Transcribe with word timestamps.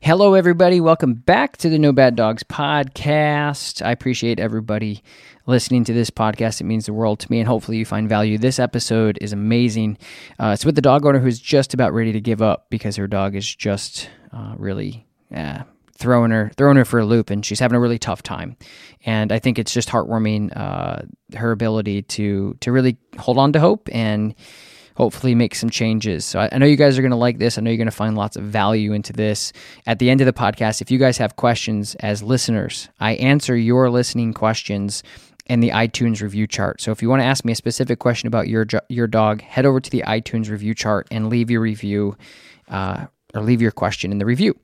Hello, 0.00 0.34
everybody. 0.34 0.80
Welcome 0.80 1.14
back 1.14 1.56
to 1.56 1.68
the 1.68 1.78
No 1.78 1.90
Bad 1.90 2.16
Dogs 2.16 2.42
podcast. 2.42 3.84
I 3.84 3.90
appreciate 3.90 4.38
everybody 4.38 5.02
listening 5.46 5.84
to 5.84 5.92
this 5.92 6.10
podcast. 6.10 6.60
It 6.60 6.64
means 6.64 6.86
the 6.86 6.92
world 6.92 7.18
to 7.20 7.30
me, 7.30 7.40
and 7.40 7.48
hopefully, 7.48 7.78
you 7.78 7.86
find 7.86 8.08
value. 8.08 8.36
This 8.36 8.58
episode 8.58 9.18
is 9.20 9.32
amazing. 9.32 9.96
Uh, 10.38 10.48
it's 10.48 10.64
with 10.64 10.74
the 10.74 10.82
dog 10.82 11.06
owner 11.06 11.18
who's 11.18 11.40
just 11.40 11.72
about 11.74 11.94
ready 11.94 12.12
to 12.12 12.20
give 12.20 12.42
up 12.42 12.66
because 12.68 12.96
her 12.96 13.06
dog 13.06 13.34
is 13.34 13.52
just 13.52 14.10
uh, 14.32 14.54
really 14.58 15.06
uh, 15.34 15.62
throwing 15.94 16.30
her 16.30 16.50
throwing 16.56 16.76
her 16.76 16.84
for 16.84 17.00
a 17.00 17.06
loop, 17.06 17.30
and 17.30 17.44
she's 17.44 17.58
having 17.60 17.76
a 17.76 17.80
really 17.80 17.98
tough 17.98 18.22
time. 18.22 18.56
And 19.06 19.32
I 19.32 19.38
think 19.38 19.58
it's 19.58 19.72
just 19.72 19.88
heartwarming 19.88 20.56
uh, 20.56 21.02
her 21.36 21.52
ability 21.52 22.02
to 22.02 22.56
to 22.60 22.70
really 22.70 22.98
hold 23.18 23.38
on 23.38 23.52
to 23.54 23.60
hope 23.60 23.88
and 23.90 24.34
hopefully 24.96 25.34
make 25.34 25.54
some 25.54 25.70
changes. 25.70 26.24
So 26.24 26.40
I, 26.40 26.48
I 26.50 26.58
know 26.58 26.66
you 26.66 26.76
guys 26.76 26.98
are 26.98 27.02
going 27.02 27.10
to 27.10 27.16
like 27.16 27.38
this. 27.38 27.56
I 27.56 27.60
know 27.60 27.70
you're 27.70 27.76
going 27.76 27.86
to 27.86 27.92
find 27.92 28.16
lots 28.16 28.36
of 28.36 28.44
value 28.44 28.92
into 28.92 29.12
this. 29.12 29.52
At 29.86 29.98
the 29.98 30.10
end 30.10 30.20
of 30.20 30.26
the 30.26 30.32
podcast, 30.32 30.80
if 30.80 30.90
you 30.90 30.98
guys 30.98 31.18
have 31.18 31.36
questions 31.36 31.94
as 31.96 32.22
listeners, 32.22 32.88
I 32.98 33.12
answer 33.14 33.56
your 33.56 33.90
listening 33.90 34.32
questions 34.32 35.02
in 35.46 35.60
the 35.60 35.70
iTunes 35.70 36.22
review 36.22 36.46
chart. 36.46 36.80
So 36.80 36.90
if 36.90 37.02
you 37.02 37.08
want 37.08 37.20
to 37.20 37.26
ask 37.26 37.44
me 37.44 37.52
a 37.52 37.56
specific 37.56 37.98
question 38.00 38.26
about 38.26 38.48
your 38.48 38.66
your 38.88 39.06
dog, 39.06 39.42
head 39.42 39.64
over 39.64 39.80
to 39.80 39.90
the 39.90 40.02
iTunes 40.06 40.50
review 40.50 40.74
chart 40.74 41.06
and 41.10 41.28
leave 41.28 41.50
your 41.50 41.60
review. 41.60 42.16
Uh, 42.68 43.06
or 43.34 43.42
leave 43.42 43.60
your 43.60 43.70
question 43.70 44.12
in 44.12 44.18
the 44.18 44.24
review. 44.24 44.58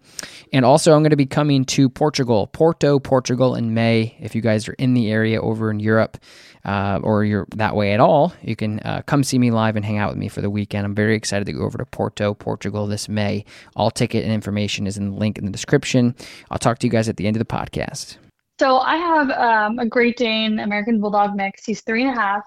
And 0.53 0.65
also, 0.65 0.95
I'm 0.95 1.03
going 1.03 1.11
to 1.11 1.17
be 1.17 1.27
coming 1.27 1.65
to 1.67 1.89
Portugal, 1.89 2.47
Porto, 2.47 2.99
Portugal 2.99 3.55
in 3.55 3.75
May. 3.75 4.17
If 4.19 4.35
you 4.35 4.41
guys 4.41 4.69
are 4.69 4.75
in 4.75 4.95
the 4.95 5.11
area 5.11 5.41
over 5.41 5.71
in 5.71 5.79
Europe, 5.79 6.17
uh, 6.65 7.01
or 7.03 7.25
you're 7.25 7.47
that 7.57 7.75
way 7.75 7.93
at 7.93 8.01
all, 8.01 8.33
you 8.43 8.57
can 8.57 8.79
uh, 8.81 9.03
come 9.07 9.25
see 9.25 9.39
me 9.39 9.51
live 9.51 9.77
and 9.77 9.85
hang 9.85 9.99
out 9.99 10.11
with 10.11 10.19
me 10.19 10.29
for 10.29 10.41
the 10.41 10.51
weekend. 10.51 10.87
I'm 10.87 10.95
very 10.95 11.15
excited 11.15 11.45
to 11.47 11.53
go 11.53 11.63
over 11.63 11.79
to 11.79 11.87
Porto, 11.87 12.35
Portugal 12.35 12.87
this 12.87 13.09
May. 13.09 13.45
All 13.75 13.91
ticket 13.91 14.25
and 14.25 14.33
information 14.33 14.87
is 14.87 14.97
in 14.97 15.11
the 15.11 15.17
link 15.17 15.39
in 15.39 15.45
the 15.45 15.51
description. 15.51 16.15
I'll 16.51 16.59
talk 16.59 16.79
to 16.79 16.87
you 16.87 16.91
guys 16.91 17.09
at 17.09 17.17
the 17.17 17.27
end 17.27 17.37
of 17.37 17.41
the 17.41 17.45
podcast. 17.45 18.17
So 18.61 18.79
I 18.79 18.97
have 18.97 19.31
um, 19.31 19.79
a 19.79 19.87
Great 19.87 20.17
Dane 20.17 20.61
American 20.61 21.01
Bulldog 21.01 21.35
mix. 21.35 21.65
He's 21.65 21.81
three 21.81 22.03
and 22.03 22.17
a 22.17 22.20
half. 22.20 22.45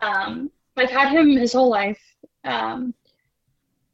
Um, 0.00 0.50
I've 0.76 0.90
had 0.90 1.12
him 1.12 1.36
his 1.36 1.52
whole 1.52 1.70
life. 1.70 2.00
Um, 2.44 2.94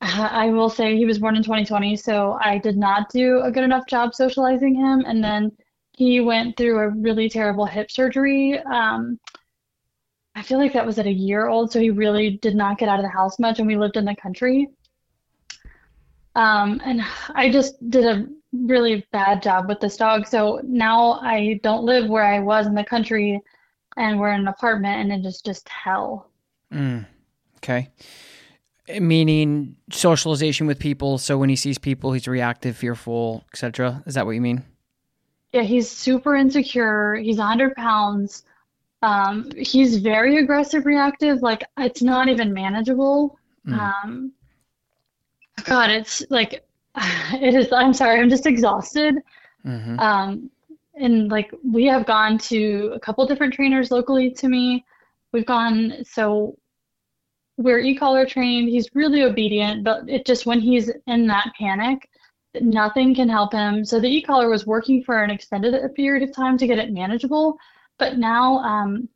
I 0.00 0.50
will 0.50 0.68
say 0.68 0.96
he 0.96 1.06
was 1.06 1.18
born 1.18 1.36
in 1.36 1.42
2020, 1.42 1.96
so 1.96 2.38
I 2.40 2.58
did 2.58 2.76
not 2.76 3.10
do 3.10 3.40
a 3.42 3.50
good 3.50 3.64
enough 3.64 3.86
job 3.86 4.14
socializing 4.14 4.74
him. 4.74 5.04
And 5.06 5.24
then 5.24 5.50
he 5.92 6.20
went 6.20 6.56
through 6.56 6.78
a 6.78 6.90
really 6.90 7.28
terrible 7.28 7.66
hip 7.66 7.90
surgery. 7.90 8.60
Um, 8.60 9.18
I 10.38 10.42
feel 10.42 10.58
like 10.58 10.72
that 10.74 10.86
was 10.86 11.00
at 11.00 11.06
a 11.06 11.12
year 11.12 11.48
old, 11.48 11.72
so 11.72 11.80
he 11.80 11.90
really 11.90 12.30
did 12.30 12.54
not 12.54 12.78
get 12.78 12.88
out 12.88 13.00
of 13.00 13.04
the 13.04 13.10
house 13.10 13.40
much, 13.40 13.58
and 13.58 13.66
we 13.66 13.76
lived 13.76 13.96
in 13.96 14.04
the 14.04 14.14
country. 14.14 14.68
Um, 16.36 16.80
and 16.84 17.02
I 17.34 17.50
just 17.50 17.74
did 17.90 18.04
a 18.04 18.24
really 18.52 19.04
bad 19.10 19.42
job 19.42 19.68
with 19.68 19.80
this 19.80 19.96
dog. 19.96 20.28
So 20.28 20.60
now 20.62 21.14
I 21.14 21.58
don't 21.64 21.84
live 21.84 22.08
where 22.08 22.22
I 22.22 22.38
was 22.38 22.68
in 22.68 22.76
the 22.76 22.84
country, 22.84 23.40
and 23.96 24.20
we're 24.20 24.32
in 24.32 24.42
an 24.42 24.46
apartment, 24.46 25.00
and 25.00 25.12
it 25.12 25.26
is 25.26 25.40
just 25.40 25.68
hell. 25.68 26.30
Mm, 26.72 27.04
okay. 27.56 27.90
Meaning 29.00 29.74
socialization 29.90 30.68
with 30.68 30.78
people. 30.78 31.18
So 31.18 31.36
when 31.36 31.48
he 31.48 31.56
sees 31.56 31.78
people, 31.78 32.12
he's 32.12 32.28
reactive, 32.28 32.76
fearful, 32.76 33.44
etc. 33.52 34.04
Is 34.06 34.14
that 34.14 34.24
what 34.24 34.36
you 34.36 34.40
mean? 34.40 34.62
Yeah, 35.52 35.62
he's 35.62 35.90
super 35.90 36.36
insecure. 36.36 37.16
He's 37.16 37.38
100 37.38 37.74
pounds. 37.74 38.44
Um, 39.02 39.50
he's 39.56 39.98
very 39.98 40.38
aggressive, 40.38 40.86
reactive. 40.86 41.42
Like 41.42 41.64
it's 41.78 42.02
not 42.02 42.28
even 42.28 42.52
manageable. 42.52 43.38
Mm. 43.66 43.78
Um, 43.78 44.32
God, 45.64 45.90
it's 45.90 46.22
like 46.30 46.64
it 46.96 47.54
is. 47.54 47.72
I'm 47.72 47.94
sorry, 47.94 48.20
I'm 48.20 48.30
just 48.30 48.46
exhausted. 48.46 49.16
Mm-hmm. 49.66 49.98
Um, 49.98 50.50
and 50.94 51.30
like 51.30 51.52
we 51.64 51.84
have 51.86 52.06
gone 52.06 52.38
to 52.38 52.92
a 52.94 53.00
couple 53.00 53.26
different 53.26 53.54
trainers 53.54 53.90
locally 53.90 54.30
to 54.32 54.48
me. 54.48 54.84
We've 55.32 55.46
gone 55.46 56.04
so 56.04 56.56
we're 57.56 57.80
e-collar 57.80 58.24
trained. 58.24 58.68
He's 58.68 58.88
really 58.94 59.22
obedient, 59.22 59.84
but 59.84 60.08
it 60.08 60.24
just 60.24 60.46
when 60.46 60.60
he's 60.60 60.90
in 61.06 61.26
that 61.26 61.52
panic, 61.58 62.08
nothing 62.60 63.14
can 63.14 63.28
help 63.28 63.52
him. 63.52 63.84
So 63.84 63.98
the 64.00 64.08
e-collar 64.08 64.48
was 64.48 64.64
working 64.64 65.02
for 65.02 65.22
an 65.22 65.30
extended 65.30 65.74
period 65.94 66.28
of 66.28 66.34
time 66.34 66.56
to 66.58 66.66
get 66.66 66.78
it 66.78 66.92
manageable, 66.92 67.58
but 67.98 68.18
now 68.18 68.58
um, 68.58 69.08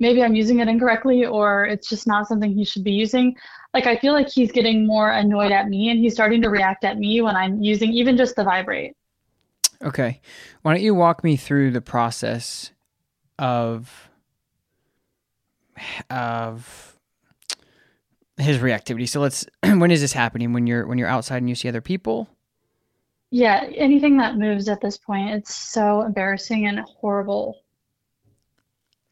maybe 0.00 0.22
I'm 0.22 0.34
using 0.34 0.60
it 0.60 0.68
incorrectly 0.68 1.24
or 1.24 1.66
it's 1.66 1.88
just 1.88 2.06
not 2.06 2.26
something 2.28 2.52
he 2.52 2.64
should 2.64 2.84
be 2.84 2.92
using. 2.92 3.36
Like 3.72 3.86
I 3.86 3.96
feel 3.96 4.12
like 4.12 4.28
he's 4.28 4.52
getting 4.52 4.86
more 4.86 5.10
annoyed 5.10 5.52
at 5.52 5.68
me 5.68 5.90
and 5.90 5.98
he's 5.98 6.14
starting 6.14 6.42
to 6.42 6.50
react 6.50 6.84
at 6.84 6.98
me 6.98 7.20
when 7.22 7.36
I'm 7.36 7.62
using 7.62 7.92
even 7.92 8.16
just 8.16 8.36
the 8.36 8.44
vibrate. 8.44 8.96
Okay. 9.82 10.20
Why 10.62 10.74
don't 10.74 10.82
you 10.82 10.94
walk 10.94 11.24
me 11.24 11.36
through 11.36 11.72
the 11.72 11.80
process 11.80 12.70
of 13.38 14.10
of 16.10 16.96
his 18.36 18.58
reactivity. 18.58 19.08
So 19.08 19.20
let's 19.20 19.46
when 19.62 19.90
is 19.90 20.00
this 20.00 20.12
happening? 20.12 20.52
When 20.52 20.66
you're 20.66 20.86
when 20.86 20.98
you're 20.98 21.08
outside 21.08 21.38
and 21.38 21.48
you 21.48 21.54
see 21.54 21.68
other 21.68 21.80
people? 21.80 22.28
Yeah, 23.30 23.64
anything 23.74 24.18
that 24.18 24.36
moves 24.36 24.68
at 24.68 24.80
this 24.80 24.96
point, 24.96 25.30
it's 25.30 25.54
so 25.54 26.02
embarrassing 26.02 26.66
and 26.66 26.80
horrible. 26.80 27.63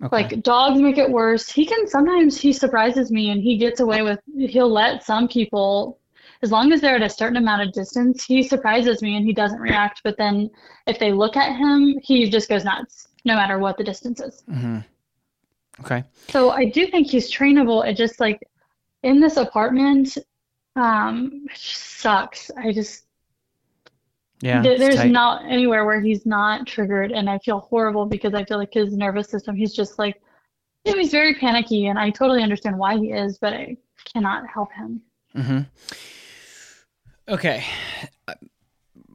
Okay. 0.03 0.17
Like 0.17 0.43
dogs 0.43 0.81
make 0.81 0.99
it 0.99 1.11
worse. 1.11 1.49
He 1.51 1.65
can 1.65 1.87
sometimes 1.87 2.41
he 2.41 2.53
surprises 2.53 3.11
me 3.11 3.31
and 3.31 3.41
he 3.41 3.57
gets 3.57 3.81
away 3.81 4.03
with 4.03 4.19
he'll 4.37 4.73
let 4.73 5.05
some 5.05 5.29
people 5.29 6.01
as 6.43 6.51
long 6.51 6.73
as 6.73 6.81
they're 6.81 6.97
at 6.97 7.03
a 7.03 7.09
certain 7.09 7.37
amount 7.37 7.63
of 7.63 7.73
distance, 7.73 8.25
he 8.25 8.43
surprises 8.43 9.01
me 9.01 9.17
and 9.17 9.25
he 9.25 9.33
doesn't 9.33 9.61
react. 9.61 10.01
But 10.03 10.19
then 10.19 10.51
if 10.89 10.99
they 10.99 11.13
look 11.13 11.37
at 11.37 11.57
him, 11.57 11.95
he 12.03 12.29
just 12.29 12.49
goes 12.49 12.65
nuts, 12.65 13.07
no 13.25 13.37
matter 13.37 13.61
what 13.61 13.79
the 13.79 13.85
distance 13.85 14.21
is. 14.21 14.43
Mm-hmm. 14.51 14.79
Okay. 15.81 16.05
So 16.29 16.51
I 16.51 16.65
do 16.65 16.89
think 16.89 17.09
he's 17.09 17.33
trainable. 17.33 17.87
It 17.87 17.97
just 17.97 18.19
like 18.19 18.41
in 19.05 19.21
this 19.21 19.37
apartment, 19.37 20.19
um, 20.75 21.47
it 21.49 21.57
sucks. 21.57 22.51
I 22.57 22.73
just 22.73 23.05
yeah, 24.42 24.60
there's 24.60 24.97
tight. 24.97 25.10
not 25.10 25.44
anywhere 25.44 25.84
where 25.84 26.00
he's 26.00 26.27
not 26.27 26.66
triggered, 26.66 27.12
and 27.12 27.30
I 27.30 27.39
feel 27.39 27.60
horrible 27.60 28.06
because 28.06 28.34
I 28.34 28.44
feel 28.44 28.59
like 28.59 28.74
his 28.74 28.97
nervous 28.97 29.28
system. 29.28 29.54
He's 29.54 29.72
just 29.72 29.98
like, 29.98 30.21
you 30.84 30.92
know, 30.92 30.98
he's 30.98 31.12
very 31.12 31.34
panicky, 31.34 31.86
and 31.86 31.98
I 31.98 32.10
totally 32.10 32.42
understand 32.42 32.77
why 32.77 32.98
he 32.98 33.12
is, 33.12 33.39
but 33.39 33.53
I 33.53 33.77
cannot 34.12 34.44
help 34.53 34.72
him. 34.72 35.00
Mm-hmm. 35.36 35.60
Okay. 37.28 37.65
Uh, 38.27 38.34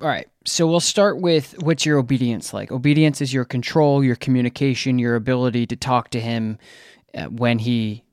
all 0.01 0.07
right. 0.07 0.27
So 0.45 0.65
we'll 0.65 0.79
start 0.79 1.19
with 1.19 1.55
what's 1.61 1.85
your 1.85 1.97
obedience 1.97 2.53
like? 2.53 2.71
Obedience 2.71 3.21
is 3.21 3.33
your 3.33 3.45
control, 3.45 4.03
your 4.03 4.15
communication, 4.15 4.97
your 4.97 5.15
ability 5.15 5.67
to 5.67 5.75
talk 5.75 6.09
to 6.11 6.21
him 6.21 6.57
uh, 7.13 7.25
when 7.25 7.59
he 7.59 8.03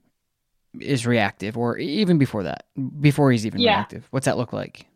is 0.80 1.06
reactive, 1.06 1.56
or 1.56 1.78
even 1.78 2.18
before 2.18 2.42
that, 2.42 2.66
before 3.00 3.30
he's 3.30 3.46
even 3.46 3.60
yeah. 3.60 3.76
reactive. 3.76 4.08
What's 4.10 4.26
that 4.26 4.36
look 4.36 4.52
like? 4.52 4.86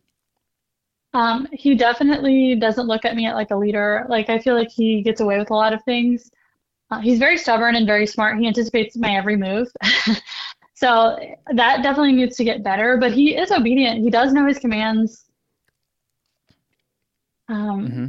Um, 1.15 1.47
he 1.53 1.75
definitely 1.75 2.55
doesn't 2.55 2.87
look 2.87 3.05
at 3.05 3.17
me 3.17 3.33
like 3.33 3.51
a 3.51 3.57
leader. 3.57 4.07
Like 4.09 4.29
I 4.29 4.39
feel 4.39 4.55
like 4.55 4.71
he 4.71 5.03
gets 5.03 5.21
away 5.21 5.39
with 5.39 5.51
a 5.51 5.55
lot 5.55 5.73
of 5.73 5.83
things. 5.85 6.31
Uh, 6.91 7.01
he's 7.01 7.19
very 7.19 7.37
stubborn 7.37 7.77
and 7.77 7.87
very 7.87 8.07
smart. 8.07 8.39
He 8.39 8.47
anticipates 8.47 8.97
my 8.97 9.17
every 9.17 9.37
move. 9.37 9.69
so 10.75 11.19
that 11.55 11.83
definitely 11.83 12.13
needs 12.13 12.37
to 12.37 12.45
get 12.45 12.63
better. 12.63 12.97
But 12.99 13.13
he 13.13 13.37
is 13.37 13.51
obedient. 13.51 14.03
He 14.03 14.11
does 14.11 14.33
know 14.33 14.47
his 14.47 14.59
commands. 14.59 15.25
Um, 17.49 17.87
hmm 17.87 18.07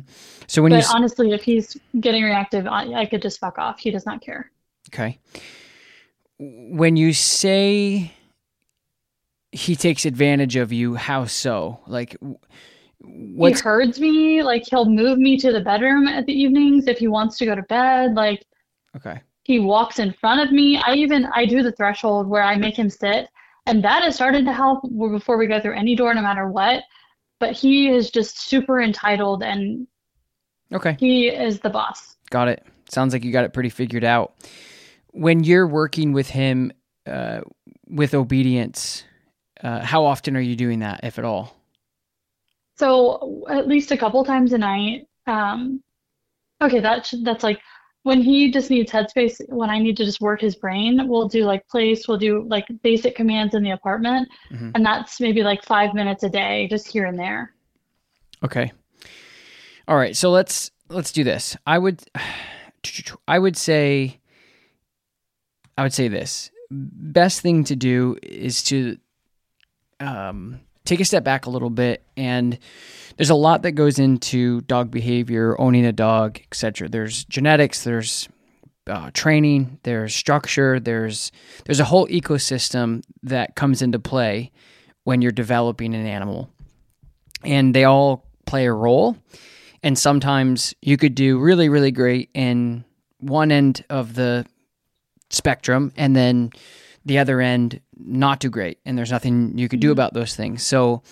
So 0.48 0.62
when 0.62 0.72
but 0.72 0.80
you 0.80 0.86
honestly, 0.94 1.32
if 1.32 1.44
he's 1.44 1.78
getting 2.00 2.24
reactive, 2.24 2.68
I, 2.68 2.94
I 2.94 3.06
could 3.06 3.22
just 3.22 3.40
fuck 3.40 3.58
off. 3.58 3.80
He 3.80 3.92
does 3.92 4.06
not 4.06 4.22
care. 4.22 4.52
okay, 4.90 5.20
when 6.38 6.96
you 6.98 7.14
say 7.14 8.12
he 9.52 9.76
takes 9.76 10.06
advantage 10.06 10.56
of 10.56 10.72
you, 10.72 10.96
how 10.96 11.26
so? 11.26 11.80
Like, 11.88 12.18
what's 13.02 13.60
He 13.62 13.64
herds 13.64 14.00
me, 14.00 14.44
like 14.44 14.64
he'll 14.70 14.90
move 14.90 15.18
me 15.18 15.38
to 15.38 15.52
the 15.52 15.62
bedroom 15.62 16.08
at 16.08 16.26
the 16.26 16.34
evenings 16.34 16.88
if 16.88 16.98
he 16.98 17.08
wants 17.08 17.38
to 17.38 17.46
go 17.46 17.56
to 17.56 17.64
bed. 17.64 18.14
Like 18.16 18.46
okay? 18.96 19.22
he 19.44 19.60
walks 19.60 20.00
in 20.00 20.14
front 20.14 20.42
of 20.42 20.52
me. 20.52 20.82
I 20.86 20.94
even 20.96 21.28
I 21.34 21.46
do 21.46 21.64
the 21.64 21.72
threshold 21.72 22.28
where 22.28 22.44
I 22.44 22.56
make 22.56 22.78
him 22.78 22.90
sit, 22.90 23.30
and 23.66 23.84
that 23.84 24.04
has 24.04 24.16
started 24.16 24.46
to 24.46 24.54
help 24.54 24.84
before 25.12 25.38
we 25.38 25.48
go 25.48 25.60
through 25.60 25.76
any 25.76 25.96
door, 25.96 26.14
no 26.14 26.22
matter 26.22 26.48
what. 26.48 26.84
But 27.40 27.54
he 27.54 27.90
is 27.90 28.12
just 28.12 28.40
super 28.50 28.82
entitled, 28.82 29.44
and 29.44 29.88
Okay. 30.74 30.98
he 31.00 31.30
is 31.30 31.60
the 31.62 31.70
boss. 31.70 32.18
Got 32.30 32.50
it. 32.50 32.66
Sounds 32.90 33.14
like 33.14 33.24
you 33.24 33.32
got 33.32 33.46
it 33.46 33.54
pretty 33.54 33.70
figured 33.70 34.04
out. 34.04 34.36
When 35.12 35.44
you're 35.44 35.68
working 35.68 36.12
with 36.12 36.30
him 36.30 36.72
uh, 37.08 37.42
with 37.88 38.14
obedience, 38.14 39.04
uh, 39.64 39.84
how 39.84 40.06
often 40.06 40.36
are 40.36 40.42
you 40.42 40.56
doing 40.56 40.80
that, 40.80 41.00
if 41.04 41.18
at 41.18 41.26
all? 41.26 41.59
So 42.80 43.44
at 43.50 43.68
least 43.68 43.92
a 43.92 43.98
couple 43.98 44.24
times 44.24 44.54
a 44.54 44.58
night. 44.58 45.06
Um, 45.28 45.84
okay, 46.62 46.80
that's 46.80 47.14
that's 47.24 47.44
like 47.44 47.60
when 48.04 48.22
he 48.22 48.50
just 48.52 48.70
needs 48.70 48.90
headspace, 48.90 49.36
when 49.50 49.70
I 49.70 49.80
need 49.80 49.98
to 49.98 50.06
just 50.06 50.22
work 50.22 50.40
his 50.40 50.56
brain, 50.56 51.06
we'll 51.10 51.28
do 51.28 51.44
like 51.44 51.68
place, 51.68 52.08
we'll 52.08 52.18
do 52.18 52.46
like 52.48 52.66
basic 52.82 53.16
commands 53.18 53.54
in 53.54 53.64
the 53.64 53.72
apartment, 53.72 54.30
Mhm. 54.50 54.72
and 54.76 54.86
that's 54.86 55.20
maybe 55.20 55.44
like 55.44 55.62
five 55.66 55.94
minutes 55.94 56.24
a 56.24 56.30
day, 56.30 56.70
just 56.70 56.88
here 56.88 57.06
and 57.06 57.20
there. 57.20 57.54
Okay. 58.46 58.72
All 59.86 59.98
right. 59.98 60.16
So 60.16 60.32
let's 60.32 60.72
let's 60.88 61.12
do 61.12 61.26
this. 61.26 61.58
I 61.68 61.78
would 61.78 62.02
I 63.28 63.40
would 63.40 63.58
say 63.58 64.22
I 65.78 65.84
would 65.84 65.94
say 65.94 66.08
this. 66.08 66.50
Best 66.72 67.42
thing 67.42 67.66
to 67.66 67.76
do 67.76 68.16
is 68.24 68.64
to 68.64 68.98
um, 70.00 70.62
take 70.86 71.00
a 71.00 71.06
step 71.06 71.24
back 71.24 71.46
a 71.46 71.50
little 71.50 71.70
bit 71.70 72.04
and 72.18 72.58
there's 73.20 73.30
a 73.30 73.36
lot 73.36 73.64
that 73.64 73.74
goes 73.74 74.00
into 74.00 74.62
dog 74.62 74.90
behavior, 74.92 75.60
owning 75.60 75.86
a 75.86 75.92
dog, 75.92 76.40
etc. 76.40 76.88
There's 76.88 77.26
genetics, 77.26 77.84
there's 77.84 78.30
uh, 78.88 79.12
training, 79.14 79.78
there's 79.84 80.16
structure, 80.16 80.80
there's 80.80 81.34
there's 81.66 81.82
a 81.82 81.86
whole 81.86 82.08
ecosystem 82.08 83.04
that 83.24 83.56
comes 83.56 83.82
into 83.82 84.00
play 84.00 84.52
when 85.04 85.22
you're 85.22 85.34
developing 85.34 85.94
an 85.94 86.06
animal, 86.06 86.50
and 87.44 87.76
they 87.76 87.84
all 87.84 88.26
play 88.46 88.66
a 88.66 88.74
role. 88.74 89.18
And 89.84 89.98
sometimes 89.98 90.74
you 90.82 90.96
could 90.96 91.14
do 91.14 91.40
really, 91.40 91.68
really 91.68 91.92
great 91.92 92.30
in 92.34 92.86
one 93.20 93.52
end 93.52 93.84
of 93.90 94.16
the 94.16 94.46
spectrum, 95.30 95.92
and 95.98 96.16
then 96.16 96.52
the 97.06 97.20
other 97.20 97.42
end 97.42 97.82
not 97.98 98.42
too 98.42 98.50
great, 98.50 98.80
and 98.86 98.98
there's 98.98 99.12
nothing 99.12 99.58
you 99.58 99.68
could 99.68 99.80
do 99.80 99.92
about 99.92 100.14
those 100.14 100.36
things. 100.36 100.64
So 100.64 101.04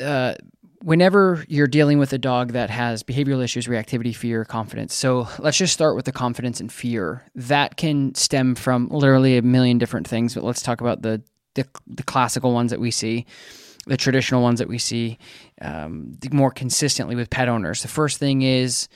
uh, 0.00 0.34
whenever 0.82 1.44
you're 1.48 1.66
dealing 1.66 1.98
with 1.98 2.12
a 2.12 2.18
dog 2.18 2.52
that 2.52 2.70
has 2.70 3.02
behavioral 3.02 3.42
issues, 3.42 3.66
reactivity, 3.66 4.14
fear, 4.14 4.44
confidence. 4.44 4.94
So 4.94 5.28
let's 5.38 5.58
just 5.58 5.72
start 5.72 5.96
with 5.96 6.04
the 6.04 6.12
confidence 6.12 6.60
and 6.60 6.72
fear. 6.72 7.24
That 7.34 7.76
can 7.76 8.14
stem 8.14 8.54
from 8.54 8.88
literally 8.88 9.36
a 9.36 9.42
million 9.42 9.78
different 9.78 10.06
things, 10.06 10.34
but 10.34 10.44
let's 10.44 10.62
talk 10.62 10.80
about 10.80 11.02
the 11.02 11.22
the, 11.54 11.66
the 11.86 12.02
classical 12.02 12.52
ones 12.52 12.70
that 12.70 12.80
we 12.80 12.90
see, 12.90 13.24
the 13.86 13.96
traditional 13.96 14.42
ones 14.42 14.58
that 14.58 14.68
we 14.68 14.76
see 14.76 15.16
um, 15.62 16.12
more 16.30 16.50
consistently 16.50 17.16
with 17.16 17.30
pet 17.30 17.48
owners. 17.48 17.82
The 17.82 17.88
first 17.88 18.18
thing 18.18 18.42
is. 18.42 18.88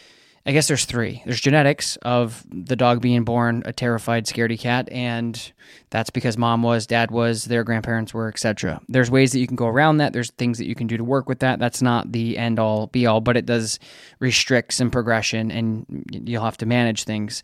I 0.47 0.53
guess 0.53 0.69
there's 0.69 0.87
three. 0.87 1.23
There's 1.27 1.41
genetics 1.41 1.97
of 1.97 2.47
the 2.51 2.75
dog 2.75 3.03
being 3.03 3.25
born 3.25 3.63
a 3.67 3.75
terrified, 3.75 4.25
scaredy 4.25 4.59
cat, 4.59 4.89
and 4.91 5.53
that's 5.91 6.09
because 6.09 6.39
mom 6.39 6.63
was, 6.63 6.87
dad 6.87 7.11
was, 7.11 7.45
their 7.45 7.63
grandparents 7.63 8.15
were, 8.15 8.29
etc. 8.29 8.81
There's 8.89 9.11
ways 9.11 9.33
that 9.33 9.41
you 9.41 9.47
can 9.47 9.57
go 9.57 9.67
around 9.67 9.99
that. 9.99 10.15
There's 10.15 10.31
things 10.31 10.57
that 10.57 10.67
you 10.67 10.75
can 10.75 10.87
do 10.87 10.97
to 10.97 11.05
work 11.05 11.29
with 11.29 11.41
that. 11.41 11.59
That's 11.59 11.83
not 11.83 12.13
the 12.13 12.39
end 12.39 12.59
all 12.59 12.87
be 12.87 13.05
all, 13.05 13.21
but 13.21 13.37
it 13.37 13.45
does 13.45 13.79
restrict 14.19 14.73
some 14.73 14.91
progression, 14.91 15.51
and 15.51 16.07
you'll 16.11 16.45
have 16.45 16.57
to 16.59 16.67
manage 16.67 17.05
things. 17.05 17.43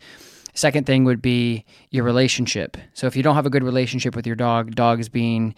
Second 0.55 0.87
thing 0.87 1.03
would 1.03 1.21
be 1.21 1.65
your 1.91 2.03
relationship. 2.03 2.77
So 2.95 3.05
if 3.05 3.15
you 3.15 3.21
don't 3.21 3.35
have 3.35 3.45
a 3.45 3.51
good 3.51 3.63
relationship 3.63 4.15
with 4.15 4.25
your 4.25 4.35
dog, 4.35 4.73
dogs 4.73 5.07
being 5.07 5.53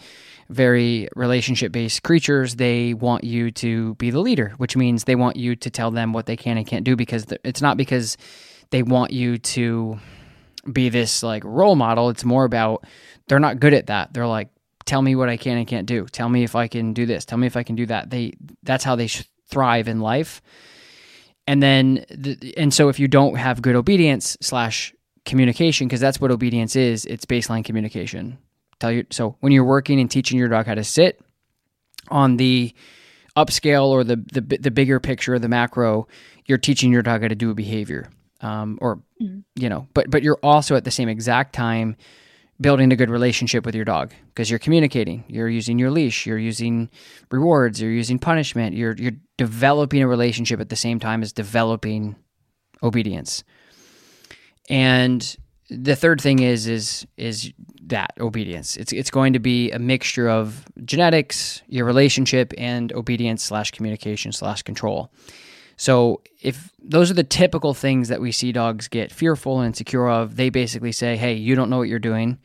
very 0.49 1.07
relationship 1.15 1.71
based 1.71 2.03
creatures, 2.03 2.55
they 2.55 2.93
want 2.93 3.23
you 3.23 3.51
to 3.51 3.95
be 3.95 4.09
the 4.09 4.19
leader, 4.19 4.53
which 4.57 4.75
means 4.75 5.03
they 5.03 5.15
want 5.15 5.35
you 5.35 5.55
to 5.55 5.69
tell 5.69 5.91
them 5.91 6.13
what 6.13 6.25
they 6.25 6.35
can 6.35 6.57
and 6.57 6.65
can't 6.65 6.83
do 6.83 6.95
because 6.95 7.25
it's 7.43 7.61
not 7.61 7.77
because 7.77 8.17
they 8.71 8.83
want 8.83 9.11
you 9.11 9.37
to 9.37 9.99
be 10.71 10.89
this 10.89 11.23
like 11.23 11.43
role 11.45 11.75
model. 11.75 12.09
It's 12.09 12.25
more 12.25 12.45
about 12.45 12.85
they're 13.27 13.39
not 13.39 13.59
good 13.59 13.73
at 13.73 13.87
that. 13.87 14.13
They're 14.13 14.27
like, 14.27 14.49
tell 14.85 15.01
me 15.01 15.15
what 15.15 15.29
I 15.29 15.37
can 15.37 15.57
and 15.57 15.67
can't 15.67 15.87
do. 15.87 16.05
Tell 16.07 16.29
me 16.29 16.43
if 16.43 16.55
I 16.55 16.67
can 16.67 16.93
do 16.93 17.05
this. 17.05 17.25
Tell 17.25 17.37
me 17.37 17.47
if 17.47 17.55
I 17.55 17.63
can 17.63 17.75
do 17.75 17.85
that. 17.85 18.09
They 18.09 18.33
that's 18.63 18.83
how 18.83 18.95
they 18.95 19.07
thrive 19.49 19.87
in 19.87 19.99
life. 19.99 20.41
And 21.47 21.63
then, 21.63 22.05
the, 22.11 22.53
and 22.57 22.71
so 22.71 22.89
if 22.89 22.99
you 22.99 23.07
don't 23.07 23.35
have 23.35 23.61
good 23.61 23.75
obedience 23.75 24.37
slash 24.39 24.93
communication, 25.25 25.87
because 25.87 25.99
that's 25.99 26.21
what 26.21 26.29
obedience 26.29 26.75
is, 26.75 27.05
it's 27.05 27.25
baseline 27.25 27.65
communication. 27.65 28.37
Tell 28.79 28.91
you 28.91 29.05
so 29.09 29.35
when 29.39 29.51
you're 29.51 29.63
working 29.63 29.99
and 29.99 30.09
teaching 30.09 30.37
your 30.37 30.47
dog 30.47 30.65
how 30.65 30.75
to 30.75 30.83
sit 30.83 31.21
on 32.09 32.37
the 32.37 32.73
upscale 33.35 33.87
or 33.87 34.03
the 34.03 34.15
the, 34.15 34.41
the 34.41 34.71
bigger 34.71 34.99
picture, 34.99 35.35
of 35.35 35.41
the 35.41 35.49
macro, 35.49 36.07
you're 36.45 36.57
teaching 36.57 36.91
your 36.91 37.01
dog 37.01 37.21
how 37.21 37.27
to 37.27 37.35
do 37.35 37.51
a 37.51 37.55
behavior, 37.55 38.09
um, 38.41 38.77
or 38.81 39.01
you 39.19 39.69
know, 39.69 39.87
but 39.93 40.09
but 40.09 40.23
you're 40.23 40.39
also 40.43 40.75
at 40.75 40.85
the 40.85 40.91
same 40.91 41.09
exact 41.09 41.53
time 41.53 41.95
building 42.61 42.91
a 42.91 42.95
good 42.95 43.09
relationship 43.09 43.65
with 43.65 43.73
your 43.73 43.85
dog 43.85 44.13
because 44.27 44.49
you're 44.49 44.59
communicating 44.59 45.23
you're 45.29 45.47
using 45.47 45.79
your 45.79 45.89
leash 45.89 46.25
you're 46.25 46.37
using 46.37 46.89
rewards 47.31 47.81
you're 47.81 47.89
using 47.89 48.19
punishment 48.19 48.75
you're 48.75 48.93
you're 48.97 49.13
developing 49.37 50.01
a 50.01 50.07
relationship 50.07 50.59
at 50.59 50.67
the 50.67 50.75
same 50.75 50.99
time 50.99 51.21
as 51.23 51.31
developing 51.31 52.17
obedience. 52.83 53.43
And 54.69 55.37
the 55.69 55.95
third 55.95 56.19
thing 56.19 56.39
is 56.39 56.67
is 56.67 57.05
is 57.17 57.51
that 57.83 58.11
obedience 58.19 58.77
it's 58.77 58.91
it's 58.91 59.11
going 59.11 59.33
to 59.33 59.39
be 59.39 59.71
a 59.71 59.79
mixture 59.79 60.29
of 60.29 60.65
genetics 60.85 61.61
your 61.67 61.85
relationship 61.85 62.53
and 62.57 62.93
obedience 62.93 63.43
slash 63.43 63.71
communication 63.71 64.31
slash 64.31 64.61
control 64.61 65.11
so 65.79 66.21
if 66.41 66.73
those 66.83 67.09
are 67.09 67.13
the 67.13 67.23
typical 67.23 67.73
things 67.73 68.09
that 68.09 68.19
we 68.19 68.33
see 68.33 68.51
dogs 68.51 68.89
get 68.89 69.13
fearful 69.13 69.59
and 69.61 69.67
insecure 69.67 70.09
of, 70.09 70.35
they 70.35 70.49
basically 70.49 70.91
say, 70.91 71.15
"Hey, 71.15 71.35
you 71.35 71.55
don't 71.55 71.69
know 71.69 71.77
what 71.77 71.87
you're 71.87 71.99
doing. 71.99 72.37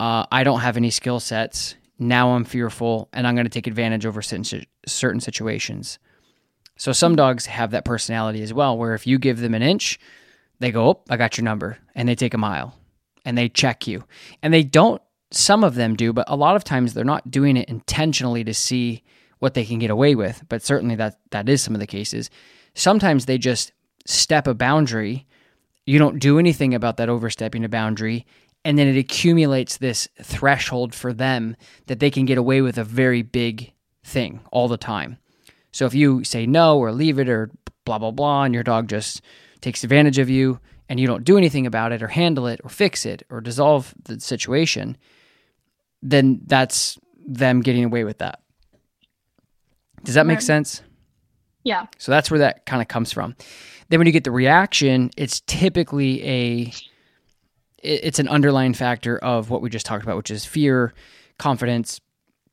Uh, 0.00 0.24
I 0.32 0.42
don't 0.42 0.60
have 0.60 0.78
any 0.78 0.88
skill 0.88 1.20
sets. 1.20 1.74
Now 1.98 2.30
I'm 2.30 2.44
fearful, 2.44 3.10
and 3.12 3.26
I'm 3.26 3.34
going 3.34 3.44
to 3.44 3.50
take 3.50 3.66
advantage 3.66 4.06
over 4.06 4.22
certain 4.22 4.64
certain 4.86 5.20
situations." 5.20 5.98
So 6.78 6.92
some 6.92 7.16
dogs 7.16 7.44
have 7.44 7.72
that 7.72 7.84
personality 7.84 8.42
as 8.42 8.54
well, 8.54 8.78
where 8.78 8.94
if 8.94 9.06
you 9.06 9.18
give 9.18 9.40
them 9.40 9.52
an 9.52 9.60
inch, 9.60 10.00
they 10.62 10.70
go, 10.70 10.88
"Oh, 10.88 11.00
I 11.08 11.16
got 11.16 11.36
your 11.36 11.44
number," 11.44 11.78
and 11.94 12.08
they 12.08 12.14
take 12.14 12.34
a 12.34 12.38
mile, 12.38 12.74
and 13.24 13.36
they 13.36 13.48
check 13.48 13.86
you, 13.86 14.04
and 14.42 14.52
they 14.52 14.62
don't. 14.62 15.00
Some 15.30 15.64
of 15.64 15.74
them 15.74 15.96
do, 15.96 16.12
but 16.12 16.28
a 16.28 16.36
lot 16.36 16.56
of 16.56 16.64
times 16.64 16.92
they're 16.92 17.04
not 17.04 17.30
doing 17.30 17.56
it 17.56 17.68
intentionally 17.68 18.44
to 18.44 18.52
see 18.52 19.02
what 19.38 19.54
they 19.54 19.64
can 19.64 19.78
get 19.78 19.90
away 19.90 20.14
with, 20.14 20.44
but 20.48 20.62
certainly 20.62 20.94
that 20.96 21.18
that 21.30 21.48
is 21.48 21.62
some 21.62 21.74
of 21.74 21.80
the 21.80 21.86
cases. 21.86 22.30
Sometimes 22.74 23.26
they 23.26 23.38
just 23.38 23.72
step 24.06 24.46
a 24.46 24.54
boundary. 24.54 25.26
You 25.86 25.98
don't 25.98 26.18
do 26.18 26.38
anything 26.38 26.74
about 26.74 26.96
that 26.98 27.08
overstepping 27.08 27.64
a 27.64 27.68
boundary, 27.68 28.26
and 28.64 28.78
then 28.78 28.86
it 28.86 28.98
accumulates 28.98 29.78
this 29.78 30.08
threshold 30.22 30.94
for 30.94 31.12
them 31.12 31.56
that 31.86 31.98
they 31.98 32.10
can 32.10 32.24
get 32.24 32.38
away 32.38 32.60
with 32.60 32.78
a 32.78 32.84
very 32.84 33.22
big 33.22 33.72
thing 34.04 34.40
all 34.52 34.68
the 34.68 34.76
time. 34.76 35.18
So 35.72 35.86
if 35.86 35.94
you 35.94 36.24
say 36.24 36.46
no 36.46 36.78
or 36.78 36.92
leave 36.92 37.18
it 37.18 37.28
or 37.28 37.50
blah 37.84 37.98
blah 37.98 38.10
blah 38.10 38.44
and 38.44 38.54
your 38.54 38.62
dog 38.62 38.88
just 38.88 39.22
takes 39.62 39.82
advantage 39.82 40.18
of 40.18 40.28
you 40.28 40.60
and 40.88 41.00
you 41.00 41.06
don't 41.06 41.24
do 41.24 41.38
anything 41.38 41.66
about 41.66 41.92
it 41.92 42.02
or 42.02 42.08
handle 42.08 42.46
it 42.46 42.60
or 42.62 42.68
fix 42.68 43.06
it 43.06 43.22
or 43.30 43.40
dissolve 43.40 43.94
the 44.04 44.20
situation, 44.20 44.96
then 46.02 46.40
that's 46.44 46.98
them 47.26 47.62
getting 47.62 47.84
away 47.84 48.04
with 48.04 48.18
that. 48.18 48.40
Does 50.04 50.16
that 50.16 50.26
make 50.26 50.40
sense? 50.40 50.82
Yeah. 51.64 51.86
So 51.98 52.10
that's 52.10 52.30
where 52.30 52.40
that 52.40 52.66
kind 52.66 52.82
of 52.82 52.88
comes 52.88 53.12
from. 53.12 53.36
Then 53.88 54.00
when 54.00 54.06
you 54.06 54.12
get 54.12 54.24
the 54.24 54.32
reaction, 54.32 55.10
it's 55.16 55.40
typically 55.46 56.26
a 56.26 56.72
it's 57.78 58.18
an 58.18 58.28
underlying 58.28 58.74
factor 58.74 59.18
of 59.18 59.50
what 59.50 59.60
we 59.60 59.68
just 59.68 59.86
talked 59.86 60.04
about, 60.04 60.16
which 60.16 60.30
is 60.30 60.44
fear, 60.44 60.94
confidence, 61.38 62.00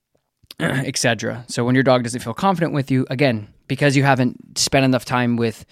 etc. 0.59 1.45
So 1.47 1.63
when 1.63 1.75
your 1.75 1.83
dog 1.83 2.03
doesn't 2.03 2.21
feel 2.21 2.33
confident 2.33 2.73
with 2.73 2.89
you, 2.91 3.05
again, 3.09 3.47
because 3.67 3.95
you 3.95 4.03
haven't 4.03 4.57
spent 4.57 4.85
enough 4.85 5.05
time 5.05 5.37
with 5.37 5.65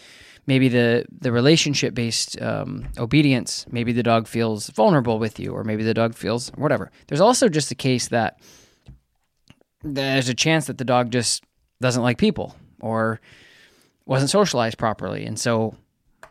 maybe 0.48 0.70
the 0.70 1.06
the 1.12 1.32
relationship 1.32 1.94
based 1.94 2.42
um, 2.42 2.88
obedience, 2.98 3.66
maybe 3.70 3.92
the 3.92 4.04
dog 4.04 4.27
feels 4.27 4.70
vulnerable 4.70 5.20
with 5.20 5.39
you, 5.39 5.51
or 5.51 5.63
maybe 5.63 5.84
the 5.84 5.94
dog 5.94 6.16
feels 6.16 6.50
whatever. 6.56 6.89
There's 7.08 7.22
also 7.22 7.50
just 7.50 7.72
a 7.72 7.75
case 7.75 8.08
that 8.08 8.39
there's 9.84 10.30
a 10.30 10.34
chance 10.34 10.68
that 10.68 10.77
the 10.77 10.86
dog 10.86 11.12
just 11.12 11.44
doesn't 11.82 12.01
like 12.01 12.18
people 12.18 12.56
or 12.82 13.22
wasn't 14.06 14.32
socialized 14.32 14.77
properly. 14.77 15.25
And 15.25 15.39
so 15.39 15.75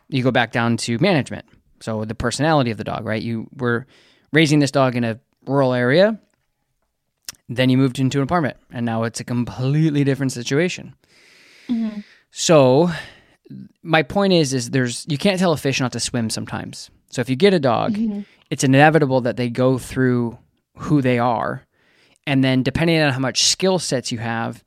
you 0.09 0.23
go 0.23 0.31
back 0.31 0.51
down 0.51 0.77
to 0.77 0.97
management. 0.99 1.45
So 1.79 2.05
the 2.05 2.15
personality 2.15 2.71
of 2.71 2.77
the 2.77 2.83
dog, 2.83 3.05
right? 3.05 3.21
You 3.21 3.47
were 3.55 3.85
raising 4.33 4.59
this 4.59 4.71
dog 4.71 4.95
in 4.95 5.03
a 5.03 5.19
rural 5.45 5.73
area, 5.73 6.19
then 7.47 7.69
you 7.69 7.77
moved 7.77 7.99
into 7.99 8.17
an 8.17 8.23
apartment, 8.23 8.57
and 8.71 8.85
now 8.85 9.03
it's 9.03 9.19
a 9.19 9.23
completely 9.23 10.03
different 10.03 10.31
situation. 10.31 10.95
Mm-hmm. 11.69 11.99
So 12.31 12.91
my 13.83 14.03
point 14.03 14.33
is 14.33 14.53
is 14.53 14.71
there's 14.71 15.05
you 15.07 15.17
can't 15.17 15.39
tell 15.39 15.53
a 15.53 15.57
fish 15.57 15.79
not 15.79 15.91
to 15.93 15.99
swim 15.99 16.29
sometimes. 16.29 16.89
So 17.09 17.21
if 17.21 17.29
you 17.29 17.35
get 17.35 17.53
a 17.53 17.59
dog, 17.59 17.93
mm-hmm. 17.93 18.21
it's 18.49 18.63
inevitable 18.63 19.21
that 19.21 19.37
they 19.37 19.49
go 19.49 19.77
through 19.77 20.37
who 20.77 21.01
they 21.01 21.19
are. 21.19 21.65
And 22.25 22.43
then 22.43 22.63
depending 22.63 22.99
on 23.01 23.13
how 23.13 23.19
much 23.19 23.43
skill 23.43 23.79
sets 23.79 24.11
you 24.11 24.17
have 24.17 24.63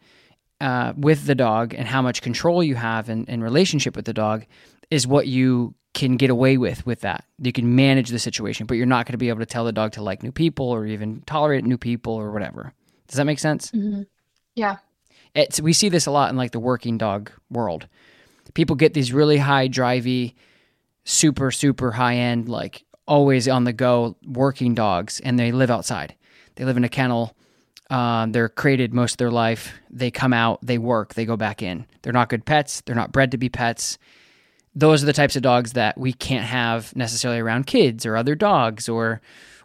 uh, 0.61 0.95
with 0.97 1.27
the 1.27 1.35
dog 1.35 1.75
and 1.75 1.87
how 1.87 2.01
much 2.01 2.23
control 2.23 2.63
you 2.63 2.75
have 2.75 3.11
in, 3.11 3.27
in 3.27 3.43
relationship 3.43 3.97
with 3.97 4.07
the 4.07 4.15
dog 4.15 4.47
is 4.91 5.07
what 5.07 5.27
you 5.27 5.75
can 5.93 6.17
get 6.17 6.31
away 6.31 6.57
with 6.57 6.87
with 6.87 7.01
that. 7.01 7.25
You 7.39 7.53
can 7.53 7.75
manage 7.75 8.11
the 8.11 8.19
situation, 8.19 8.67
but 8.67 8.75
you're 8.75 8.87
not 8.87 9.07
going 9.07 9.13
to 9.13 9.19
be 9.19 9.29
able 9.29 9.41
to 9.41 9.47
tell 9.47 9.65
the 9.65 9.73
dog 9.73 9.93
to 9.93 10.03
like 10.03 10.23
new 10.23 10.33
people 10.33 10.69
or 10.69 10.87
even 10.87 11.23
tolerate 11.27 11.65
new 11.65 11.79
people 11.79 12.15
or 12.15 12.31
whatever. 12.31 12.73
Does 13.09 13.17
that 13.17 13.25
make 13.25 13.39
sense? 13.39 13.71
Mm-hmm. 13.73 14.03
Yeah. 14.55 14.77
It's 15.35 15.61
we 15.61 15.73
see 15.73 15.89
this 15.89 16.07
a 16.07 16.11
lot 16.11 16.31
in 16.31 16.37
like 16.37 16.53
the 16.53 16.61
working 16.61 16.99
dog 16.99 17.31
world. 17.51 17.89
People 18.55 18.77
get 18.77 18.95
these 18.95 19.13
really 19.13 19.39
high 19.39 19.69
drivey, 19.69 20.35
super 21.05 21.51
super 21.51 21.93
high 21.93 22.17
end 22.17 22.49
like 22.49 22.85
always 23.07 23.49
on 23.49 23.65
the 23.65 23.73
go 23.73 24.17
working 24.25 24.75
dogs, 24.75 25.21
and 25.21 25.39
they 25.39 25.53
live 25.53 25.71
outside. 25.71 26.15
They 26.57 26.65
live 26.65 26.77
in 26.77 26.85
a 26.85 26.89
kennel. 26.89 27.37
Uh, 27.89 28.27
they're 28.27 28.49
created 28.49 28.95
most 28.95 29.15
of 29.15 29.19
their 29.19 29.33
life. 29.33 29.73
They 29.91 30.13
come 30.13 30.33
out, 30.33 30.61
they 30.63 30.79
work, 30.79 31.15
they 31.15 31.25
go 31.25 31.37
back 31.37 31.61
in. 31.61 31.87
They're 32.03 32.13
not 32.13 32.29
good 32.29 32.45
pets. 32.45 32.83
They're 32.83 32.95
not 32.95 33.11
bred 33.11 33.33
to 33.33 33.39
be 33.39 33.49
pets 33.49 33.99
those 34.75 35.03
are 35.03 35.07
the 35.07 35.13
types 35.13 35.37
of 35.37 35.43
dogs 35.43 35.73
that 35.73 35.99
we 35.99 36.13
can't 36.13 36.47
have 36.47 36.95
necessarily 36.95 37.41
around 37.41 37.67
kids 37.67 38.07
or 38.07 38.17
other 38.17 38.35
dogs 38.35 38.89
or 38.89 39.21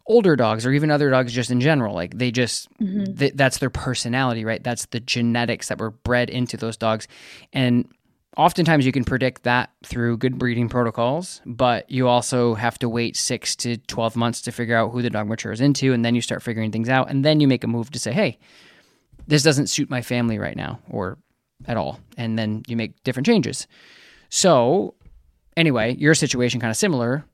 older 0.08 0.36
dogs 0.36 0.66
or 0.66 0.72
even 0.72 0.92
other 0.92 1.10
dogs 1.10 1.34
just 1.34 1.50
in 1.50 1.60
general 1.60 1.96
like 1.96 2.18
they 2.18 2.30
just 2.30 2.72
mm-hmm. 2.78 3.16
th- 3.16 3.34
that's 3.36 3.58
their 3.58 3.72
personality 3.72 4.46
right 4.46 4.64
that's 4.64 4.86
the 4.88 5.00
genetics 5.00 5.68
that 5.68 5.80
were 5.80 5.90
bred 5.90 6.30
into 6.30 6.58
those 6.58 6.78
dogs 6.78 7.08
and 7.54 7.88
oftentimes 8.38 8.86
you 8.86 8.92
can 8.92 9.04
predict 9.04 9.44
that 9.44 9.72
through 9.84 10.18
good 10.18 10.38
breeding 10.38 10.70
protocols 10.70 11.42
but 11.46 11.90
you 11.90 12.08
also 12.08 12.54
have 12.56 12.78
to 12.80 12.90
wait 12.90 13.16
6 13.16 13.56
to 13.58 13.78
12 13.78 14.16
months 14.16 14.42
to 14.42 14.52
figure 14.52 14.76
out 14.76 14.92
who 14.92 15.02
the 15.02 15.10
dog 15.10 15.28
matures 15.28 15.62
into 15.62 15.94
and 15.94 16.04
then 16.04 16.16
you 16.16 16.22
start 16.22 16.44
figuring 16.44 16.72
things 16.72 16.90
out 16.90 17.10
and 17.10 17.24
then 17.24 17.40
you 17.40 17.48
make 17.48 17.64
a 17.64 17.68
move 17.68 17.92
to 17.92 18.00
say 18.00 18.12
hey 18.12 18.38
this 19.28 19.44
doesn't 19.44 19.68
suit 19.68 19.90
my 19.90 20.02
family 20.02 20.38
right 20.38 20.58
now 20.58 20.80
or 20.90 21.18
at 21.66 21.78
all 21.78 22.00
and 22.18 22.38
then 22.38 22.62
you 22.68 22.76
make 22.76 23.02
different 23.04 23.26
changes 23.26 23.68
so, 24.30 24.96
anyway, 25.56 25.96
your 25.96 26.14
situation 26.14 26.60
kind 26.60 26.72
of 26.72 26.78
similar. 26.78 27.26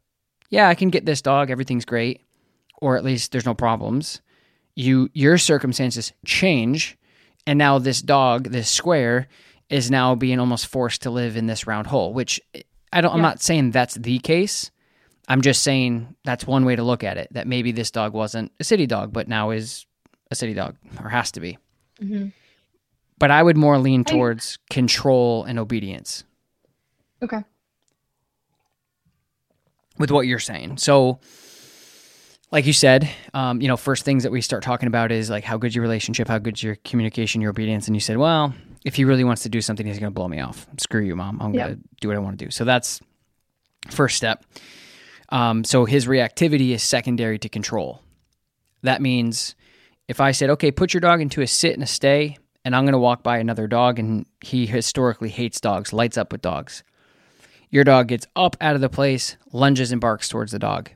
Yeah, 0.49 0.67
I 0.67 0.75
can 0.75 0.89
get 0.89 1.05
this 1.05 1.21
dog, 1.21 1.49
everything's 1.49 1.85
great, 1.85 2.21
or 2.81 2.97
at 2.97 3.03
least 3.03 3.31
there's 3.31 3.45
no 3.45 3.53
problems. 3.53 4.21
You 4.75 5.09
your 5.13 5.37
circumstances 5.37 6.13
change, 6.25 6.97
and 7.47 7.57
now 7.57 7.79
this 7.79 8.01
dog, 8.01 8.49
this 8.49 8.69
square, 8.69 9.27
is 9.71 9.89
now 9.89 10.13
being 10.13 10.39
almost 10.39 10.67
forced 10.67 11.03
to 11.03 11.09
live 11.09 11.37
in 11.37 11.47
this 11.47 11.65
round 11.65 11.87
hole, 11.87 12.13
which 12.13 12.39
I 12.93 13.01
don't 13.01 13.11
yeah. 13.11 13.15
I'm 13.15 13.21
not 13.21 13.41
saying 13.41 13.71
that's 13.71 13.95
the 13.95 14.19
case. 14.19 14.69
I'm 15.27 15.41
just 15.41 15.63
saying 15.63 16.15
that's 16.25 16.45
one 16.45 16.65
way 16.65 16.75
to 16.75 16.83
look 16.83 17.03
at 17.03 17.17
it. 17.17 17.29
That 17.31 17.47
maybe 17.47 17.71
this 17.71 17.89
dog 17.89 18.13
wasn't 18.13 18.51
a 18.59 18.65
city 18.65 18.85
dog, 18.85 19.13
but 19.13 19.27
now 19.27 19.51
is 19.51 19.85
a 20.29 20.35
city 20.35 20.53
dog 20.53 20.75
or 21.01 21.09
has 21.09 21.31
to 21.31 21.39
be. 21.39 21.57
Mm-hmm. 22.01 22.27
But 23.17 23.31
I 23.31 23.41
would 23.41 23.55
more 23.55 23.77
lean 23.77 24.03
towards 24.03 24.59
I, 24.69 24.73
control 24.73 25.45
and 25.45 25.57
obedience. 25.57 26.25
Okay. 27.23 27.43
With 29.97 30.11
what 30.11 30.27
you're 30.27 30.39
saying. 30.39 30.77
So, 30.77 31.19
like 32.51 32.65
you 32.65 32.73
said, 32.73 33.09
um, 33.33 33.61
you 33.61 33.67
know, 33.67 33.77
first 33.77 34.03
things 34.03 34.23
that 34.23 34.31
we 34.31 34.41
start 34.41 34.61
talking 34.61 34.87
about 34.87 35.11
is 35.11 35.29
like 35.29 35.43
how 35.43 35.57
good's 35.57 35.75
your 35.75 35.83
relationship, 35.83 36.27
how 36.27 36.37
good's 36.37 36.61
your 36.61 36.75
communication, 36.83 37.41
your 37.41 37.51
obedience. 37.51 37.87
And 37.87 37.95
you 37.95 38.01
said, 38.01 38.17
well, 38.17 38.53
if 38.83 38.95
he 38.95 39.05
really 39.05 39.23
wants 39.23 39.43
to 39.43 39.49
do 39.49 39.61
something, 39.61 39.85
he's 39.85 39.99
going 39.99 40.11
to 40.11 40.13
blow 40.13 40.27
me 40.27 40.39
off. 40.41 40.67
Screw 40.77 41.01
you, 41.01 41.15
mom. 41.15 41.41
I'm 41.41 41.53
yep. 41.53 41.67
going 41.67 41.77
to 41.77 41.83
do 42.01 42.07
what 42.09 42.17
I 42.17 42.19
want 42.19 42.37
to 42.37 42.45
do. 42.45 42.51
So 42.51 42.65
that's 42.65 42.99
first 43.89 44.17
step. 44.17 44.43
Um, 45.29 45.63
so 45.63 45.85
his 45.85 46.07
reactivity 46.07 46.71
is 46.71 46.83
secondary 46.83 47.39
to 47.39 47.47
control. 47.47 48.01
That 48.83 49.01
means 49.01 49.55
if 50.09 50.19
I 50.19 50.31
said, 50.31 50.49
okay, 50.49 50.71
put 50.71 50.93
your 50.93 51.01
dog 51.01 51.21
into 51.21 51.41
a 51.41 51.47
sit 51.47 51.73
and 51.73 51.83
a 51.83 51.87
stay, 51.87 52.37
and 52.65 52.75
I'm 52.75 52.83
going 52.83 52.93
to 52.93 52.99
walk 52.99 53.23
by 53.23 53.37
another 53.37 53.65
dog, 53.67 53.97
and 53.97 54.25
he 54.41 54.65
historically 54.65 55.29
hates 55.29 55.61
dogs, 55.61 55.93
lights 55.93 56.17
up 56.17 56.31
with 56.33 56.41
dogs. 56.41 56.83
Your 57.69 57.85
dog 57.85 58.09
gets 58.09 58.27
up 58.35 58.57
out 58.59 58.75
of 58.75 58.81
the 58.81 58.89
place, 58.89 59.37
lunges 59.53 59.93
and 59.93 60.01
barks 60.01 60.27
towards 60.27 60.51
the 60.51 60.59
dog. 60.59 60.89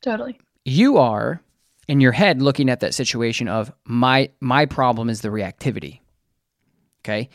Totally. 0.00 0.40
You 0.64 0.98
are 0.98 1.42
in 1.88 2.00
your 2.00 2.12
head 2.12 2.40
looking 2.40 2.70
at 2.70 2.80
that 2.80 2.94
situation 2.94 3.48
of 3.48 3.72
my 3.84 4.30
my 4.40 4.66
problem 4.66 5.08
is 5.08 5.20
the 5.20 5.28
reactivity. 5.28 6.00
Okay? 7.04 7.28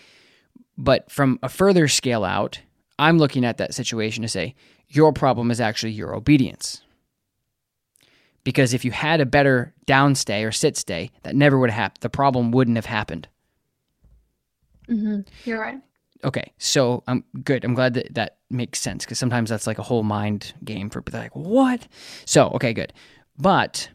But 0.77 1.11
from 1.11 1.39
a 1.43 1.49
further 1.49 1.87
scale 1.87 2.23
out, 2.23 2.61
I'm 2.99 3.17
looking 3.17 3.43
at 3.43 3.57
that 3.57 3.73
situation 3.73 4.21
to 4.21 4.27
say 4.27 4.55
your 4.87 5.11
problem 5.11 5.51
is 5.51 5.59
actually 5.59 5.91
your 5.91 6.15
obedience. 6.15 6.81
Because 8.43 8.73
if 8.73 8.85
you 8.85 8.91
had 8.91 9.19
a 9.19 9.25
better 9.25 9.73
downstay 9.85 10.47
or 10.47 10.53
sit 10.53 10.77
stay, 10.77 11.11
that 11.23 11.35
never 11.35 11.59
would 11.59 11.69
have 11.69 11.77
happened. 11.77 12.01
The 12.01 12.09
problem 12.09 12.51
wouldn't 12.51 12.77
have 12.77 12.85
happened. 12.85 13.27
Mm-hmm. 14.87 15.21
You're 15.43 15.59
right. 15.59 15.81
Okay, 16.23 16.53
so 16.57 17.03
I'm 17.07 17.23
good. 17.43 17.63
I'm 17.63 17.73
glad 17.73 17.93
that 17.95 18.13
that 18.15 18.37
makes 18.49 18.79
sense 18.79 19.05
because 19.05 19.19
sometimes 19.19 19.49
that's 19.49 19.67
like 19.67 19.77
a 19.77 19.83
whole 19.83 20.03
mind 20.03 20.53
game 20.63 20.89
for 20.89 21.03
like 21.11 21.35
what. 21.35 21.87
So 22.25 22.49
okay, 22.55 22.73
good, 22.73 22.93
but 23.37 23.89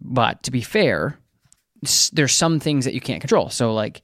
but 0.00 0.42
to 0.44 0.50
be 0.50 0.60
fair, 0.60 1.18
there's 2.12 2.32
some 2.32 2.60
things 2.60 2.84
that 2.84 2.94
you 2.94 3.00
can't 3.00 3.20
control. 3.20 3.50
So 3.50 3.74
like 3.74 4.02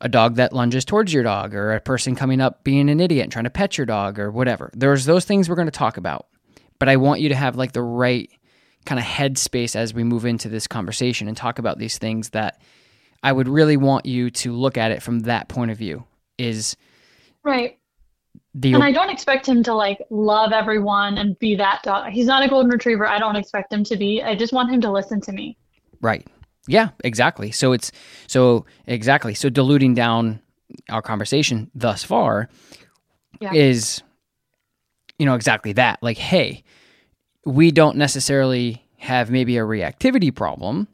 a 0.00 0.08
dog 0.08 0.36
that 0.36 0.52
lunges 0.52 0.84
towards 0.84 1.12
your 1.12 1.22
dog, 1.22 1.54
or 1.54 1.72
a 1.72 1.80
person 1.80 2.14
coming 2.14 2.40
up 2.40 2.64
being 2.64 2.90
an 2.90 3.00
idiot 3.00 3.24
and 3.24 3.32
trying 3.32 3.44
to 3.44 3.50
pet 3.50 3.78
your 3.78 3.86
dog, 3.86 4.18
or 4.18 4.30
whatever. 4.30 4.70
There's 4.74 5.04
those 5.04 5.24
things 5.24 5.48
we're 5.48 5.54
going 5.54 5.66
to 5.66 5.72
talk 5.72 5.96
about, 5.96 6.26
but 6.78 6.88
I 6.88 6.96
want 6.96 7.20
you 7.20 7.30
to 7.30 7.34
have 7.34 7.56
like 7.56 7.72
the 7.72 7.82
right 7.82 8.30
kind 8.84 8.98
of 8.98 9.06
headspace 9.06 9.74
as 9.74 9.94
we 9.94 10.04
move 10.04 10.26
into 10.26 10.48
this 10.48 10.66
conversation 10.66 11.26
and 11.26 11.36
talk 11.36 11.58
about 11.58 11.78
these 11.78 11.96
things 11.96 12.30
that 12.30 12.60
I 13.22 13.32
would 13.32 13.48
really 13.48 13.78
want 13.78 14.04
you 14.04 14.30
to 14.30 14.52
look 14.52 14.76
at 14.76 14.90
it 14.90 15.02
from 15.02 15.20
that 15.20 15.48
point 15.48 15.70
of 15.70 15.78
view. 15.78 16.04
Is 16.36 16.76
right. 17.42 17.78
The, 18.54 18.72
and 18.72 18.84
I 18.84 18.92
don't 18.92 19.10
expect 19.10 19.48
him 19.48 19.62
to 19.64 19.74
like 19.74 19.98
love 20.10 20.52
everyone 20.52 21.18
and 21.18 21.38
be 21.38 21.56
that 21.56 21.82
dog. 21.82 22.10
He's 22.10 22.26
not 22.26 22.44
a 22.44 22.48
golden 22.48 22.70
retriever. 22.70 23.06
I 23.06 23.18
don't 23.18 23.36
expect 23.36 23.72
him 23.72 23.82
to 23.84 23.96
be. 23.96 24.22
I 24.22 24.36
just 24.36 24.52
want 24.52 24.70
him 24.70 24.80
to 24.82 24.92
listen 24.92 25.20
to 25.22 25.32
me. 25.32 25.56
Right. 26.00 26.26
Yeah, 26.68 26.90
exactly. 27.02 27.50
So 27.50 27.72
it's 27.72 27.90
so 28.26 28.64
exactly. 28.86 29.34
So 29.34 29.48
diluting 29.48 29.94
down 29.94 30.40
our 30.88 31.02
conversation 31.02 31.70
thus 31.74 32.04
far 32.04 32.48
yeah. 33.40 33.52
is 33.52 34.02
you 35.18 35.26
know 35.26 35.34
exactly 35.34 35.72
that. 35.72 36.00
Like, 36.02 36.18
hey, 36.18 36.62
we 37.44 37.70
don't 37.72 37.96
necessarily 37.96 38.86
have 38.98 39.30
maybe 39.30 39.58
a 39.58 39.62
reactivity 39.62 40.34
problem 40.34 40.88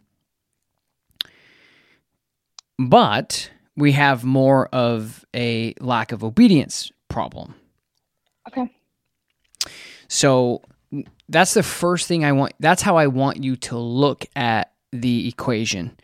but 2.89 3.51
we 3.77 3.93
have 3.93 4.25
more 4.25 4.69
of 4.69 5.25
a 5.35 5.75
lack 5.81 6.13
of 6.13 6.25
obedience 6.25 6.91
problem. 7.11 7.55
Okay. 8.49 8.73
So 10.09 10.63
that's 11.29 11.55
the 11.55 11.63
first 11.63 12.09
thing 12.09 12.25
I 12.25 12.33
want. 12.33 12.55
That's 12.59 12.83
how 12.83 12.97
I 12.97 13.07
want 13.07 13.45
you 13.45 13.57
to 13.57 13.79
look 13.79 14.25
at 14.35 14.73
the 14.93 15.29
equation 15.29 15.97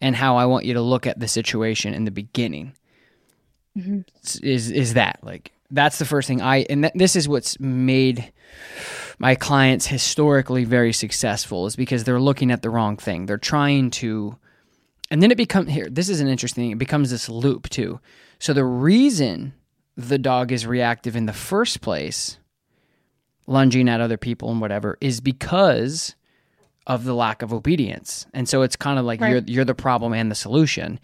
and 0.00 0.14
how 0.14 0.36
I 0.36 0.46
want 0.46 0.64
you 0.64 0.74
to 0.74 0.80
look 0.80 1.06
at 1.06 1.18
the 1.18 1.28
situation 1.28 1.94
in 1.94 2.04
the 2.04 2.10
beginning. 2.10 2.74
Mm-hmm. 3.76 4.00
Is 4.44 4.70
is 4.70 4.94
that 4.94 5.20
like 5.22 5.52
that's 5.70 5.98
the 5.98 6.04
first 6.04 6.26
thing 6.26 6.42
I 6.42 6.66
and 6.68 6.84
th- 6.84 6.94
this 6.94 7.14
is 7.14 7.28
what's 7.28 7.58
made 7.60 8.32
my 9.18 9.34
clients 9.34 9.86
historically 9.86 10.64
very 10.64 10.92
successful 10.92 11.66
is 11.66 11.76
because 11.76 12.04
they're 12.04 12.20
looking 12.20 12.50
at 12.50 12.62
the 12.62 12.70
wrong 12.70 12.96
thing. 12.96 13.26
They're 13.26 13.38
trying 13.38 13.90
to 13.92 14.36
and 15.10 15.22
then 15.22 15.30
it 15.30 15.36
becomes 15.36 15.70
here, 15.70 15.88
this 15.90 16.08
is 16.08 16.20
an 16.20 16.28
interesting 16.28 16.70
it 16.70 16.78
becomes 16.78 17.10
this 17.10 17.28
loop 17.28 17.68
too. 17.68 18.00
So 18.38 18.52
the 18.52 18.64
reason 18.64 19.54
the 20.08 20.18
dog 20.18 20.52
is 20.52 20.66
reactive 20.66 21.16
in 21.16 21.26
the 21.26 21.32
first 21.32 21.80
place, 21.80 22.38
lunging 23.46 23.88
at 23.88 24.00
other 24.00 24.16
people 24.16 24.50
and 24.50 24.60
whatever, 24.60 24.96
is 25.00 25.20
because 25.20 26.14
of 26.86 27.04
the 27.04 27.14
lack 27.14 27.42
of 27.42 27.52
obedience. 27.52 28.26
And 28.32 28.48
so 28.48 28.62
it's 28.62 28.76
kind 28.76 28.98
of 28.98 29.04
like 29.04 29.20
right. 29.20 29.30
you're 29.30 29.42
you're 29.46 29.64
the 29.64 29.74
problem 29.74 30.12
and 30.12 30.30
the 30.30 30.34
solution. 30.34 30.98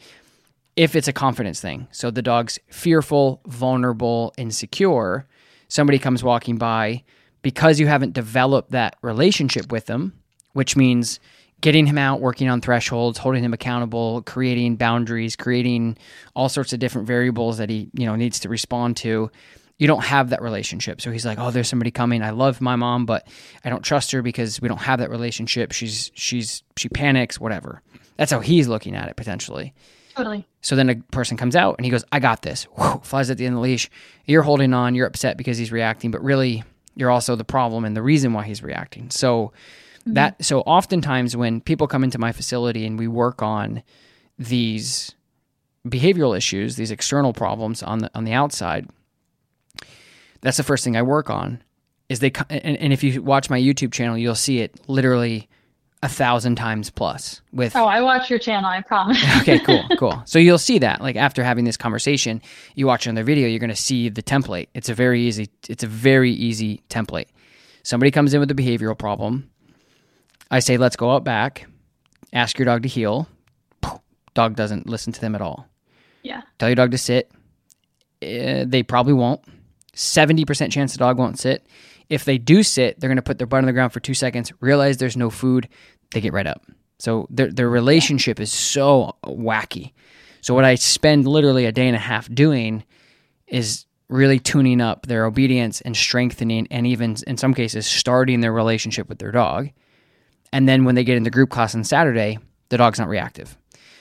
If 0.74 0.94
it's 0.94 1.08
a 1.08 1.12
confidence 1.12 1.60
thing. 1.60 1.88
So 1.90 2.10
the 2.10 2.20
dog's 2.20 2.58
fearful, 2.68 3.40
vulnerable, 3.46 4.34
insecure, 4.36 5.26
somebody 5.68 5.98
comes 5.98 6.22
walking 6.22 6.58
by 6.58 7.02
because 7.40 7.80
you 7.80 7.86
haven't 7.86 8.12
developed 8.12 8.72
that 8.72 8.96
relationship 9.00 9.72
with 9.72 9.86
them, 9.86 10.12
which 10.52 10.76
means 10.76 11.18
getting 11.66 11.84
him 11.84 11.98
out, 11.98 12.20
working 12.20 12.48
on 12.48 12.60
thresholds, 12.60 13.18
holding 13.18 13.42
him 13.42 13.52
accountable, 13.52 14.22
creating 14.22 14.76
boundaries, 14.76 15.34
creating 15.34 15.98
all 16.36 16.48
sorts 16.48 16.72
of 16.72 16.78
different 16.78 17.08
variables 17.08 17.58
that 17.58 17.68
he, 17.68 17.90
you 17.92 18.06
know, 18.06 18.14
needs 18.14 18.38
to 18.38 18.48
respond 18.48 18.96
to. 18.96 19.28
You 19.76 19.88
don't 19.88 20.04
have 20.04 20.30
that 20.30 20.40
relationship. 20.40 21.00
So 21.00 21.10
he's 21.10 21.26
like, 21.26 21.40
"Oh, 21.40 21.50
there's 21.50 21.66
somebody 21.66 21.90
coming. 21.90 22.22
I 22.22 22.30
love 22.30 22.60
my 22.60 22.76
mom, 22.76 23.04
but 23.04 23.26
I 23.64 23.68
don't 23.68 23.82
trust 23.82 24.12
her 24.12 24.22
because 24.22 24.60
we 24.60 24.68
don't 24.68 24.80
have 24.80 25.00
that 25.00 25.10
relationship. 25.10 25.72
She's 25.72 26.12
she's 26.14 26.62
she 26.76 26.88
panics, 26.88 27.40
whatever." 27.40 27.82
That's 28.16 28.30
how 28.30 28.38
he's 28.38 28.68
looking 28.68 28.94
at 28.94 29.08
it 29.08 29.16
potentially. 29.16 29.74
Totally. 30.14 30.46
So 30.60 30.76
then 30.76 30.88
a 30.88 30.94
person 31.10 31.36
comes 31.36 31.56
out 31.56 31.74
and 31.78 31.84
he 31.84 31.90
goes, 31.90 32.04
I 32.12 32.20
got 32.20 32.42
this. 32.42 32.62
Whew, 32.76 33.00
flies 33.02 33.28
at 33.28 33.38
the 33.38 33.44
end 33.44 33.56
of 33.56 33.58
the 33.58 33.62
leash. 33.62 33.90
You're 34.24 34.42
holding 34.42 34.72
on. 34.72 34.94
You're 34.94 35.08
upset 35.08 35.36
because 35.36 35.58
he's 35.58 35.72
reacting, 35.72 36.12
but 36.12 36.22
really, 36.22 36.62
you're 36.94 37.10
also 37.10 37.34
the 37.34 37.44
problem 37.44 37.84
and 37.84 37.96
the 37.96 38.02
reason 38.02 38.32
why 38.32 38.44
he's 38.44 38.62
reacting. 38.62 39.10
So 39.10 39.52
that 40.06 40.34
mm-hmm. 40.34 40.42
so 40.42 40.60
oftentimes 40.60 41.36
when 41.36 41.60
people 41.60 41.86
come 41.86 42.04
into 42.04 42.18
my 42.18 42.32
facility 42.32 42.86
and 42.86 42.98
we 42.98 43.08
work 43.08 43.42
on 43.42 43.82
these 44.38 45.14
behavioral 45.86 46.36
issues, 46.36 46.76
these 46.76 46.90
external 46.90 47.32
problems 47.32 47.82
on 47.82 47.98
the 47.98 48.10
on 48.14 48.24
the 48.24 48.32
outside, 48.32 48.88
that's 50.40 50.56
the 50.56 50.62
first 50.62 50.84
thing 50.84 50.96
I 50.96 51.02
work 51.02 51.30
on. 51.30 51.62
Is 52.08 52.20
they 52.20 52.32
and, 52.48 52.76
and 52.76 52.92
if 52.92 53.02
you 53.02 53.20
watch 53.20 53.50
my 53.50 53.60
YouTube 53.60 53.92
channel, 53.92 54.16
you'll 54.16 54.36
see 54.36 54.60
it 54.60 54.80
literally 54.88 55.48
a 56.02 56.08
thousand 56.08 56.56
times 56.56 56.88
plus 56.90 57.40
with 57.52 57.74
Oh, 57.74 57.86
I 57.86 58.00
watch 58.00 58.30
your 58.30 58.38
channel, 58.38 58.70
I 58.70 58.80
promise. 58.82 59.22
okay, 59.40 59.58
cool, 59.58 59.84
cool. 59.98 60.22
So 60.24 60.38
you'll 60.38 60.58
see 60.58 60.78
that, 60.78 61.00
like 61.00 61.16
after 61.16 61.42
having 61.42 61.64
this 61.64 61.76
conversation, 61.76 62.42
you 62.74 62.86
watch 62.86 63.06
another 63.06 63.24
video, 63.24 63.48
you're 63.48 63.58
going 63.58 63.70
to 63.70 63.76
see 63.76 64.08
the 64.08 64.22
template. 64.22 64.68
It's 64.74 64.88
a 64.88 64.94
very 64.94 65.22
easy, 65.22 65.48
it's 65.68 65.82
a 65.82 65.88
very 65.88 66.30
easy 66.30 66.82
template. 66.88 67.26
Somebody 67.82 68.10
comes 68.10 68.34
in 68.34 68.40
with 68.40 68.50
a 68.50 68.54
behavioral 68.54 68.96
problem. 68.96 69.50
I 70.50 70.60
say, 70.60 70.76
let's 70.76 70.96
go 70.96 71.10
out 71.10 71.24
back, 71.24 71.66
ask 72.32 72.58
your 72.58 72.66
dog 72.66 72.82
to 72.82 72.88
heel. 72.88 73.28
Dog 74.34 74.54
doesn't 74.54 74.88
listen 74.88 75.12
to 75.12 75.20
them 75.20 75.34
at 75.34 75.40
all. 75.40 75.66
yeah. 76.22 76.42
Tell 76.58 76.68
your 76.68 76.76
dog 76.76 76.90
to 76.90 76.98
sit. 76.98 77.30
Uh, 78.22 78.64
they 78.66 78.82
probably 78.82 79.14
won't. 79.14 79.40
70% 79.94 80.70
chance 80.70 80.92
the 80.92 80.98
dog 80.98 81.18
won't 81.18 81.38
sit. 81.38 81.66
If 82.08 82.24
they 82.24 82.38
do 82.38 82.62
sit, 82.62 83.00
they're 83.00 83.08
going 83.08 83.16
to 83.16 83.22
put 83.22 83.38
their 83.38 83.46
butt 83.46 83.58
on 83.58 83.66
the 83.66 83.72
ground 83.72 83.92
for 83.92 84.00
two 84.00 84.14
seconds, 84.14 84.52
realize 84.60 84.98
there's 84.98 85.16
no 85.16 85.30
food, 85.30 85.68
they 86.12 86.20
get 86.20 86.32
right 86.32 86.46
up. 86.46 86.64
So 86.98 87.26
their, 87.30 87.50
their 87.50 87.68
relationship 87.68 88.38
is 88.40 88.52
so 88.52 89.16
wacky. 89.24 89.92
So, 90.40 90.54
what 90.54 90.64
I 90.64 90.76
spend 90.76 91.26
literally 91.26 91.64
a 91.64 91.72
day 91.72 91.88
and 91.88 91.96
a 91.96 92.00
half 92.00 92.32
doing 92.32 92.84
is 93.48 93.84
really 94.08 94.38
tuning 94.38 94.80
up 94.80 95.06
their 95.06 95.24
obedience 95.24 95.80
and 95.80 95.96
strengthening, 95.96 96.68
and 96.70 96.86
even 96.86 97.16
in 97.26 97.36
some 97.36 97.52
cases, 97.52 97.86
starting 97.86 98.40
their 98.40 98.52
relationship 98.52 99.08
with 99.08 99.18
their 99.18 99.32
dog. 99.32 99.70
And 100.52 100.68
then 100.68 100.84
when 100.84 100.94
they 100.94 101.04
get 101.04 101.16
into 101.16 101.30
group 101.30 101.50
class 101.50 101.74
on 101.74 101.84
Saturday, 101.84 102.38
the 102.68 102.76
dog's 102.78 102.98
not 102.98 103.08
reactive. 103.08 103.56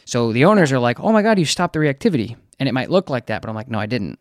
So 0.06 0.32
the 0.32 0.46
owners 0.46 0.72
are 0.72 0.80
like, 0.80 1.00
oh 1.00 1.12
my 1.12 1.22
God, 1.22 1.40
you 1.40 1.46
stopped 1.46 1.74
the 1.74 1.80
reactivity. 1.80 2.36
And 2.60 2.70
it 2.70 2.74
might 2.74 2.90
look 2.90 3.10
like 3.10 3.26
that, 3.28 3.42
but 3.42 3.50
I'm 3.50 3.56
like, 3.56 3.70
no, 3.70 3.80
I 3.80 3.86
didn't. 3.86 4.20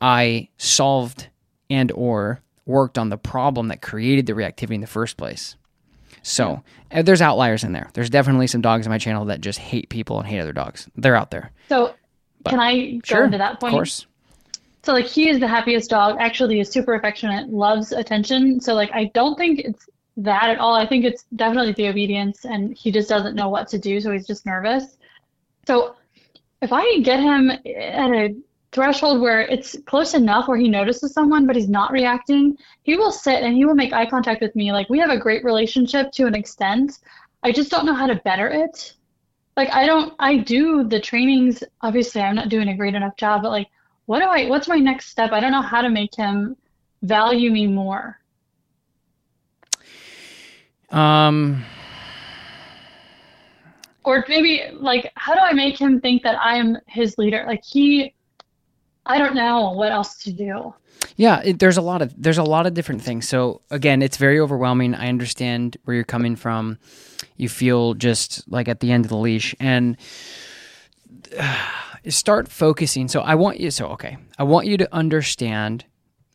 I 0.00 0.48
solved 0.56 1.28
and 1.68 1.92
or 1.92 2.40
worked 2.66 2.98
on 2.98 3.10
the 3.10 3.18
problem 3.18 3.68
that 3.68 3.82
created 3.82 4.26
the 4.26 4.32
reactivity 4.32 4.74
in 4.74 4.80
the 4.80 4.86
first 4.86 5.16
place. 5.16 5.56
So 6.22 6.62
uh, 6.90 7.02
there's 7.02 7.22
outliers 7.22 7.64
in 7.64 7.72
there. 7.72 7.90
There's 7.94 8.10
definitely 8.10 8.46
some 8.46 8.60
dogs 8.60 8.86
in 8.86 8.90
my 8.90 8.98
channel 8.98 9.24
that 9.26 9.40
just 9.40 9.58
hate 9.58 9.88
people 9.88 10.18
and 10.18 10.26
hate 10.26 10.40
other 10.40 10.52
dogs. 10.52 10.88
They're 10.96 11.16
out 11.16 11.30
there. 11.30 11.52
So 11.68 11.94
can 12.46 12.60
I 12.60 12.92
go 12.92 13.00
Sure. 13.04 13.24
into 13.24 13.38
that 13.38 13.60
point? 13.60 13.72
Of 13.72 13.76
course. 13.76 14.06
So 14.82 14.92
like 14.92 15.06
he 15.06 15.28
is 15.28 15.40
the 15.40 15.48
happiest 15.48 15.90
dog. 15.90 16.16
Actually, 16.18 16.60
is 16.60 16.70
super 16.70 16.94
affectionate, 16.94 17.50
loves 17.50 17.92
attention. 17.92 18.60
So 18.60 18.74
like 18.74 18.90
I 18.92 19.10
don't 19.14 19.36
think 19.36 19.60
it's 19.60 19.88
that 20.24 20.50
at 20.50 20.58
all. 20.58 20.74
I 20.74 20.86
think 20.86 21.04
it's 21.04 21.24
definitely 21.36 21.72
the 21.72 21.88
obedience, 21.88 22.44
and 22.44 22.76
he 22.76 22.90
just 22.90 23.08
doesn't 23.08 23.34
know 23.34 23.48
what 23.48 23.68
to 23.68 23.78
do, 23.78 24.00
so 24.00 24.12
he's 24.12 24.26
just 24.26 24.46
nervous. 24.46 24.96
So 25.66 25.96
if 26.62 26.72
I 26.72 27.00
get 27.00 27.20
him 27.20 27.50
at 27.50 28.10
a 28.10 28.34
threshold 28.72 29.20
where 29.20 29.40
it's 29.42 29.76
close 29.86 30.14
enough 30.14 30.46
where 30.46 30.58
he 30.58 30.68
notices 30.68 31.12
someone 31.12 31.46
but 31.46 31.56
he's 31.56 31.68
not 31.68 31.90
reacting, 31.90 32.56
he 32.82 32.96
will 32.96 33.10
sit 33.10 33.42
and 33.42 33.56
he 33.56 33.64
will 33.64 33.74
make 33.74 33.92
eye 33.92 34.06
contact 34.06 34.40
with 34.40 34.54
me. 34.54 34.72
Like 34.72 34.88
we 34.88 34.98
have 34.98 35.10
a 35.10 35.18
great 35.18 35.44
relationship 35.44 36.12
to 36.12 36.26
an 36.26 36.34
extent. 36.34 36.98
I 37.42 37.52
just 37.52 37.70
don't 37.70 37.86
know 37.86 37.94
how 37.94 38.06
to 38.06 38.16
better 38.16 38.48
it. 38.48 38.94
Like 39.56 39.70
I 39.72 39.86
don't 39.86 40.14
I 40.18 40.38
do 40.38 40.84
the 40.84 41.00
trainings, 41.00 41.64
obviously 41.82 42.20
I'm 42.20 42.36
not 42.36 42.48
doing 42.48 42.68
a 42.68 42.76
great 42.76 42.94
enough 42.94 43.16
job, 43.16 43.42
but 43.42 43.50
like 43.50 43.68
what 44.06 44.20
do 44.20 44.26
I 44.26 44.46
what's 44.48 44.68
my 44.68 44.78
next 44.78 45.08
step? 45.08 45.32
I 45.32 45.40
don't 45.40 45.52
know 45.52 45.62
how 45.62 45.82
to 45.82 45.90
make 45.90 46.14
him 46.14 46.56
value 47.02 47.50
me 47.50 47.66
more. 47.66 48.20
Um, 50.90 51.64
Or 54.04 54.24
maybe 54.28 54.62
like 54.72 55.12
how 55.14 55.34
do 55.34 55.40
I 55.40 55.52
make 55.52 55.78
him 55.78 56.00
think 56.00 56.22
that 56.22 56.38
I'm 56.40 56.76
his 56.86 57.18
leader? 57.18 57.44
Like 57.46 57.62
he 57.64 58.14
I 59.06 59.18
don't 59.18 59.34
know 59.34 59.72
what 59.72 59.92
else 59.92 60.16
to 60.24 60.32
do. 60.32 60.74
Yeah, 61.16 61.40
it, 61.44 61.58
there's 61.58 61.76
a 61.76 61.82
lot 61.82 62.02
of 62.02 62.14
there's 62.16 62.38
a 62.38 62.42
lot 62.42 62.66
of 62.66 62.74
different 62.74 63.02
things. 63.02 63.28
So 63.28 63.60
again, 63.70 64.02
it's 64.02 64.16
very 64.16 64.38
overwhelming. 64.38 64.94
I 64.94 65.08
understand 65.08 65.76
where 65.84 65.94
you're 65.94 66.04
coming 66.04 66.36
from. 66.36 66.78
You 67.36 67.48
feel 67.48 67.94
just 67.94 68.50
like 68.50 68.68
at 68.68 68.80
the 68.80 68.92
end 68.92 69.04
of 69.04 69.10
the 69.10 69.16
leash, 69.16 69.54
and 69.60 69.96
uh, 71.38 71.66
start 72.08 72.48
focusing. 72.48 73.08
So 73.08 73.20
I 73.20 73.34
want 73.34 73.60
you. 73.60 73.70
So 73.70 73.88
okay, 73.88 74.16
I 74.38 74.44
want 74.44 74.66
you 74.66 74.76
to 74.78 74.94
understand 74.94 75.84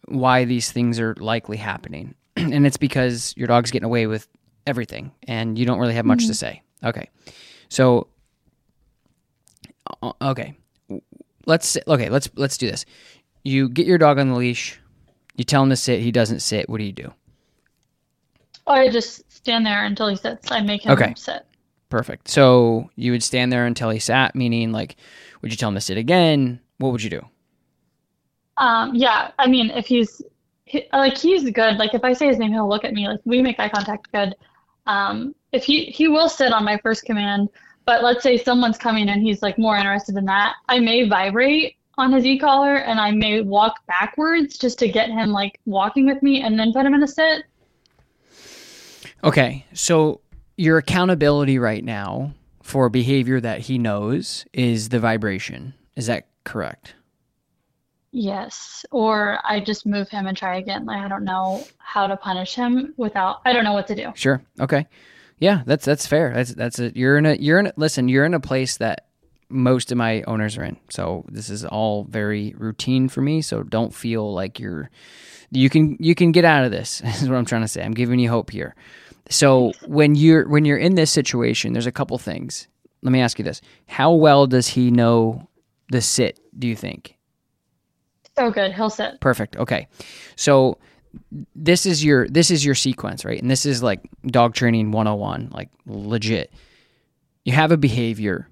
why 0.07 0.45
these 0.45 0.71
things 0.71 0.99
are 0.99 1.15
likely 1.15 1.57
happening, 1.57 2.15
and 2.35 2.65
it's 2.65 2.77
because 2.77 3.33
your 3.37 3.47
dog's 3.47 3.71
getting 3.71 3.85
away 3.85 4.07
with 4.07 4.27
everything, 4.67 5.11
and 5.27 5.57
you 5.57 5.65
don't 5.65 5.79
really 5.79 5.93
have 5.95 6.05
much 6.05 6.27
to 6.27 6.33
say. 6.33 6.61
Okay, 6.83 7.09
so 7.69 8.07
okay, 10.21 10.55
let's 11.45 11.77
okay 11.87 12.09
let's 12.09 12.29
let's 12.35 12.57
do 12.57 12.69
this 12.69 12.85
you 13.43 13.69
get 13.69 13.85
your 13.85 13.97
dog 13.99 14.17
on 14.17 14.29
the 14.29 14.35
leash 14.35 14.79
you 15.35 15.43
tell 15.43 15.61
him 15.61 15.69
to 15.69 15.75
sit 15.75 15.99
he 16.01 16.11
doesn't 16.11 16.39
sit 16.39 16.67
what 16.67 16.79
do 16.79 16.83
you 16.83 16.91
do 16.91 17.13
I 18.65 18.89
just 18.89 19.31
stand 19.31 19.63
there 19.63 19.85
until 19.85 20.07
he 20.07 20.15
sits. 20.15 20.51
I 20.51 20.61
make 20.61 20.83
him 20.83 20.93
Okay. 20.93 21.13
sit. 21.15 21.45
perfect 21.89 22.27
so 22.29 22.89
you 22.95 23.11
would 23.11 23.21
stand 23.21 23.51
there 23.53 23.67
until 23.67 23.91
he 23.91 23.99
sat 23.99 24.35
meaning 24.35 24.71
like 24.71 24.95
would 25.41 25.51
you 25.51 25.57
tell 25.57 25.69
him 25.69 25.75
to 25.75 25.81
sit 25.81 25.97
again 25.97 26.59
what 26.79 26.91
would 26.91 27.03
you 27.03 27.11
do 27.11 27.21
Um, 28.57 28.95
yeah, 28.95 29.31
I 29.37 29.47
mean, 29.47 29.69
if 29.69 29.85
he's 29.85 30.21
he, 30.65 30.87
like 30.93 31.17
he's 31.17 31.49
good. 31.51 31.77
Like 31.77 31.93
if 31.93 32.03
I 32.03 32.13
say 32.13 32.27
his 32.27 32.39
name, 32.39 32.51
he'll 32.53 32.67
look 32.69 32.83
at 32.85 32.93
me. 32.93 33.07
Like 33.07 33.19
we 33.25 33.41
make 33.41 33.59
eye 33.59 33.69
contact 33.69 34.11
good. 34.11 34.33
Um, 34.85 35.35
if 35.51 35.63
he 35.63 35.85
he 35.85 36.07
will 36.07 36.29
sit 36.29 36.51
on 36.53 36.63
my 36.63 36.77
first 36.77 37.05
command, 37.05 37.49
but 37.85 38.03
let's 38.03 38.23
say 38.23 38.37
someone's 38.37 38.77
coming 38.77 39.09
and 39.09 39.21
he's 39.21 39.41
like 39.41 39.57
more 39.57 39.77
interested 39.77 40.15
in 40.15 40.25
that, 40.25 40.55
I 40.67 40.79
may 40.79 41.07
vibrate 41.07 41.75
on 41.97 42.11
his 42.11 42.25
e-collar 42.25 42.75
and 42.75 42.99
I 42.99 43.11
may 43.11 43.41
walk 43.41 43.85
backwards 43.87 44.57
just 44.57 44.79
to 44.79 44.89
get 44.89 45.09
him 45.09 45.31
like 45.31 45.59
walking 45.65 46.05
with 46.05 46.21
me 46.21 46.41
and 46.41 46.59
then 46.59 46.73
put 46.73 46.85
him 46.85 46.93
in 46.93 47.03
a 47.03 47.07
sit. 47.07 47.43
okay 49.23 49.65
so 49.73 50.21
your 50.57 50.77
accountability 50.77 51.57
right 51.57 51.83
now 51.83 52.33
for 52.61 52.89
behavior 52.89 53.39
that 53.39 53.61
he 53.61 53.77
knows 53.77 54.45
is 54.53 54.89
the 54.89 54.99
vibration 54.99 55.73
is 55.95 56.07
that 56.07 56.27
correct 56.43 56.95
Yes, 58.17 58.85
or 58.91 59.39
I 59.43 59.59
just 59.59 59.85
move 59.85 60.07
him 60.07 60.25
and 60.25 60.37
try 60.37 60.55
again. 60.55 60.85
Like 60.85 61.01
I 61.01 61.09
don't 61.09 61.25
know 61.25 61.65
how 61.79 62.07
to 62.07 62.15
punish 62.15 62.55
him 62.55 62.93
without. 62.95 63.41
I 63.43 63.51
don't 63.51 63.65
know 63.65 63.73
what 63.73 63.87
to 63.87 63.95
do. 63.95 64.13
Sure. 64.15 64.41
Okay. 64.57 64.87
Yeah, 65.37 65.63
that's 65.65 65.83
that's 65.83 66.07
fair. 66.07 66.31
That's 66.33 66.53
that's 66.53 66.79
a 66.79 66.97
you're 66.97 67.17
in 67.17 67.25
a 67.25 67.35
you're 67.35 67.59
in 67.59 67.67
a, 67.67 67.73
listen, 67.75 68.07
you're 68.07 68.23
in 68.23 68.33
a 68.33 68.39
place 68.39 68.77
that 68.77 69.07
most 69.49 69.91
of 69.91 69.97
my 69.97 70.21
owners 70.23 70.57
are 70.57 70.63
in. 70.63 70.77
So 70.89 71.25
this 71.27 71.49
is 71.49 71.65
all 71.65 72.05
very 72.05 72.55
routine 72.57 73.09
for 73.09 73.19
me, 73.19 73.41
so 73.41 73.63
don't 73.63 73.93
feel 73.93 74.33
like 74.33 74.61
you're 74.61 74.89
you 75.51 75.69
can 75.69 75.97
you 75.99 76.15
can 76.15 76.31
get 76.31 76.45
out 76.45 76.63
of 76.63 76.71
this. 76.71 77.01
Is 77.21 77.27
what 77.27 77.35
I'm 77.35 77.45
trying 77.45 77.63
to 77.63 77.67
say. 77.67 77.83
I'm 77.83 77.93
giving 77.93 78.19
you 78.19 78.29
hope 78.29 78.49
here. 78.49 78.75
So 79.29 79.73
when 79.87 80.15
you're 80.15 80.47
when 80.47 80.63
you're 80.63 80.77
in 80.77 80.95
this 80.95 81.11
situation, 81.11 81.73
there's 81.73 81.85
a 81.85 81.91
couple 81.91 82.17
things. 82.17 82.69
Let 83.01 83.11
me 83.11 83.19
ask 83.19 83.37
you 83.37 83.43
this. 83.43 83.59
How 83.87 84.13
well 84.13 84.47
does 84.47 84.69
he 84.69 84.89
know 84.89 85.49
the 85.89 85.99
sit, 85.99 86.39
do 86.57 86.65
you 86.65 86.77
think? 86.77 87.14
So 88.37 88.51
good. 88.51 88.73
He'll 88.73 88.89
sit. 88.89 89.19
Perfect. 89.21 89.55
Okay. 89.55 89.87
So 90.35 90.77
this 91.55 91.85
is 91.85 92.03
your 92.03 92.27
this 92.27 92.51
is 92.51 92.65
your 92.65 92.75
sequence, 92.75 93.23
right? 93.23 93.41
And 93.41 93.49
this 93.49 93.65
is 93.65 93.81
like 93.81 94.01
dog 94.27 94.53
training 94.53 94.91
101, 94.91 95.49
like 95.51 95.69
legit. 95.85 96.51
You 97.43 97.53
have 97.53 97.71
a 97.71 97.77
behavior 97.77 98.49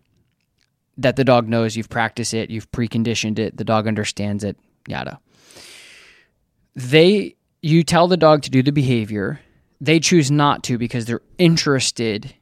that 0.98 1.15
the 1.15 1.24
dog 1.24 1.48
knows, 1.48 1.76
you've 1.76 1.89
practiced 1.89 2.34
it, 2.34 2.50
you've 2.50 2.72
preconditioned 2.72 3.39
it, 3.39 3.58
the 3.58 3.63
dog 3.63 3.88
understands 3.88 4.43
it, 4.43 4.58
yada. 4.88 5.19
They 6.76 7.36
you 7.62 7.84
tell 7.84 8.08
the 8.08 8.17
dog 8.17 8.43
to 8.43 8.50
do 8.50 8.62
the 8.62 8.72
behavior, 8.72 9.39
they 9.82 10.00
choose 10.00 10.30
not 10.30 10.63
to 10.63 10.78
because 10.78 11.06
they're 11.06 11.22
interested 11.38 12.34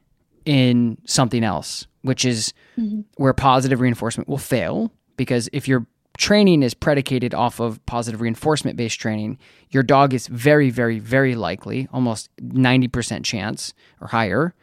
in 0.44 0.98
something 1.04 1.44
else, 1.44 1.86
which 2.02 2.24
is 2.24 2.52
mm-hmm. 2.76 3.02
where 3.16 3.32
positive 3.32 3.80
reinforcement 3.80 4.28
will 4.28 4.38
fail 4.38 4.92
because 5.16 5.48
if 5.52 5.68
your 5.68 5.86
training 6.18 6.62
is 6.62 6.74
predicated 6.74 7.34
off 7.34 7.60
of 7.60 7.84
positive 7.86 8.20
reinforcement 8.20 8.76
based 8.76 9.00
training, 9.00 9.38
your 9.70 9.82
dog 9.82 10.14
is 10.14 10.26
very, 10.26 10.70
very, 10.70 10.98
very 10.98 11.34
likely, 11.34 11.88
almost 11.92 12.28
90% 12.40 13.24
chance 13.24 13.72
or 14.00 14.08
higher, 14.08 14.54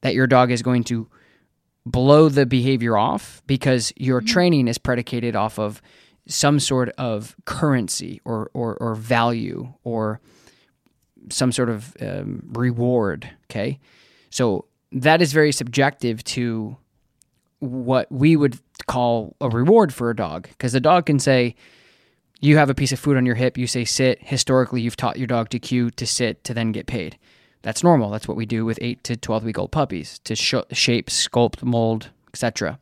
that 0.00 0.14
your 0.14 0.26
dog 0.26 0.50
is 0.50 0.62
going 0.62 0.84
to 0.84 1.08
blow 1.86 2.28
the 2.28 2.46
behavior 2.46 2.96
off 2.96 3.42
because 3.46 3.92
your 3.96 4.20
mm-hmm. 4.20 4.32
training 4.32 4.68
is 4.68 4.78
predicated 4.78 5.36
off 5.36 5.58
of 5.58 5.82
some 6.26 6.58
sort 6.58 6.88
of 6.96 7.36
currency 7.44 8.20
or, 8.24 8.50
or, 8.54 8.76
or 8.76 8.94
value 8.94 9.72
or 9.82 10.20
some 11.30 11.52
sort 11.52 11.68
of 11.68 11.94
um, 12.00 12.42
reward. 12.52 13.28
Okay. 13.50 13.78
So 14.30 14.64
that 14.92 15.20
is 15.20 15.32
very 15.32 15.52
subjective 15.52 16.24
to 16.24 16.76
what 17.64 18.10
we 18.10 18.36
would 18.36 18.58
call 18.86 19.36
a 19.40 19.48
reward 19.48 19.92
for 19.92 20.10
a 20.10 20.16
dog 20.16 20.48
because 20.48 20.72
the 20.72 20.80
dog 20.80 21.06
can 21.06 21.18
say, 21.18 21.54
you 22.40 22.58
have 22.58 22.68
a 22.68 22.74
piece 22.74 22.92
of 22.92 22.98
food 22.98 23.16
on 23.16 23.24
your 23.24 23.36
hip, 23.36 23.56
you 23.56 23.66
say 23.66 23.84
sit. 23.84 24.18
Historically, 24.22 24.82
you've 24.82 24.96
taught 24.96 25.18
your 25.18 25.26
dog 25.26 25.48
to 25.50 25.58
cue 25.58 25.90
to 25.92 26.06
sit 26.06 26.44
to 26.44 26.52
then 26.52 26.72
get 26.72 26.86
paid. 26.86 27.18
That's 27.62 27.82
normal. 27.82 28.10
That's 28.10 28.28
what 28.28 28.36
we 28.36 28.44
do 28.44 28.66
with 28.66 28.78
8 28.82 29.02
to 29.04 29.16
12 29.16 29.44
week 29.44 29.58
old 29.58 29.72
puppies 29.72 30.18
to 30.24 30.36
sh- 30.36 30.54
shape, 30.72 31.08
sculpt, 31.08 31.62
mold, 31.62 32.10
etc. 32.28 32.78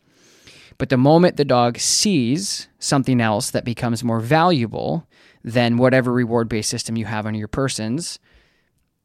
But 0.79 0.88
the 0.88 0.97
moment 0.97 1.37
the 1.37 1.45
dog 1.45 1.79
sees 1.79 2.66
something 2.81 3.21
else 3.21 3.51
that 3.51 3.64
becomes 3.64 4.03
more 4.03 4.18
valuable 4.18 5.07
than 5.45 5.77
whatever 5.77 6.12
reward 6.12 6.49
based 6.49 6.71
system 6.71 6.97
you 6.97 7.05
have 7.05 7.27
on 7.27 7.37
your 7.37 7.47
persons, 7.47 8.18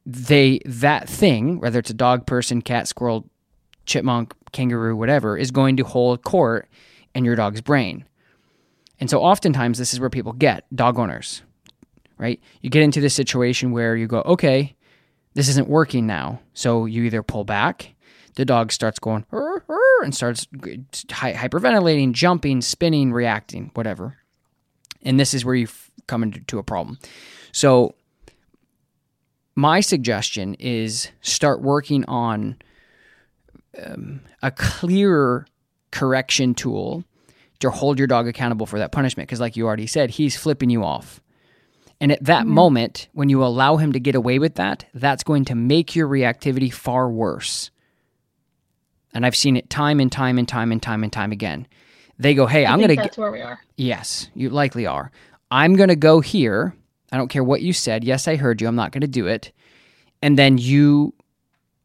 they 0.03 0.59
that 0.65 1.07
thing, 1.07 1.59
whether 1.59 1.77
it's 1.77 1.91
a 1.91 1.93
dog, 1.93 2.25
person, 2.25 2.63
cat, 2.63 2.87
squirrel, 2.87 3.29
chipmunk, 3.87 4.33
kangaroo, 4.51 4.95
whatever, 4.95 5.37
is 5.37 5.49
going 5.49 5.77
to 5.77 5.83
hold 5.83 6.23
court 6.23 6.69
in 7.15 7.25
your 7.25 7.35
dog's 7.35 7.61
brain. 7.61 8.05
And 8.99 9.09
so 9.09 9.21
oftentimes 9.21 9.77
this 9.77 9.93
is 9.93 9.99
where 9.99 10.09
people 10.09 10.33
get 10.33 10.63
dog 10.75 10.99
owners, 10.99 11.41
right? 12.17 12.39
You 12.61 12.69
get 12.69 12.83
into 12.83 13.01
this 13.01 13.13
situation 13.13 13.71
where 13.71 13.95
you 13.95 14.07
go, 14.07 14.21
okay, 14.21 14.75
this 15.33 15.49
isn't 15.49 15.67
working 15.67 16.05
now. 16.05 16.39
So 16.53 16.85
you 16.85 17.03
either 17.03 17.23
pull 17.23 17.43
back, 17.43 17.95
the 18.35 18.45
dog 18.45 18.71
starts 18.71 18.99
going 18.99 19.25
and 20.03 20.13
starts 20.13 20.45
hyperventilating, 20.45 22.11
jumping, 22.11 22.61
spinning, 22.61 23.11
reacting, 23.11 23.71
whatever. 23.73 24.17
And 25.03 25.19
this 25.19 25.33
is 25.33 25.45
where 25.45 25.55
you 25.55 25.67
come 26.07 26.23
into 26.23 26.59
a 26.59 26.63
problem. 26.63 26.97
So 27.51 27.95
my 29.55 29.79
suggestion 29.79 30.55
is 30.55 31.09
start 31.21 31.61
working 31.61 32.05
on 32.05 32.57
um, 33.85 34.21
a 34.41 34.51
clearer 34.51 35.47
correction 35.91 36.53
tool 36.53 37.03
to 37.59 37.69
hold 37.69 37.97
your 37.97 38.07
dog 38.07 38.27
accountable 38.27 38.65
for 38.65 38.79
that 38.79 38.91
punishment. 38.91 39.27
Because, 39.27 39.39
like 39.39 39.55
you 39.55 39.65
already 39.65 39.87
said, 39.87 40.11
he's 40.11 40.37
flipping 40.37 40.69
you 40.69 40.83
off. 40.83 41.21
And 41.99 42.11
at 42.11 42.23
that 42.25 42.43
mm-hmm. 42.43 42.53
moment, 42.53 43.07
when 43.13 43.29
you 43.29 43.43
allow 43.43 43.77
him 43.77 43.93
to 43.93 43.99
get 43.99 44.15
away 44.15 44.39
with 44.39 44.55
that, 44.55 44.85
that's 44.93 45.23
going 45.23 45.45
to 45.45 45.55
make 45.55 45.95
your 45.95 46.07
reactivity 46.07 46.71
far 46.71 47.09
worse. 47.09 47.71
And 49.13 49.25
I've 49.25 49.35
seen 49.35 49.57
it 49.57 49.69
time 49.69 49.99
and 49.99 50.11
time 50.11 50.37
and 50.37 50.47
time 50.47 50.71
and 50.71 50.81
time 50.81 51.03
and 51.03 51.11
time 51.11 51.31
again. 51.31 51.67
They 52.19 52.33
go, 52.33 52.45
"Hey, 52.45 52.65
I 52.65 52.73
am 52.73 52.79
going 52.79 52.89
to." 52.89 52.95
That's 52.95 53.15
g-. 53.15 53.21
where 53.21 53.31
we 53.31 53.41
are. 53.41 53.59
Yes, 53.77 54.29
you 54.35 54.49
likely 54.49 54.85
are. 54.85 55.11
I'm 55.49 55.75
going 55.75 55.89
to 55.89 55.95
go 55.95 56.19
here. 56.19 56.75
I 57.11 57.17
don't 57.17 57.29
care 57.29 57.43
what 57.43 57.61
you 57.61 57.73
said. 57.73 58.03
Yes, 58.03 58.27
I 58.27 58.35
heard 58.35 58.61
you. 58.61 58.67
I'm 58.67 58.75
not 58.75 58.91
going 58.91 59.01
to 59.01 59.07
do 59.07 59.27
it. 59.27 59.51
And 60.21 60.37
then 60.37 60.57
you 60.57 61.13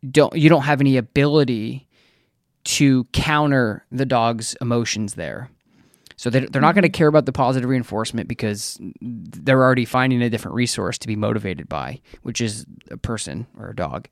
don't. 0.08 0.34
You 0.34 0.48
don't 0.48 0.62
have 0.62 0.80
any 0.80 0.96
ability 0.96 1.88
to 2.64 3.04
counter 3.12 3.84
the 3.90 4.06
dog's 4.06 4.54
emotions 4.60 5.14
there. 5.14 5.50
So 6.16 6.30
they, 6.30 6.40
they're 6.40 6.62
not 6.62 6.74
going 6.74 6.82
to 6.82 6.88
care 6.88 7.08
about 7.08 7.26
the 7.26 7.32
positive 7.32 7.68
reinforcement 7.68 8.28
because 8.28 8.78
they're 9.00 9.62
already 9.62 9.84
finding 9.84 10.22
a 10.22 10.30
different 10.30 10.54
resource 10.54 10.98
to 10.98 11.08
be 11.08 11.16
motivated 11.16 11.68
by, 11.68 12.00
which 12.22 12.40
is 12.40 12.64
a 12.90 12.96
person 12.96 13.46
or 13.58 13.70
a 13.70 13.74
dog. 13.74 14.08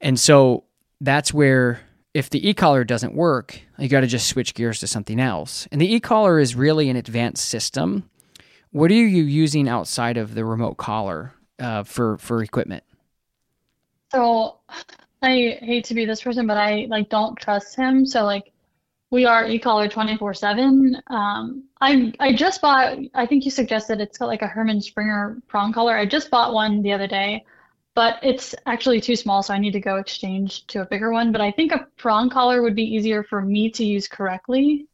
And 0.00 0.20
so 0.20 0.64
that's 1.00 1.34
where 1.34 1.80
if 2.14 2.30
the 2.30 2.48
e-collar 2.48 2.84
doesn't 2.84 3.14
work, 3.14 3.60
you 3.78 3.88
got 3.88 4.00
to 4.00 4.06
just 4.06 4.28
switch 4.28 4.54
gears 4.54 4.80
to 4.80 4.86
something 4.86 5.18
else. 5.18 5.66
And 5.72 5.80
the 5.80 5.92
e-collar 5.92 6.38
is 6.38 6.54
really 6.54 6.88
an 6.88 6.96
advanced 6.96 7.48
system. 7.48 8.08
What 8.70 8.90
are 8.90 8.94
you 8.94 9.24
using 9.24 9.68
outside 9.68 10.16
of 10.16 10.34
the 10.34 10.44
remote 10.44 10.76
collar 10.76 11.34
uh, 11.58 11.82
for 11.82 12.18
for 12.18 12.42
equipment? 12.42 12.84
So 14.12 14.58
I 15.22 15.58
hate 15.60 15.84
to 15.86 15.94
be 15.94 16.04
this 16.04 16.22
person, 16.22 16.46
but 16.46 16.56
I 16.56 16.86
like 16.88 17.08
don't 17.08 17.36
trust 17.36 17.76
him. 17.76 18.06
So 18.06 18.24
like 18.24 18.52
we 19.10 19.24
are 19.24 19.46
e-collar 19.46 19.88
24 19.88 20.34
7 20.34 21.00
um, 21.08 21.64
I, 21.80 22.12
I 22.18 22.32
just 22.32 22.60
bought 22.60 22.98
i 23.14 23.26
think 23.26 23.44
you 23.44 23.50
suggested 23.50 24.00
it's 24.00 24.18
got 24.18 24.26
like 24.26 24.42
a 24.42 24.46
Herman 24.46 24.80
Sprenger 24.80 25.40
prong 25.46 25.72
collar. 25.72 25.96
I 25.96 26.06
just 26.06 26.30
bought 26.30 26.52
one 26.52 26.82
the 26.82 26.92
other 26.92 27.06
day 27.06 27.44
but 27.94 28.18
it's 28.22 28.54
actually 28.66 29.00
too 29.00 29.16
small 29.16 29.42
so 29.42 29.54
i 29.54 29.58
need 29.58 29.72
to 29.72 29.80
go 29.80 29.96
exchange 29.96 30.66
to 30.68 30.82
a 30.82 30.86
bigger 30.86 31.12
one. 31.12 31.32
But 31.32 31.40
i 31.40 31.50
think 31.50 31.72
a 31.72 31.86
prong 31.96 32.30
collar 32.30 32.62
would 32.62 32.74
be 32.74 32.84
easier 32.84 33.22
for 33.22 33.42
me 33.42 33.70
to 33.70 33.84
use 33.84 34.08
correctly. 34.08 34.86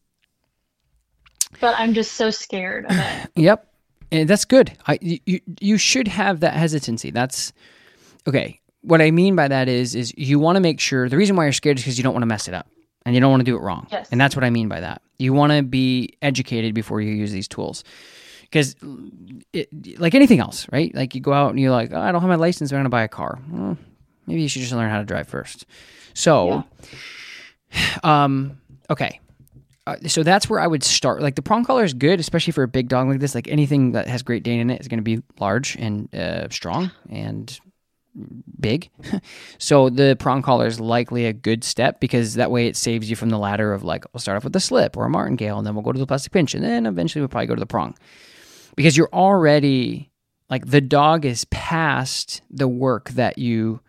But 1.60 1.74
i'm 1.78 1.94
just 1.94 2.12
so 2.12 2.30
scared 2.30 2.86
of 2.86 2.92
it. 2.92 3.30
Yep. 3.36 3.68
And 4.10 4.28
that's 4.28 4.44
good. 4.44 4.76
I, 4.86 4.98
you, 5.00 5.40
you 5.58 5.78
should 5.78 6.06
have 6.06 6.40
that 6.40 6.52
hesitancy. 6.52 7.10
That's 7.10 7.54
okay 8.28 8.60
what 8.82 9.00
i 9.00 9.10
mean 9.10 9.34
by 9.34 9.48
that 9.48 9.68
is 9.68 9.94
is 9.94 10.12
you 10.16 10.38
want 10.38 10.56
to 10.56 10.60
make 10.60 10.80
sure 10.80 11.08
the 11.08 11.16
reason 11.16 11.36
why 11.36 11.44
you're 11.44 11.52
scared 11.52 11.78
is 11.78 11.84
because 11.84 11.98
you 11.98 12.04
don't 12.04 12.14
want 12.14 12.22
to 12.22 12.26
mess 12.26 12.48
it 12.48 12.54
up 12.54 12.68
and 13.04 13.14
you 13.14 13.20
don't 13.20 13.30
want 13.30 13.40
to 13.40 13.44
do 13.44 13.56
it 13.56 13.60
wrong. 13.60 13.86
Yes. 13.90 14.08
And 14.10 14.20
that's 14.20 14.36
what 14.36 14.44
I 14.44 14.50
mean 14.50 14.68
by 14.68 14.80
that. 14.80 15.02
You 15.18 15.32
want 15.32 15.52
to 15.52 15.62
be 15.62 16.16
educated 16.22 16.74
before 16.74 17.00
you 17.00 17.12
use 17.12 17.32
these 17.32 17.48
tools. 17.48 17.84
Because, 18.42 18.76
like 19.96 20.14
anything 20.14 20.40
else, 20.40 20.66
right? 20.70 20.94
Like 20.94 21.14
you 21.14 21.20
go 21.20 21.32
out 21.32 21.50
and 21.50 21.60
you're 21.60 21.70
like, 21.70 21.90
oh, 21.92 22.00
I 22.00 22.12
don't 22.12 22.20
have 22.20 22.28
my 22.28 22.36
license, 22.36 22.70
I'm 22.70 22.76
going 22.76 22.84
to 22.84 22.90
buy 22.90 23.02
a 23.02 23.08
car. 23.08 23.38
Well, 23.50 23.78
maybe 24.26 24.42
you 24.42 24.48
should 24.48 24.60
just 24.60 24.72
learn 24.72 24.90
how 24.90 24.98
to 24.98 25.04
drive 25.04 25.26
first. 25.26 25.64
So, 26.12 26.64
yeah. 27.72 27.98
um, 28.04 28.60
okay. 28.90 29.20
Uh, 29.86 29.96
so 30.06 30.22
that's 30.22 30.50
where 30.50 30.60
I 30.60 30.66
would 30.66 30.84
start. 30.84 31.22
Like 31.22 31.34
the 31.34 31.42
prong 31.42 31.64
collar 31.64 31.82
is 31.82 31.94
good, 31.94 32.20
especially 32.20 32.52
for 32.52 32.62
a 32.62 32.68
big 32.68 32.88
dog 32.88 33.08
like 33.08 33.20
this. 33.20 33.34
Like 33.34 33.48
anything 33.48 33.92
that 33.92 34.06
has 34.06 34.22
Great 34.22 34.42
Dane 34.42 34.60
in 34.60 34.70
it 34.70 34.80
is 34.80 34.86
going 34.86 34.98
to 34.98 35.02
be 35.02 35.22
large 35.40 35.74
and 35.76 36.14
uh, 36.14 36.48
strong 36.50 36.92
and 37.08 37.58
big. 38.60 38.90
so 39.58 39.88
the 39.88 40.16
prong 40.18 40.42
collar 40.42 40.66
is 40.66 40.80
likely 40.80 41.26
a 41.26 41.32
good 41.32 41.64
step 41.64 42.00
because 42.00 42.34
that 42.34 42.50
way 42.50 42.66
it 42.66 42.76
saves 42.76 43.08
you 43.08 43.16
from 43.16 43.30
the 43.30 43.38
ladder 43.38 43.72
of 43.72 43.82
like, 43.82 44.04
we'll 44.12 44.20
start 44.20 44.36
off 44.36 44.44
with 44.44 44.56
a 44.56 44.60
slip 44.60 44.96
or 44.96 45.04
a 45.04 45.10
martingale 45.10 45.58
and 45.58 45.66
then 45.66 45.74
we'll 45.74 45.84
go 45.84 45.92
to 45.92 45.98
the 45.98 46.06
plastic 46.06 46.32
pinch 46.32 46.54
and 46.54 46.64
then 46.64 46.86
eventually 46.86 47.20
we'll 47.20 47.28
probably 47.28 47.46
go 47.46 47.54
to 47.54 47.60
the 47.60 47.66
prong. 47.66 47.94
Because 48.76 48.96
you're 48.96 49.10
already 49.12 50.10
like 50.48 50.66
the 50.66 50.80
dog 50.80 51.24
is 51.24 51.44
past 51.46 52.42
the 52.50 52.68
work 52.68 53.10
that 53.10 53.38
you 53.38 53.80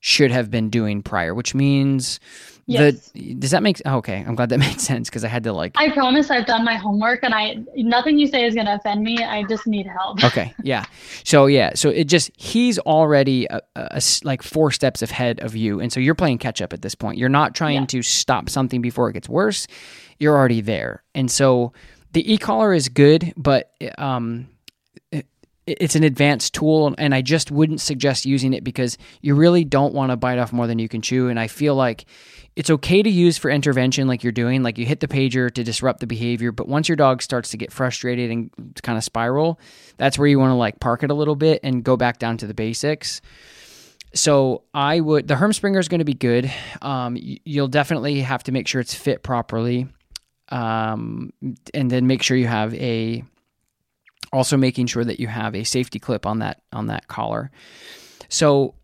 should 0.00 0.30
have 0.30 0.50
been 0.50 0.70
doing 0.70 1.02
prior, 1.02 1.34
which 1.34 1.54
means 1.54 2.20
Yes. 2.68 3.10
The, 3.12 3.34
does 3.34 3.50
that 3.52 3.62
make 3.62 3.80
oh, 3.86 3.96
okay? 3.96 4.22
I'm 4.26 4.34
glad 4.34 4.50
that 4.50 4.58
made 4.58 4.78
sense 4.78 5.08
because 5.08 5.24
I 5.24 5.28
had 5.28 5.42
to 5.44 5.54
like. 5.54 5.72
I 5.76 5.90
promise 5.90 6.30
I've 6.30 6.44
done 6.44 6.66
my 6.66 6.76
homework 6.76 7.20
and 7.22 7.34
I 7.34 7.56
nothing 7.74 8.18
you 8.18 8.26
say 8.26 8.44
is 8.44 8.54
going 8.54 8.66
to 8.66 8.74
offend 8.74 9.02
me. 9.02 9.24
I 9.24 9.42
just 9.44 9.66
need 9.66 9.86
help. 9.86 10.22
okay, 10.24 10.54
yeah. 10.62 10.84
So 11.24 11.46
yeah, 11.46 11.72
so 11.74 11.88
it 11.88 12.04
just 12.04 12.30
he's 12.36 12.78
already 12.80 13.46
a, 13.46 13.62
a, 13.74 14.02
like 14.22 14.42
four 14.42 14.70
steps 14.70 15.00
ahead 15.00 15.40
of 15.40 15.56
you, 15.56 15.80
and 15.80 15.90
so 15.90 15.98
you're 15.98 16.14
playing 16.14 16.38
catch 16.38 16.60
up 16.60 16.74
at 16.74 16.82
this 16.82 16.94
point. 16.94 17.16
You're 17.16 17.30
not 17.30 17.54
trying 17.54 17.80
yeah. 17.80 17.86
to 17.86 18.02
stop 18.02 18.50
something 18.50 18.82
before 18.82 19.08
it 19.08 19.14
gets 19.14 19.30
worse. 19.30 19.66
You're 20.18 20.36
already 20.36 20.60
there, 20.60 21.02
and 21.14 21.30
so 21.30 21.72
the 22.12 22.30
e-collar 22.32 22.74
is 22.74 22.90
good, 22.90 23.32
but 23.36 23.72
um, 23.96 24.46
it's 25.78 25.94
an 25.94 26.04
advanced 26.04 26.54
tool 26.54 26.94
and 26.98 27.14
I 27.14 27.22
just 27.22 27.50
wouldn't 27.50 27.80
suggest 27.80 28.26
using 28.26 28.52
it 28.54 28.64
because 28.64 28.98
you 29.20 29.34
really 29.34 29.64
don't 29.64 29.94
want 29.94 30.10
to 30.10 30.16
bite 30.16 30.38
off 30.38 30.52
more 30.52 30.66
than 30.66 30.78
you 30.78 30.88
can 30.88 31.02
chew 31.02 31.28
and 31.28 31.38
I 31.38 31.48
feel 31.48 31.74
like 31.74 32.06
it's 32.56 32.70
okay 32.70 33.02
to 33.02 33.10
use 33.10 33.38
for 33.38 33.50
intervention 33.50 34.08
like 34.08 34.24
you're 34.24 34.32
doing 34.32 34.62
like 34.62 34.78
you 34.78 34.86
hit 34.86 35.00
the 35.00 35.08
pager 35.08 35.52
to 35.52 35.62
disrupt 35.62 36.00
the 36.00 36.06
behavior 36.06 36.50
but 36.50 36.68
once 36.68 36.88
your 36.88 36.96
dog 36.96 37.22
starts 37.22 37.50
to 37.50 37.56
get 37.56 37.72
frustrated 37.72 38.30
and 38.30 38.50
kind 38.82 38.98
of 38.98 39.04
spiral 39.04 39.60
that's 39.98 40.18
where 40.18 40.26
you 40.26 40.38
want 40.38 40.50
to 40.50 40.54
like 40.54 40.80
park 40.80 41.02
it 41.02 41.10
a 41.10 41.14
little 41.14 41.36
bit 41.36 41.60
and 41.62 41.84
go 41.84 41.96
back 41.96 42.18
down 42.18 42.38
to 42.38 42.46
the 42.46 42.54
basics. 42.54 43.20
So 44.14 44.62
I 44.72 45.00
would 45.00 45.28
the 45.28 45.36
Herm 45.36 45.52
Sprenger 45.52 45.78
is 45.78 45.88
going 45.88 45.98
to 45.98 46.04
be 46.04 46.14
good. 46.14 46.50
Um, 46.80 47.16
you'll 47.18 47.68
definitely 47.68 48.20
have 48.20 48.42
to 48.44 48.52
make 48.52 48.66
sure 48.66 48.80
it's 48.80 48.94
fit 48.94 49.22
properly. 49.22 49.86
Um, 50.48 51.34
and 51.74 51.90
then 51.90 52.06
make 52.06 52.22
sure 52.22 52.34
you 52.34 52.46
have 52.46 52.72
a 52.74 53.22
also 54.32 54.56
making 54.56 54.86
sure 54.86 55.04
that 55.04 55.20
you 55.20 55.26
have 55.26 55.54
a 55.54 55.64
safety 55.64 55.98
clip 55.98 56.26
on 56.26 56.40
that 56.40 56.62
on 56.72 56.86
that 56.86 57.08
collar. 57.08 57.50
So 58.28 58.74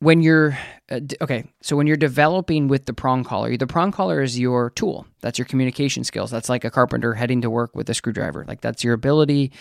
when 0.00 0.20
you're 0.20 0.56
uh, 0.90 1.00
okay, 1.20 1.44
so 1.60 1.76
when 1.76 1.86
you're 1.86 1.96
developing 1.96 2.68
with 2.68 2.86
the 2.86 2.92
prong 2.92 3.24
collar, 3.24 3.56
the 3.56 3.66
prong 3.66 3.92
collar 3.92 4.22
is 4.22 4.38
your 4.38 4.70
tool. 4.70 5.06
That's 5.20 5.38
your 5.38 5.46
communication 5.46 6.04
skills. 6.04 6.30
That's 6.30 6.48
like 6.48 6.64
a 6.64 6.70
carpenter 6.70 7.14
heading 7.14 7.42
to 7.42 7.50
work 7.50 7.74
with 7.74 7.90
a 7.90 7.94
screwdriver. 7.94 8.44
Like 8.46 8.60
that's 8.60 8.84
your 8.84 8.94
ability 8.94 9.52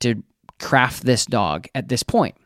to 0.00 0.22
craft 0.60 1.04
this 1.04 1.26
dog 1.26 1.66
at 1.74 1.88
this 1.88 2.02
point. 2.02 2.36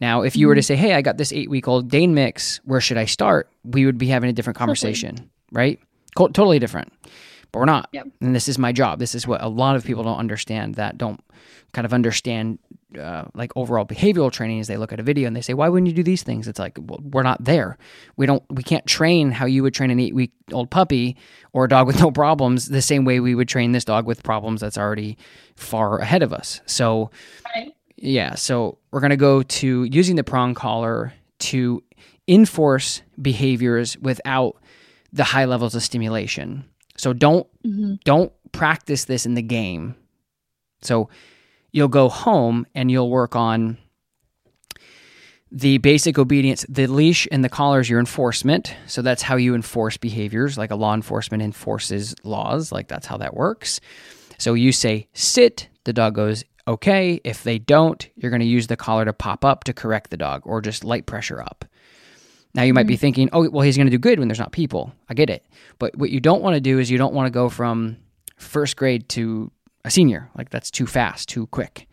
Now, 0.00 0.22
if 0.22 0.34
you 0.36 0.48
were 0.48 0.54
to 0.54 0.60
mm-hmm. 0.60 0.66
say, 0.66 0.76
"Hey, 0.76 0.94
I 0.94 1.02
got 1.02 1.16
this 1.16 1.30
8-week-old 1.30 1.88
Dane 1.88 2.14
mix, 2.14 2.60
where 2.64 2.80
should 2.80 2.98
I 2.98 3.04
start?" 3.04 3.48
we 3.64 3.86
would 3.86 3.98
be 3.98 4.08
having 4.08 4.28
a 4.28 4.32
different 4.32 4.58
conversation, 4.58 5.30
right? 5.52 5.78
Totally 6.16 6.58
different. 6.58 6.92
But 7.52 7.58
we're 7.60 7.64
not. 7.66 7.88
Yep. 7.92 8.08
And 8.20 8.34
this 8.34 8.48
is 8.48 8.58
my 8.58 8.72
job. 8.72 8.98
This 8.98 9.14
is 9.14 9.26
what 9.26 9.42
a 9.42 9.48
lot 9.48 9.76
of 9.76 9.84
people 9.84 10.02
don't 10.02 10.18
understand 10.18 10.74
that 10.76 10.98
don't 10.98 11.20
kind 11.72 11.84
of 11.84 11.92
understand 11.94 12.58
uh, 13.00 13.24
like 13.34 13.50
overall 13.56 13.86
behavioral 13.86 14.30
training 14.30 14.58
is 14.58 14.66
they 14.66 14.76
look 14.76 14.92
at 14.92 15.00
a 15.00 15.02
video 15.02 15.26
and 15.26 15.34
they 15.34 15.40
say, 15.40 15.54
why 15.54 15.68
wouldn't 15.68 15.88
you 15.88 15.94
do 15.94 16.02
these 16.02 16.22
things? 16.22 16.46
It's 16.46 16.58
like, 16.58 16.76
well, 16.80 17.00
we're 17.02 17.22
not 17.22 17.42
there. 17.42 17.78
We 18.16 18.26
don't, 18.26 18.42
we 18.50 18.62
can't 18.62 18.84
train 18.86 19.30
how 19.30 19.46
you 19.46 19.62
would 19.62 19.72
train 19.72 19.90
an 19.90 19.98
eight 19.98 20.14
week 20.14 20.32
old 20.52 20.70
puppy 20.70 21.16
or 21.54 21.64
a 21.64 21.68
dog 21.68 21.86
with 21.86 21.98
no 22.00 22.10
problems 22.10 22.66
the 22.66 22.82
same 22.82 23.04
way 23.06 23.20
we 23.20 23.34
would 23.34 23.48
train 23.48 23.72
this 23.72 23.84
dog 23.86 24.06
with 24.06 24.22
problems 24.22 24.60
that's 24.60 24.76
already 24.76 25.16
far 25.56 25.98
ahead 25.98 26.22
of 26.22 26.32
us. 26.34 26.60
So, 26.66 27.10
Right. 27.54 27.72
yeah, 27.96 28.34
so 28.34 28.76
we're 28.90 29.00
going 29.00 29.10
to 29.10 29.16
go 29.16 29.42
to 29.42 29.84
using 29.84 30.16
the 30.16 30.24
prong 30.24 30.52
collar 30.54 31.14
to 31.38 31.82
enforce 32.28 33.00
behaviors 33.20 33.96
without 33.98 34.56
the 35.12 35.24
high 35.24 35.44
levels 35.46 35.74
of 35.74 35.82
stimulation. 35.82 36.64
So 37.02 37.12
don't 37.12 37.48
Mhm. 37.66 37.98
don't 38.04 38.32
practice 38.52 39.06
this 39.06 39.26
in 39.26 39.34
the 39.34 39.42
game. 39.42 39.96
So 40.82 41.08
you'll 41.72 41.88
go 41.88 42.08
home 42.08 42.64
and 42.76 42.92
you'll 42.92 43.10
work 43.10 43.34
on 43.34 43.76
the 45.50 45.78
basic 45.78 46.16
obedience, 46.16 46.64
the 46.68 46.86
leash 46.86 47.26
and 47.32 47.44
the 47.44 47.48
collar 47.48 47.80
is 47.80 47.90
your 47.90 47.98
enforcement. 47.98 48.74
So 48.86 49.02
that's 49.02 49.22
how 49.22 49.34
you 49.34 49.56
enforce 49.56 49.96
behaviors, 49.96 50.56
like 50.56 50.70
a 50.70 50.76
law 50.76 50.94
enforcement 50.94 51.42
enforces 51.42 52.14
laws, 52.22 52.70
like 52.70 52.86
that's 52.86 53.06
how 53.06 53.16
that 53.16 53.34
works. 53.34 53.80
So 54.38 54.54
you 54.54 54.70
say 54.70 55.08
sit, 55.12 55.68
the 55.82 55.92
dog 55.92 56.14
goes 56.14 56.44
okay. 56.68 57.20
If 57.24 57.42
they 57.42 57.58
don't, 57.58 58.08
you're 58.14 58.30
going 58.30 58.40
to 58.40 58.46
use 58.46 58.68
the 58.68 58.76
collar 58.76 59.04
to 59.04 59.12
pop 59.12 59.44
up 59.44 59.64
to 59.64 59.72
correct 59.72 60.10
the 60.10 60.16
dog 60.16 60.42
or 60.44 60.60
just 60.60 60.84
light 60.84 61.06
pressure 61.06 61.42
up. 61.42 61.64
Now 62.54 62.62
you 62.62 62.74
might 62.74 62.86
be 62.86 62.96
thinking, 62.96 63.30
oh, 63.32 63.48
well, 63.48 63.62
he's 63.62 63.76
going 63.76 63.86
to 63.86 63.90
do 63.90 63.98
good 63.98 64.18
when 64.18 64.28
there's 64.28 64.38
not 64.38 64.52
people. 64.52 64.92
I 65.08 65.14
get 65.14 65.30
it. 65.30 65.46
But 65.78 65.96
what 65.96 66.10
you 66.10 66.20
don't 66.20 66.42
want 66.42 66.54
to 66.54 66.60
do 66.60 66.78
is 66.78 66.90
you 66.90 66.98
don't 66.98 67.14
want 67.14 67.26
to 67.26 67.30
go 67.30 67.48
from 67.48 67.96
first 68.36 68.76
grade 68.76 69.08
to 69.10 69.50
a 69.84 69.90
senior. 69.90 70.28
Like 70.36 70.50
that's 70.50 70.70
too 70.70 70.86
fast, 70.86 71.28
too 71.28 71.46
quick. 71.46 71.88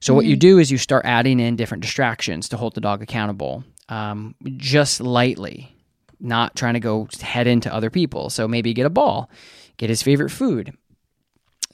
So 0.00 0.14
what 0.14 0.24
you 0.24 0.34
do 0.34 0.58
is 0.58 0.70
you 0.70 0.78
start 0.78 1.04
adding 1.04 1.38
in 1.38 1.54
different 1.54 1.82
distractions 1.82 2.48
to 2.48 2.56
hold 2.56 2.74
the 2.74 2.80
dog 2.80 3.02
accountable, 3.02 3.62
um, 3.88 4.34
just 4.56 5.00
lightly, 5.00 5.76
not 6.18 6.56
trying 6.56 6.74
to 6.74 6.80
go 6.80 7.06
head 7.20 7.46
into 7.46 7.72
other 7.72 7.88
people. 7.88 8.28
So 8.28 8.48
maybe 8.48 8.74
get 8.74 8.84
a 8.84 8.90
ball, 8.90 9.30
get 9.76 9.90
his 9.90 10.02
favorite 10.02 10.30
food, 10.30 10.76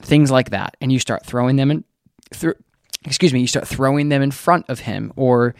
things 0.01 0.29
like 0.29 0.51
that, 0.51 0.77
and 0.79 0.91
you 0.91 0.99
start 0.99 1.25
throwing 1.25 1.55
them 1.55 1.71
in. 1.71 1.83
Through, 2.31 2.53
excuse 3.03 3.33
me, 3.33 3.39
you 3.39 3.47
start 3.47 3.67
throwing 3.67 4.09
them 4.09 4.21
in 4.21 4.29
front 4.29 4.69
of 4.69 4.81
him, 4.81 5.11
or 5.15 5.55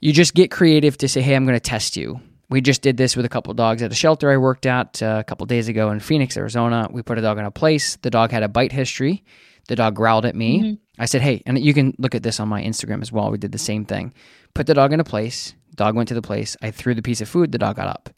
you 0.00 0.12
just 0.12 0.34
get 0.34 0.50
creative 0.50 0.96
to 0.98 1.08
say, 1.08 1.22
"Hey, 1.22 1.34
I'm 1.34 1.44
going 1.44 1.56
to 1.56 1.60
test 1.60 1.96
you." 1.96 2.20
We 2.50 2.60
just 2.60 2.82
did 2.82 2.96
this 2.96 3.16
with 3.16 3.24
a 3.24 3.28
couple 3.28 3.54
dogs 3.54 3.82
at 3.82 3.90
a 3.90 3.94
shelter 3.94 4.30
I 4.30 4.36
worked 4.36 4.66
at 4.66 5.02
uh, 5.02 5.16
a 5.18 5.24
couple 5.24 5.46
days 5.46 5.68
ago 5.68 5.90
in 5.90 5.98
Phoenix, 5.98 6.36
Arizona. 6.36 6.88
We 6.90 7.02
put 7.02 7.18
a 7.18 7.22
dog 7.22 7.38
in 7.38 7.44
a 7.44 7.50
place. 7.50 7.96
The 7.96 8.10
dog 8.10 8.30
had 8.30 8.42
a 8.42 8.48
bite 8.48 8.72
history. 8.72 9.24
The 9.66 9.76
dog 9.76 9.96
growled 9.96 10.26
at 10.26 10.36
me. 10.36 10.78
I 10.98 11.06
said, 11.06 11.22
"Hey," 11.22 11.42
and 11.46 11.58
you 11.58 11.72
can 11.74 11.94
look 11.98 12.14
at 12.14 12.22
this 12.22 12.38
on 12.38 12.48
my 12.48 12.62
Instagram 12.62 13.02
as 13.02 13.10
well. 13.10 13.30
We 13.30 13.38
did 13.38 13.52
the 13.52 13.58
same 13.58 13.84
thing. 13.84 14.12
Put 14.54 14.66
the 14.66 14.74
dog 14.74 14.92
in 14.92 15.00
a 15.00 15.04
place. 15.04 15.54
Dog 15.74 15.96
went 15.96 16.08
to 16.08 16.14
the 16.14 16.22
place. 16.22 16.56
I 16.62 16.70
threw 16.70 16.94
the 16.94 17.02
piece 17.02 17.20
of 17.20 17.28
food. 17.28 17.50
The 17.50 17.58
dog 17.58 17.76
got 17.76 17.88
up. 17.88 18.10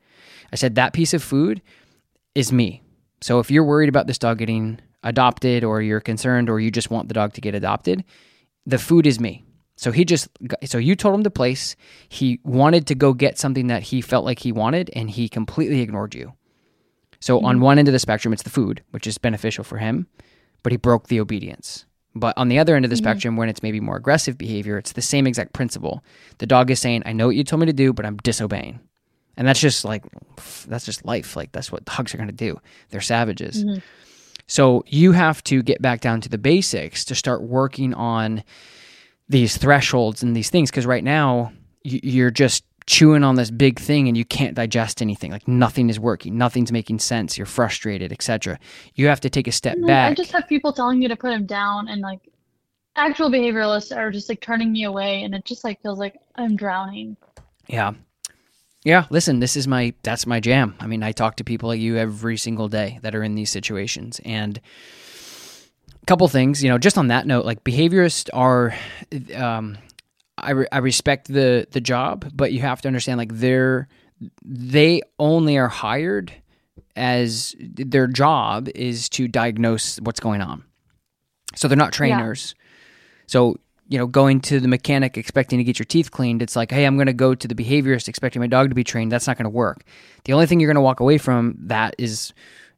I 0.53 0.57
said, 0.57 0.75
"That 0.75 0.93
piece 0.93 1.15
of 1.15 1.23
food 1.23 1.63
is 2.35 2.53
me." 2.53 2.83
So 3.23 3.39
if 3.39 3.51
you're 3.51 3.65
worried 3.65 3.89
about 3.89 4.07
this 4.07 4.19
dog 4.19 4.39
getting 4.39 4.81
adopted, 5.03 5.65
or 5.65 5.81
you're 5.81 6.01
concerned, 6.01 6.51
or 6.51 6.61
you 6.61 6.71
just 6.71 6.91
want 6.91 7.09
the 7.09 7.15
dog 7.15 7.33
to 7.35 7.41
get 7.41 7.55
adopted, 7.55 8.05
the 8.67 8.79
food 8.79 9.07
is 9.07 9.21
me. 9.21 9.46
So 9.77 9.93
he 9.93 10.05
just 10.05 10.29
so 10.65 10.79
you 10.79 10.97
told 10.97 11.15
him 11.15 11.23
the 11.23 11.31
place. 11.31 11.77
He 12.09 12.41
wanted 12.45 12.87
to 12.87 12.95
go 12.95 13.13
get 13.13 13.39
something 13.39 13.67
that 13.67 13.83
he 13.83 14.01
felt 14.01 14.25
like 14.25 14.39
he 14.39 14.51
wanted, 14.51 14.91
and 14.95 15.11
he 15.11 15.29
completely 15.29 15.81
ignored 15.81 16.15
you. 16.15 16.33
So 17.21 17.41
on 17.41 17.57
mm-hmm. 17.57 17.65
one 17.65 17.79
end 17.79 17.89
of 17.89 17.93
the 17.93 17.99
spectrum, 17.99 18.33
it's 18.33 18.43
the 18.43 18.51
food, 18.51 18.83
which 18.91 19.07
is 19.07 19.19
beneficial 19.19 19.65
for 19.65 19.79
him, 19.79 20.07
but 20.63 20.73
he 20.73 20.79
broke 20.79 21.09
the 21.09 21.21
obedience. 21.21 21.85
But 22.15 22.37
on 22.39 22.49
the 22.49 22.59
other 22.59 22.75
end 22.75 22.87
of 22.87 22.91
the 22.91 22.97
mm-hmm. 22.97 23.05
spectrum, 23.05 23.37
when 23.37 23.51
it's 23.51 23.63
maybe 23.63 23.79
more 23.79 23.97
aggressive 23.97 24.39
behavior, 24.39 24.79
it's 24.79 24.93
the 24.93 25.03
same 25.03 25.27
exact 25.27 25.53
principle. 25.53 26.03
The 26.39 26.47
dog 26.47 26.71
is 26.71 26.81
saying, 26.81 27.03
"I 27.05 27.13
know 27.13 27.27
what 27.27 27.37
you 27.37 27.45
told 27.45 27.61
me 27.61 27.67
to 27.67 27.75
do, 27.75 27.93
but 27.93 28.07
I'm 28.07 28.17
disobeying," 28.17 28.81
and 29.37 29.47
that's 29.47 29.61
just 29.61 29.85
like 29.85 30.05
that's 30.67 30.87
just 30.87 31.05
life. 31.05 31.37
Like 31.37 31.53
that's 31.53 31.71
what 31.71 31.85
dogs 31.85 32.15
are 32.15 32.17
going 32.17 32.31
to 32.31 32.35
do. 32.35 32.59
They're 32.89 33.03
savages. 33.03 33.63
Mm-hmm. 33.63 33.81
So 34.47 34.85
you 34.87 35.13
have 35.13 35.43
to 35.45 35.63
get 35.63 35.83
back 35.83 36.01
down 36.01 36.23
to 36.23 36.29
the 36.29 36.39
basics 36.39 37.05
to 37.07 37.15
start 37.15 37.43
working 37.43 37.93
on 37.93 38.45
these 39.29 39.57
thresholds 39.57 40.23
and 40.23 40.37
these 40.37 40.51
things 40.51 40.71
because 40.71 40.87
right 40.87 41.05
now 41.05 41.53
you're 41.83 42.31
just 42.31 42.65
chewing 42.87 43.25
on 43.25 43.35
this 43.35 43.51
big 43.51 43.81
thing 43.81 44.07
and 44.07 44.17
you 44.17 44.25
can't 44.25 44.55
digest 44.55 45.03
anything. 45.03 45.33
Like 45.33 45.49
nothing 45.49 45.91
is 45.91 45.99
working. 45.99 46.39
Nothing's 46.39 46.71
making 46.71 47.01
sense. 47.01 47.37
You're 47.37 47.47
frustrated 47.47 48.13
etc 48.13 48.59
you 48.95 49.09
have 49.09 49.21
to 49.21 49.31
take 49.31 49.49
a 49.49 49.53
step 49.53 49.75
And, 49.75 49.83
like, 49.83 49.89
back. 49.89 50.11
I 50.13 50.15
just 50.15 50.33
have 50.33 50.47
people 50.49 50.73
telling 50.73 51.03
you 51.03 51.09
to 51.09 51.17
put 51.17 51.33
him 51.33 51.47
down, 51.47 51.89
and 51.89 52.01
like 52.01 52.21
actual 52.95 53.29
behavioralists 53.31 53.95
are 53.97 54.11
just 54.11 54.29
like 54.29 54.41
turning 54.41 54.73
me 54.73 54.85
away, 54.85 55.23
and 55.25 55.35
it 55.35 55.45
just 55.45 55.65
like 55.65 55.83
feels 55.83 55.99
like 55.99 56.17
I'm 56.37 56.57
drowning. 56.57 57.17
yeah. 57.69 57.93
Yeah 58.85 59.07
listen 59.11 59.41
this 59.41 59.57
is 59.57 59.67
my 59.67 59.93
that's 60.05 60.27
my 60.27 60.39
jam. 60.39 60.77
I 60.79 60.87
mean 60.87 61.03
i 61.03 61.11
talk 61.11 61.37
to 61.37 61.45
people 61.45 61.69
like 61.71 61.81
you 61.81 61.97
every 61.97 62.37
single 62.37 62.69
day 62.69 63.01
that 63.03 63.17
are 63.17 63.25
in 63.25 63.35
these 63.35 63.51
situations 63.51 64.21
and 64.25 64.61
couple 66.07 66.29
things 66.29 66.63
you 66.63 66.71
know 66.71 66.79
just 66.79 66.97
on 66.97 67.09
that 67.09 67.27
note 67.27 67.45
like 67.45 67.65
behaviorists 67.65 68.29
are 68.33 68.75
um 69.35 69.77
I, 70.39 70.51
re- 70.51 70.69
I 70.71 70.79
respect 70.79 71.29
the 71.29 71.67
the 71.73 71.81
job 71.81 72.31
but 72.33 72.53
you 72.53 72.61
have 72.61 72.81
to 72.83 72.89
understand 72.89 73.19
like 73.19 73.33
they're 73.33 73.89
they 74.45 75.03
only 75.19 75.59
are 75.59 75.69
hired 75.69 76.33
as 76.95 77.55
their 77.59 78.07
job 78.07 78.69
is 78.75 79.09
to 79.11 79.29
diagnose 79.29 79.99
what's 80.01 80.21
going 80.21 80.41
on. 80.41 80.65
So 81.55 81.69
they're 81.69 81.77
not 81.77 81.93
trainers. 81.93 82.55
So 83.27 83.57
you 83.89 83.99
know 83.99 84.07
going 84.07 84.41
to 84.41 84.59
the 84.59 84.69
mechanic 84.69 85.17
expecting 85.17 85.59
to 85.59 85.65
get 85.65 85.79
your 85.79 85.87
teeth 85.87 86.11
cleaned 86.11 86.43
it's 86.43 86.57
like 86.57 86.73
hey 86.73 86.87
i'm 86.87 86.97
going 86.97 87.07
to 87.07 87.13
go 87.13 87.37
to 87.37 87.47
the 87.47 87.55
behaviorist 87.55 88.09
expecting 88.09 88.41
my 88.41 88.49
dog 88.49 88.69
to 88.69 88.75
be 88.75 88.83
trained. 88.83 89.13
That's 89.13 89.29
not 89.29 89.37
going 89.39 89.45
to 89.45 89.51
work. 89.51 89.85
The 90.25 90.33
only 90.33 90.47
thing 90.47 90.59
you're 90.59 90.67
going 90.67 90.75
to 90.75 90.81
walk 90.81 90.99
away 90.99 91.19
from 91.19 91.55
that 91.61 91.95
is 91.97 92.33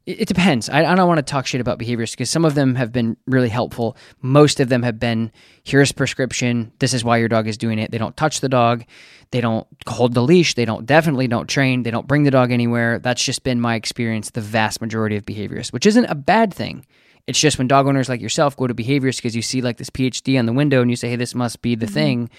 it, 0.09 0.27
depends. 0.27 0.69
I, 0.69 0.83
I 0.83 0.95
don't 0.95 1.07
want 1.07 1.19
to 1.19 1.23
talk 1.23 1.45
shit 1.45 1.61
about 1.61 1.77
behaviorists 1.79 2.11
because 2.11 2.29
some 2.29 2.45
of 2.45 2.55
them 2.55 2.75
have 2.75 2.91
been 2.91 3.17
really 3.27 3.49
helpful. 3.49 3.95
Most 4.21 4.59
of 4.59 4.69
them 4.69 4.83
have 4.83 4.99
been 4.99 5.31
here's 5.63 5.91
prescription. 5.91 6.71
This 6.79 6.93
is 6.93 7.03
why 7.03 7.17
your 7.17 7.27
dog 7.27 7.47
is 7.47 7.57
doing 7.57 7.79
it. 7.79 7.91
They 7.91 7.97
don't 7.97 8.17
touch 8.17 8.41
the 8.41 8.49
dog. 8.49 8.85
They 9.31 9.41
don't 9.41 9.67
hold 9.87 10.13
the 10.13 10.23
leash. 10.23 10.55
They 10.55 10.65
don't 10.65 10.85
definitely 10.85 11.27
don't 11.27 11.47
train. 11.47 11.83
They 11.83 11.91
don't 11.91 12.07
bring 12.07 12.23
the 12.23 12.31
dog 12.31 12.51
anywhere. 12.51 12.99
That's 12.99 13.23
just 13.23 13.43
been 13.43 13.61
my 13.61 13.75
experience 13.75 14.31
the 14.31 14.41
vast 14.41 14.81
majority 14.81 15.15
of 15.15 15.25
behaviorists 15.25 15.71
which 15.71 15.85
isn't 15.85 16.05
a 16.05 16.15
bad 16.15 16.53
thing. 16.53 16.85
It's 17.27 17.39
just 17.39 17.59
when 17.59 17.67
dog 17.67 17.85
owners 17.85 18.09
like 18.09 18.21
yourself 18.21 18.57
go 18.57 18.65
to 18.65 18.73
behaviorists 18.73 19.17
because 19.17 19.35
you 19.35 19.43
see 19.43 19.61
like 19.61 19.77
this 19.77 19.91
PhD 19.91 20.39
on 20.39 20.47
the 20.47 20.53
window 20.53 20.81
and 20.81 20.89
you 20.89 20.95
say, 20.95 21.09
"Hey, 21.09 21.15
this 21.15 21.35
must 21.35 21.61
be 21.61 21.75
the 21.75 21.85
mm-hmm. 21.85 21.93
thing," 21.93 22.29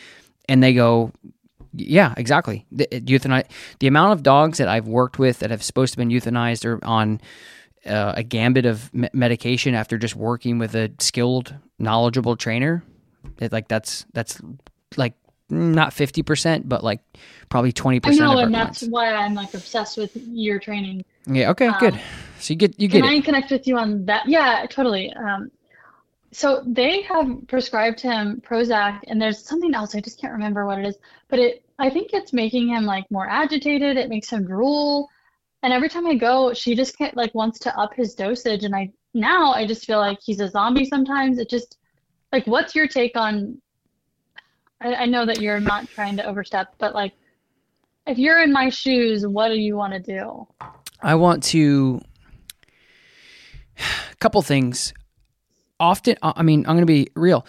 and 0.48 0.62
they 0.62 0.74
go, 0.74 1.12
"Yeah, 1.72 2.12
exactly." 2.16 2.66
The, 2.72 2.86
euthanize 2.86 3.46
the 3.78 3.86
amount 3.86 4.14
of 4.14 4.24
dogs 4.24 4.58
that 4.58 4.66
I've 4.66 4.88
worked 4.88 5.18
with 5.18 5.38
that 5.40 5.50
have 5.50 5.62
supposed 5.62 5.92
to 5.92 5.96
been 5.96 6.08
euthanized 6.08 6.64
or 6.64 6.84
on 6.84 7.20
uh, 7.86 8.14
a 8.16 8.22
gambit 8.22 8.66
of 8.66 8.92
me- 8.92 9.08
medication 9.12 9.74
after 9.74 9.98
just 9.98 10.16
working 10.16 10.58
with 10.58 10.74
a 10.74 10.90
skilled, 10.98 11.54
knowledgeable 11.78 12.36
trainer. 12.36 12.82
It, 13.38 13.52
like 13.52 13.68
that's 13.68 14.06
that's 14.12 14.40
like 14.96 15.14
not 15.48 15.92
fifty 15.92 16.22
percent, 16.22 16.68
but 16.68 16.84
like 16.84 17.00
probably 17.48 17.72
twenty 17.72 17.98
I 17.98 18.00
percent 18.00 18.28
of 18.28 18.34
know, 18.34 18.38
and 18.38 18.54
that's 18.54 18.82
why 18.82 19.12
I'm 19.12 19.34
like 19.34 19.54
obsessed 19.54 19.96
with 19.96 20.14
your 20.14 20.58
training. 20.58 21.04
Yeah. 21.26 21.50
Okay. 21.50 21.70
good. 21.78 22.00
So 22.38 22.52
you 22.52 22.56
get 22.56 22.78
you 22.80 22.88
get 22.88 23.02
Can 23.02 23.12
it. 23.12 23.18
I 23.18 23.20
connect 23.20 23.50
with 23.50 23.66
you 23.66 23.76
on 23.76 24.06
that? 24.06 24.26
Yeah, 24.28 24.66
totally. 24.68 25.12
Um, 25.12 25.50
so 26.32 26.62
they 26.66 27.02
have 27.02 27.28
prescribed 27.48 28.00
him 28.00 28.40
Prozac, 28.46 29.00
and 29.08 29.20
there's 29.20 29.44
something 29.44 29.74
else. 29.74 29.94
I 29.94 30.00
just 30.00 30.20
can't 30.20 30.32
remember 30.32 30.64
what 30.64 30.78
it 30.78 30.86
is, 30.86 30.96
but 31.28 31.38
it 31.38 31.64
I 31.78 31.90
think 31.90 32.10
it's 32.12 32.32
making 32.32 32.68
him 32.68 32.84
like 32.84 33.10
more 33.10 33.28
agitated. 33.28 33.96
It 33.96 34.08
makes 34.08 34.30
him 34.30 34.44
drool, 34.44 35.10
and 35.62 35.72
every 35.72 35.88
time 35.88 36.06
I 36.06 36.14
go, 36.14 36.54
she 36.54 36.74
just 36.74 36.96
can't 36.96 37.16
like 37.16 37.34
wants 37.34 37.58
to 37.60 37.78
up 37.78 37.94
his 37.94 38.14
dosage, 38.14 38.64
and 38.64 38.74
I 38.74 38.90
now 39.14 39.52
I 39.52 39.66
just 39.66 39.86
feel 39.86 39.98
like 39.98 40.18
he's 40.22 40.40
a 40.40 40.48
zombie 40.48 40.84
sometimes. 40.84 41.38
It 41.38 41.50
just 41.50 41.76
like, 42.32 42.46
what's 42.46 42.74
your 42.74 42.86
take 42.86 43.16
on? 43.16 43.60
I, 44.80 44.94
I 44.94 45.06
know 45.06 45.26
that 45.26 45.40
you're 45.40 45.60
not 45.60 45.88
trying 45.90 46.16
to 46.16 46.24
overstep, 46.24 46.74
but 46.78 46.94
like, 46.94 47.12
if 48.06 48.18
you're 48.18 48.42
in 48.42 48.52
my 48.52 48.70
shoes, 48.70 49.26
what 49.26 49.48
do 49.48 49.56
you 49.56 49.76
want 49.76 49.92
to 49.92 50.00
do? 50.00 50.46
I 51.02 51.14
want 51.14 51.42
to 51.44 52.00
a 53.78 54.16
couple 54.16 54.40
things. 54.42 54.92
Often, 55.78 56.16
I 56.22 56.42
mean, 56.42 56.66
I'm 56.66 56.76
to 56.78 56.86
be 56.86 57.08
real. 57.14 57.46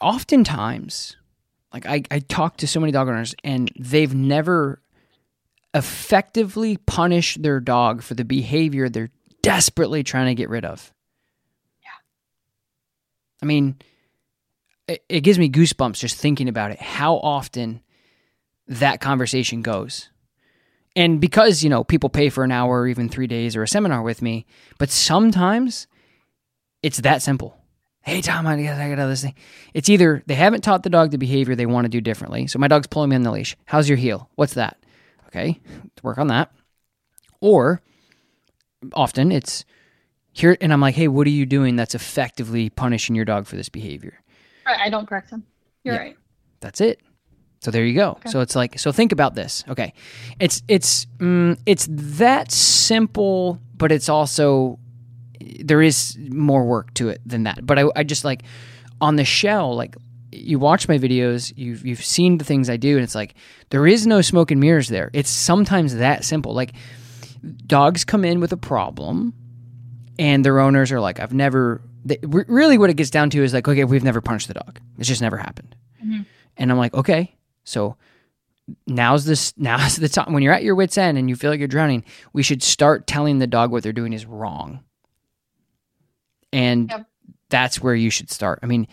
Oftentimes, 0.00 1.16
like 1.72 1.86
I, 1.86 2.02
I 2.10 2.18
talk 2.20 2.58
to 2.58 2.66
so 2.66 2.80
many 2.80 2.92
dog 2.92 3.08
owners, 3.08 3.34
and 3.42 3.70
they've 3.78 4.14
never 4.14 4.82
effectively 5.76 6.78
punish 6.78 7.36
their 7.36 7.60
dog 7.60 8.02
for 8.02 8.14
the 8.14 8.24
behavior 8.24 8.88
they're 8.88 9.10
desperately 9.42 10.02
trying 10.02 10.26
to 10.26 10.34
get 10.34 10.48
rid 10.48 10.64
of. 10.64 10.92
Yeah. 11.82 11.88
I 13.42 13.46
mean, 13.46 13.76
it, 14.88 15.04
it 15.08 15.20
gives 15.20 15.38
me 15.38 15.50
goosebumps 15.50 15.98
just 15.98 16.16
thinking 16.16 16.48
about 16.48 16.70
it. 16.70 16.80
How 16.80 17.16
often 17.16 17.82
that 18.68 19.00
conversation 19.00 19.62
goes 19.62 20.10
and 20.96 21.20
because 21.20 21.62
you 21.62 21.70
know 21.70 21.84
people 21.84 22.08
pay 22.08 22.30
for 22.30 22.42
an 22.42 22.50
hour 22.50 22.80
or 22.80 22.88
even 22.88 23.08
three 23.08 23.26
days 23.26 23.54
or 23.54 23.62
a 23.62 23.68
seminar 23.68 24.02
with 24.02 24.22
me 24.22 24.46
but 24.78 24.90
sometimes 24.90 25.86
it's 26.82 26.98
that 26.98 27.22
simple 27.22 27.56
hey 28.02 28.20
tom 28.20 28.46
i 28.46 28.60
got, 28.60 28.78
I 28.78 28.94
got 28.94 29.06
this 29.06 29.22
thing 29.22 29.34
it's 29.72 29.88
either 29.88 30.22
they 30.26 30.34
haven't 30.34 30.62
taught 30.62 30.82
the 30.82 30.90
dog 30.90 31.12
the 31.12 31.18
behavior 31.18 31.54
they 31.54 31.66
want 31.66 31.84
to 31.84 31.88
do 31.90 32.00
differently 32.00 32.48
so 32.48 32.58
my 32.58 32.68
dog's 32.68 32.88
pulling 32.88 33.10
me 33.10 33.16
on 33.16 33.22
the 33.22 33.30
leash 33.30 33.56
how's 33.66 33.88
your 33.88 33.98
heel 33.98 34.28
what's 34.34 34.54
that 34.54 34.78
okay 35.36 35.60
to 35.96 36.02
work 36.02 36.18
on 36.18 36.28
that. 36.28 36.50
Or 37.40 37.82
often 38.92 39.32
it's 39.32 39.64
here 40.32 40.56
and 40.60 40.70
i'm 40.72 40.80
like 40.82 40.94
hey 40.94 41.08
what 41.08 41.26
are 41.26 41.30
you 41.30 41.46
doing 41.46 41.76
that's 41.76 41.94
effectively 41.94 42.68
punishing 42.68 43.16
your 43.16 43.24
dog 43.24 43.46
for 43.46 43.56
this 43.56 43.68
behavior? 43.68 44.20
Right, 44.66 44.78
I 44.80 44.90
don't 44.90 45.06
correct 45.06 45.30
him. 45.30 45.44
You're 45.84 45.94
Yeah. 45.94 46.00
right. 46.00 46.16
that's 46.60 46.80
it. 46.80 47.00
So 47.62 47.70
there 47.70 47.84
you 47.84 47.94
go. 47.94 48.18
So 48.26 48.40
it's 48.40 48.54
like 48.54 48.78
so 48.78 48.92
think 48.92 49.12
about 49.12 49.34
this. 49.34 49.64
Okay. 49.68 49.92
It's 50.38 50.62
it's 50.68 51.06
mm, 51.18 51.58
it's 51.66 51.86
that 51.90 52.52
simple 52.52 53.60
but 53.76 53.90
it's 53.92 54.08
also 54.08 54.78
there 55.60 55.82
is 55.82 56.16
more 56.30 56.64
work 56.64 56.92
to 56.94 57.08
it 57.08 57.20
than 57.26 57.44
that. 57.44 57.64
But 57.66 57.78
i, 57.78 57.84
I 57.96 58.02
just 58.04 58.24
like 58.24 58.42
on 59.00 59.16
the 59.16 59.24
shell 59.24 59.74
like 59.74 59.96
you 60.36 60.58
watch 60.58 60.88
my 60.88 60.98
videos 60.98 61.52
you've 61.56 61.84
you've 61.86 62.04
seen 62.04 62.38
the 62.38 62.44
things 62.44 62.68
i 62.70 62.76
do 62.76 62.94
and 62.96 63.04
it's 63.04 63.14
like 63.14 63.34
there 63.70 63.86
is 63.86 64.06
no 64.06 64.20
smoke 64.20 64.50
and 64.50 64.60
mirrors 64.60 64.88
there. 64.88 65.10
It's 65.12 65.30
sometimes 65.30 65.96
that 65.96 66.24
simple. 66.24 66.54
Like 66.54 66.72
dogs 67.66 68.04
come 68.04 68.24
in 68.24 68.40
with 68.40 68.52
a 68.52 68.56
problem 68.56 69.34
and 70.18 70.44
their 70.44 70.60
owners 70.60 70.90
are 70.92 71.00
like 71.00 71.20
i've 71.20 71.34
never 71.34 71.80
they, 72.04 72.18
really 72.22 72.78
what 72.78 72.90
it 72.90 72.94
gets 72.94 73.10
down 73.10 73.30
to 73.30 73.42
is 73.42 73.52
like 73.52 73.66
okay 73.68 73.84
we've 73.84 74.04
never 74.04 74.20
punched 74.20 74.48
the 74.48 74.54
dog. 74.54 74.80
It's 74.98 75.08
just 75.08 75.20
never 75.22 75.36
happened. 75.36 75.74
Mm-hmm. 76.04 76.22
And 76.56 76.70
i'm 76.72 76.78
like 76.78 76.94
okay 76.94 77.34
so 77.64 77.96
now's 78.86 79.24
this 79.24 79.52
now's 79.58 79.96
the 79.96 80.08
time 80.08 80.32
when 80.32 80.42
you're 80.42 80.52
at 80.52 80.62
your 80.62 80.74
wits 80.74 80.96
end 80.98 81.18
and 81.18 81.28
you 81.28 81.36
feel 81.36 81.50
like 81.50 81.58
you're 81.58 81.68
drowning 81.68 82.04
we 82.32 82.42
should 82.42 82.62
start 82.62 83.06
telling 83.06 83.38
the 83.38 83.46
dog 83.46 83.70
what 83.70 83.82
they're 83.82 83.92
doing 83.92 84.12
is 84.12 84.26
wrong. 84.26 84.80
And 86.52 86.88
Yep. 86.90 87.06
that's 87.50 87.80
where 87.80 87.94
you 87.94 88.10
should 88.10 88.30
start. 88.30 88.60
I 88.62 88.66
mean 88.66 88.86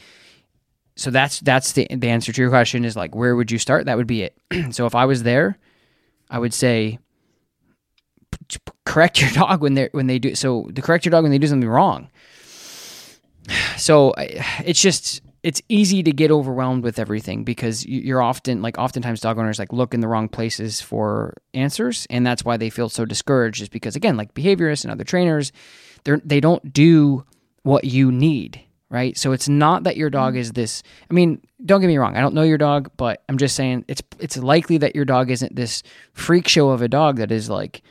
so 0.95 1.10
that's 1.12 1.39
that's 1.39 1.71
the 1.73 1.88
the 1.89 2.10
answer 2.10 2.32
to 2.32 2.41
your 2.41 2.49
question 2.49 2.86
is 2.86 2.95
like 2.95 3.15
where 3.15 3.36
would 3.36 3.51
you 3.51 3.58
start? 3.58 3.86
That 3.86 3.97
would 3.97 4.08
be 4.08 4.23
it. 4.23 4.38
So 4.71 4.86
if 4.86 4.95
i 4.95 5.06
was 5.06 5.23
there 5.23 5.58
i 6.29 6.39
would 6.39 6.53
say 6.53 6.99
correct 8.86 9.21
your 9.21 9.32
dog 9.34 9.62
when 9.62 9.73
they 9.73 9.89
when 9.91 10.08
they 10.08 10.19
do 10.19 10.36
so 10.36 10.63
to 10.75 10.82
correct 10.82 11.06
your 11.06 11.12
dog 11.12 11.23
when 11.23 11.32
they 11.32 11.38
do 11.38 11.47
something 11.47 11.69
wrong. 11.69 12.10
So 13.77 14.13
it's 14.17 14.79
just 14.79 15.21
it's 15.41 15.62
easy 15.67 16.03
to 16.03 16.12
get 16.13 16.32
overwhelmed 16.32 16.84
with 16.84 16.97
everything 16.99 17.43
because 17.43 17.86
you- 17.86 17.99
you're 18.01 18.21
often 18.21 18.62
like 18.62 18.77
oftentimes 18.77 19.19
dog 19.19 19.38
owners 19.38 19.60
like 19.60 19.73
look 19.73 19.93
in 19.93 19.99
the 19.99 20.08
wrong 20.08 20.29
places 20.29 20.79
for 20.79 21.34
answers 21.53 22.08
and 22.10 22.25
that's 22.25 22.45
why 22.45 22.56
they 22.56 22.69
feel 22.69 22.88
so 22.88 23.03
discouraged 23.03 23.62
is 23.62 23.67
because 23.67 23.95
again 23.97 24.15
like 24.15 24.34
behaviorists 24.34 24.86
and 24.86 24.91
other 24.91 25.03
trainers 25.03 25.51
they're 26.06 26.21
they 26.23 26.39
don't 26.39 26.71
do 26.71 27.25
what 27.63 27.84
you 27.84 28.12
need 28.12 28.62
right? 28.93 29.17
So 29.17 29.34
it's 29.34 29.49
not 29.49 29.84
that 29.84 29.97
your 29.97 30.10
dog 30.10 30.34
mm-hmm. 30.34 30.41
is 30.41 30.53
this 30.53 30.84
i 31.10 31.13
mean 31.13 31.41
don't 31.65 31.82
get 31.82 31.88
me 31.88 31.97
wrong 31.97 32.15
i 32.15 32.21
don't 32.21 32.36
know 32.36 32.43
your 32.43 32.58
dog 32.58 32.91
but 32.95 33.23
i'm 33.27 33.38
just 33.38 33.56
saying 33.56 33.84
it's 33.88 34.03
it's 34.19 34.38
likely 34.38 34.77
that 34.77 34.95
your 34.95 35.03
dog 35.03 35.32
isn't 35.32 35.56
this 35.56 35.82
freak 36.13 36.47
show 36.47 36.69
of 36.69 36.82
a 36.82 36.88
dog 36.88 37.17
that 37.17 37.32
is 37.32 37.49
like 37.49 37.82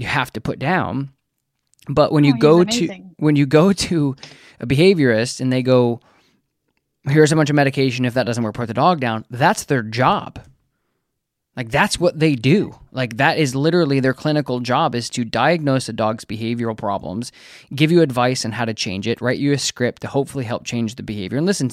you 0.00 0.06
have 0.06 0.32
to 0.32 0.40
put 0.40 0.58
down. 0.58 1.10
But 1.88 2.10
when 2.10 2.22
No, 2.22 2.28
you 2.28 2.38
go 2.38 2.64
to 2.64 2.88
when 3.18 3.36
you 3.36 3.46
go 3.46 3.72
to 3.72 4.16
a 4.60 4.66
behaviorist 4.66 5.40
and 5.40 5.52
they 5.52 5.62
go 5.62 6.00
here's 7.08 7.32
a 7.32 7.36
bunch 7.36 7.50
of 7.50 7.56
medication 7.56 8.04
if 8.04 8.14
that 8.14 8.24
doesn't 8.24 8.44
work 8.44 8.54
put 8.54 8.68
the 8.68 8.74
dog 8.74 9.00
down 9.00 9.24
that's 9.30 9.64
their 9.64 9.82
job 9.82 10.38
like 11.56 11.70
that's 11.70 11.98
what 11.98 12.18
they 12.18 12.36
do. 12.36 12.74
Like 12.92 13.16
that 13.16 13.38
is 13.38 13.54
literally 13.54 14.00
their 14.00 14.14
clinical 14.14 14.60
job 14.60 14.94
is 14.94 15.10
to 15.10 15.24
diagnose 15.24 15.88
a 15.88 15.92
dog's 15.92 16.24
behavioral 16.24 16.76
problems 16.76 17.32
give 17.74 17.90
you 17.90 18.02
advice 18.02 18.44
on 18.44 18.52
how 18.52 18.64
to 18.64 18.74
change 18.74 19.08
it 19.08 19.20
write 19.20 19.38
you 19.38 19.52
a 19.52 19.58
script 19.58 20.02
to 20.02 20.08
hopefully 20.08 20.44
help 20.44 20.64
change 20.64 20.94
the 20.94 21.02
behavior. 21.02 21.38
And 21.38 21.46
listen 21.46 21.70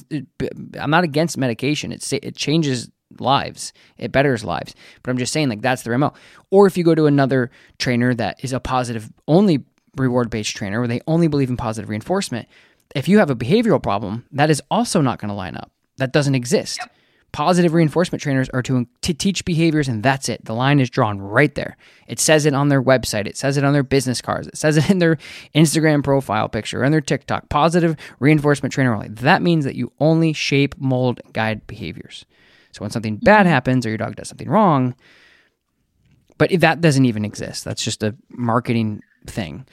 i'm 0.80 0.90
not 0.90 1.04
against 1.04 1.38
medication. 1.38 1.92
It, 1.92 2.12
it 2.12 2.36
changes 2.36 2.90
lives. 3.20 3.72
It 3.98 4.12
betters 4.12 4.44
lives. 4.44 4.74
But 5.04 5.12
i'm 5.12 5.18
just 5.18 5.32
saying 5.32 5.50
like 5.50 5.62
that's 5.62 5.84
their 5.84 5.98
mo 5.98 6.13
or 6.50 6.66
if 6.66 6.78
you 6.78 6.84
go 6.84 6.96
to 6.96 7.06
another 7.06 7.52
trainer 7.78 8.13
that 8.16 8.44
is 8.44 8.54
a 8.54 8.60
positive 8.60 9.12
only 9.28 9.63
reward 9.96 10.30
based 10.30 10.56
trainer 10.56 10.80
where 10.80 10.88
they 10.88 11.02
only 11.08 11.28
believe 11.28 11.50
in 11.50 11.58
positive 11.58 11.90
reinforcement 11.90 12.48
if 12.96 13.08
you 13.08 13.20
have 13.20 13.30
a 13.30 13.36
behavioral 13.36 13.82
problem 13.82 14.26
that 14.32 14.50
is 14.50 14.62
also 14.72 15.02
not 15.02 15.20
going 15.20 15.30
to 15.30 15.36
line 15.36 15.56
up. 15.56 15.72
That 15.98 16.13
doesn't 16.13 16.36
exist 16.36 16.80
Positive 17.38 17.71
reinforcement 17.71 18.19
trainers 18.19 18.50
are 18.50 18.63
to, 18.63 18.88
to 19.02 19.13
teach 19.13 19.45
behaviors, 19.45 19.88
and 19.88 20.02
that's 20.02 20.28
it. 20.28 20.43
The 20.45 20.56
line 20.56 20.80
is 20.80 20.89
drawn 20.89 21.21
right 21.21 21.54
there. 21.54 21.78
It 22.08 22.19
says 22.19 22.47
it 22.47 22.56
on 22.56 22.69
their 22.69 22.82
website, 22.82 23.28
it 23.28 23.38
says 23.38 23.58
it 23.58 23.63
on 23.63 23.73
their 23.73 23.84
business 23.84 24.23
cards, 24.23 24.47
it 24.47 24.58
says 24.58 24.76
it 24.76 24.89
in 24.89 24.97
their 24.97 25.19
Instagram 25.54 26.04
profile 26.04 26.50
picture, 26.50 26.82
and 26.82 26.91
their 26.91 27.00
TikTok. 27.00 27.47
Positive 27.50 27.95
reinforcement 28.19 28.73
trainer 28.73 28.91
only. 28.91 29.10
That 29.10 29.43
means 29.43 29.65
that 29.65 29.76
you 29.76 29.91
only 30.00 30.34
shape, 30.34 30.73
mold, 30.80 31.21
guide 31.32 31.67
behaviors. 31.67 32.26
So 32.71 32.82
when 32.82 32.89
something 32.89 33.17
bad 33.17 33.41
mm-hmm. 33.41 33.50
happens 33.50 33.86
or 33.86 33.89
your 33.89 34.00
dog 34.00 34.15
does 34.15 34.30
something 34.30 34.50
wrong, 34.50 34.95
but 36.39 36.50
that 36.60 36.82
doesn't 36.82 37.06
even 37.06 37.23
exist. 37.23 37.63
That's 37.63 37.84
just 37.84 38.02
a 38.02 38.15
marketing 38.30 39.04
thing. 39.28 39.67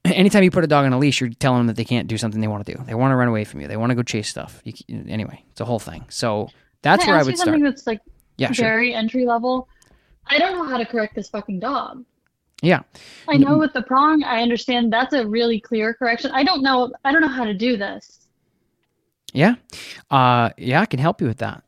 Anytime 0.04 0.42
you 0.44 0.50
put 0.50 0.64
a 0.64 0.68
dog 0.68 0.86
on 0.86 0.92
a 0.92 0.98
leash, 0.98 1.20
you're 1.20 1.30
telling 1.30 1.60
them 1.60 1.66
that 1.68 1.76
they 1.76 1.84
can't 1.84 2.08
do 2.08 2.16
something 2.16 2.40
they 2.40 2.48
want 2.48 2.64
to 2.66 2.74
do. 2.74 2.82
They 2.84 2.94
want 2.94 3.12
to 3.12 3.16
run 3.16 3.28
away 3.28 3.44
from 3.44 3.60
you. 3.60 3.68
They 3.68 3.76
want 3.76 3.90
to 3.90 3.94
go 3.96 4.02
chase 4.02 4.28
stuff. 4.28 4.60
You, 4.64 4.74
anyway, 5.08 5.44
it's 5.50 5.60
a 5.60 5.64
whole 5.64 5.78
thing. 5.78 6.04
So 6.08 6.48
that's 6.82 7.04
Can 7.04 7.12
where 7.12 7.18
I 7.18 7.22
you 7.22 7.26
would 7.26 7.36
start. 7.36 7.46
something 7.46 7.64
that's 7.64 7.86
like 7.86 8.00
Yeah, 8.36 8.52
sure. 8.52 8.64
very 8.64 8.94
entry 8.94 9.26
level? 9.26 9.68
I 10.26 10.38
don't 10.38 10.56
know 10.56 10.64
how 10.70 10.78
to 10.78 10.86
correct 10.86 11.14
this 11.14 11.28
fucking 11.28 11.60
dog. 11.60 12.04
Yeah. 12.62 12.80
I 13.28 13.36
know 13.36 13.56
with 13.58 13.72
the 13.72 13.82
prong, 13.82 14.24
I 14.24 14.42
understand 14.42 14.92
that's 14.92 15.14
a 15.14 15.26
really 15.26 15.60
clear 15.60 15.94
correction. 15.94 16.30
I 16.32 16.42
don't 16.44 16.62
know. 16.62 16.92
I 17.04 17.12
don't 17.12 17.20
know 17.20 17.28
how 17.28 17.44
to 17.44 17.54
do 17.54 17.76
this. 17.76 18.26
Yeah. 19.32 19.54
Uh, 20.10 20.50
yeah, 20.56 20.80
I 20.80 20.86
can 20.86 20.98
help 20.98 21.20
you 21.20 21.26
with 21.28 21.38
that. 21.38 21.62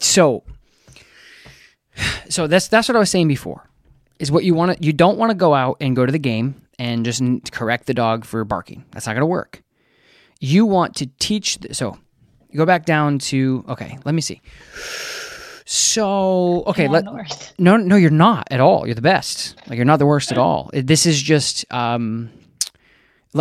So, 0.00 0.42
so 2.28 2.46
that's 2.46 2.68
that's 2.68 2.88
what 2.88 2.96
I 2.96 2.98
was 2.98 3.10
saying 3.10 3.28
before. 3.28 3.68
Is 4.18 4.30
what 4.30 4.44
you 4.44 4.54
want 4.54 4.78
to 4.78 4.84
you 4.84 4.92
don't 4.92 5.18
want 5.18 5.30
to 5.30 5.34
go 5.34 5.54
out 5.54 5.78
and 5.80 5.96
go 5.96 6.06
to 6.06 6.12
the 6.12 6.18
game 6.18 6.62
and 6.78 7.04
just 7.04 7.22
correct 7.52 7.86
the 7.86 7.94
dog 7.94 8.24
for 8.24 8.44
barking. 8.44 8.84
That's 8.92 9.06
not 9.06 9.12
going 9.14 9.22
to 9.22 9.26
work. 9.26 9.62
You 10.40 10.66
want 10.66 10.96
to 10.96 11.06
teach. 11.18 11.58
The, 11.58 11.74
so, 11.74 11.98
you 12.50 12.58
go 12.58 12.66
back 12.66 12.84
down 12.84 13.18
to 13.20 13.64
okay. 13.68 13.98
Let 14.04 14.14
me 14.14 14.20
see. 14.20 14.40
So 15.66 16.62
okay, 16.66 16.88
let 16.88 17.04
no, 17.58 17.76
no, 17.76 17.96
you're 17.96 18.10
not 18.10 18.48
at 18.50 18.60
all. 18.60 18.86
You're 18.86 18.94
the 18.94 19.02
best. 19.02 19.56
Like 19.66 19.76
you're 19.76 19.86
not 19.86 19.98
the 19.98 20.06
worst 20.06 20.30
at 20.30 20.38
all. 20.38 20.70
This 20.72 21.06
is 21.06 21.20
just. 21.20 21.64
Um, 21.72 22.30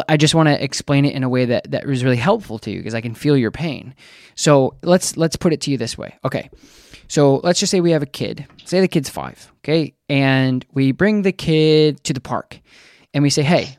I 0.09 0.17
just 0.17 0.33
want 0.33 0.47
to 0.47 0.63
explain 0.63 1.05
it 1.05 1.13
in 1.13 1.21
a 1.21 1.29
way 1.29 1.45
that 1.45 1.69
that 1.69 1.85
was 1.85 2.03
really 2.03 2.17
helpful 2.17 2.57
to 2.59 2.71
you 2.71 2.79
because 2.79 2.95
I 2.95 3.01
can 3.01 3.13
feel 3.13 3.37
your 3.37 3.51
pain. 3.51 3.93
So 4.35 4.75
let's 4.81 5.17
let's 5.17 5.35
put 5.35 5.53
it 5.53 5.61
to 5.61 5.71
you 5.71 5.77
this 5.77 5.97
way. 5.97 6.17
Okay, 6.25 6.49
so 7.07 7.41
let's 7.43 7.59
just 7.59 7.71
say 7.71 7.81
we 7.81 7.91
have 7.91 8.03
a 8.03 8.07
kid. 8.07 8.45
Say 8.65 8.79
the 8.79 8.87
kid's 8.87 9.09
five. 9.09 9.51
Okay, 9.59 9.93
and 10.09 10.65
we 10.73 10.91
bring 10.91 11.21
the 11.21 11.31
kid 11.31 12.03
to 12.05 12.13
the 12.13 12.21
park, 12.21 12.59
and 13.13 13.23
we 13.23 13.29
say, 13.29 13.43
"Hey, 13.43 13.77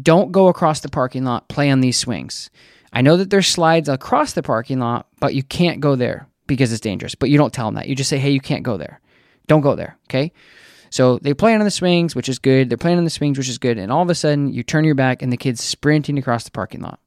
don't 0.00 0.32
go 0.32 0.48
across 0.48 0.80
the 0.80 0.88
parking 0.88 1.24
lot. 1.24 1.48
Play 1.48 1.70
on 1.70 1.80
these 1.80 1.98
swings. 1.98 2.50
I 2.92 3.02
know 3.02 3.16
that 3.16 3.30
there's 3.30 3.46
slides 3.46 3.88
across 3.88 4.32
the 4.32 4.42
parking 4.42 4.78
lot, 4.78 5.06
but 5.20 5.34
you 5.34 5.42
can't 5.42 5.80
go 5.80 5.96
there 5.96 6.28
because 6.46 6.72
it's 6.72 6.80
dangerous. 6.80 7.14
But 7.14 7.30
you 7.30 7.38
don't 7.38 7.52
tell 7.52 7.66
them 7.66 7.74
that. 7.76 7.88
You 7.88 7.94
just 7.94 8.10
say, 8.10 8.18
"Hey, 8.18 8.30
you 8.30 8.40
can't 8.40 8.62
go 8.62 8.76
there. 8.76 9.00
Don't 9.46 9.62
go 9.62 9.74
there." 9.74 9.96
Okay. 10.08 10.32
So 10.90 11.18
they 11.18 11.32
play 11.32 11.54
on 11.54 11.60
the 11.60 11.70
swings, 11.70 12.14
which 12.14 12.28
is 12.28 12.38
good. 12.38 12.68
They're 12.68 12.76
playing 12.76 12.98
on 12.98 13.04
the 13.04 13.10
swings, 13.10 13.38
which 13.38 13.48
is 13.48 13.56
good. 13.56 13.78
And 13.78 13.90
all 13.90 14.02
of 14.02 14.10
a 14.10 14.14
sudden, 14.14 14.52
you 14.52 14.62
turn 14.62 14.84
your 14.84 14.94
back, 14.94 15.22
and 15.22 15.32
the 15.32 15.38
kid's 15.38 15.62
sprinting 15.62 16.18
across 16.18 16.44
the 16.44 16.50
parking 16.50 16.82
lot, 16.82 17.00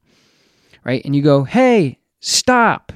right? 0.84 1.02
And 1.04 1.14
you 1.14 1.22
go, 1.22 1.44
"Hey, 1.44 1.98
stop!" 2.18 2.92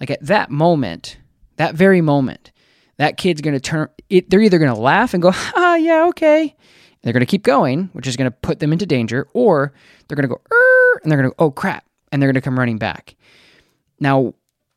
Like 0.00 0.10
at 0.10 0.24
that 0.26 0.50
moment, 0.50 1.18
that 1.58 1.74
very 1.74 2.00
moment, 2.00 2.50
that 2.96 3.16
kid's 3.16 3.40
going 3.40 3.54
to 3.54 3.60
turn. 3.60 3.88
It, 4.08 4.30
they're 4.30 4.40
either 4.40 4.58
going 4.58 4.74
to 4.74 4.80
laugh 4.80 5.14
and 5.14 5.22
go, 5.22 5.32
"Ah, 5.34 5.76
yeah, 5.76 6.06
okay." 6.08 6.56
They're 7.02 7.12
going 7.12 7.20
to 7.20 7.26
keep 7.26 7.44
going, 7.44 7.90
which 7.92 8.08
is 8.08 8.16
going 8.16 8.30
to 8.30 8.36
put 8.36 8.58
them 8.58 8.72
into 8.72 8.84
danger, 8.84 9.28
or 9.32 9.72
they're 10.06 10.16
going 10.16 10.28
to 10.28 10.34
go, 10.34 10.40
"Er," 10.50 11.00
and 11.02 11.10
they're 11.10 11.18
going 11.18 11.30
to, 11.30 11.36
go, 11.36 11.44
"Oh 11.44 11.50
crap," 11.50 11.84
and 12.10 12.20
they're 12.20 12.28
going 12.28 12.34
to 12.34 12.40
come 12.40 12.58
running 12.58 12.78
back. 12.78 13.14
Now, 14.00 14.34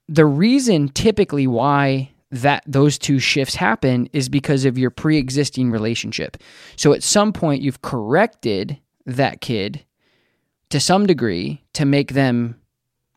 the 0.07 0.25
reason 0.25 0.89
typically 0.89 1.47
why 1.47 2.11
that 2.31 2.63
those 2.65 2.97
two 2.97 3.19
shifts 3.19 3.55
happen 3.55 4.09
is 4.13 4.29
because 4.29 4.65
of 4.65 4.77
your 4.77 4.89
pre-existing 4.89 5.69
relationship. 5.69 6.37
So 6.75 6.93
at 6.93 7.03
some 7.03 7.33
point 7.33 7.61
you've 7.61 7.81
corrected 7.81 8.79
that 9.05 9.41
kid 9.41 9.83
to 10.69 10.79
some 10.79 11.05
degree 11.05 11.61
to 11.73 11.85
make 11.85 12.13
them 12.13 12.59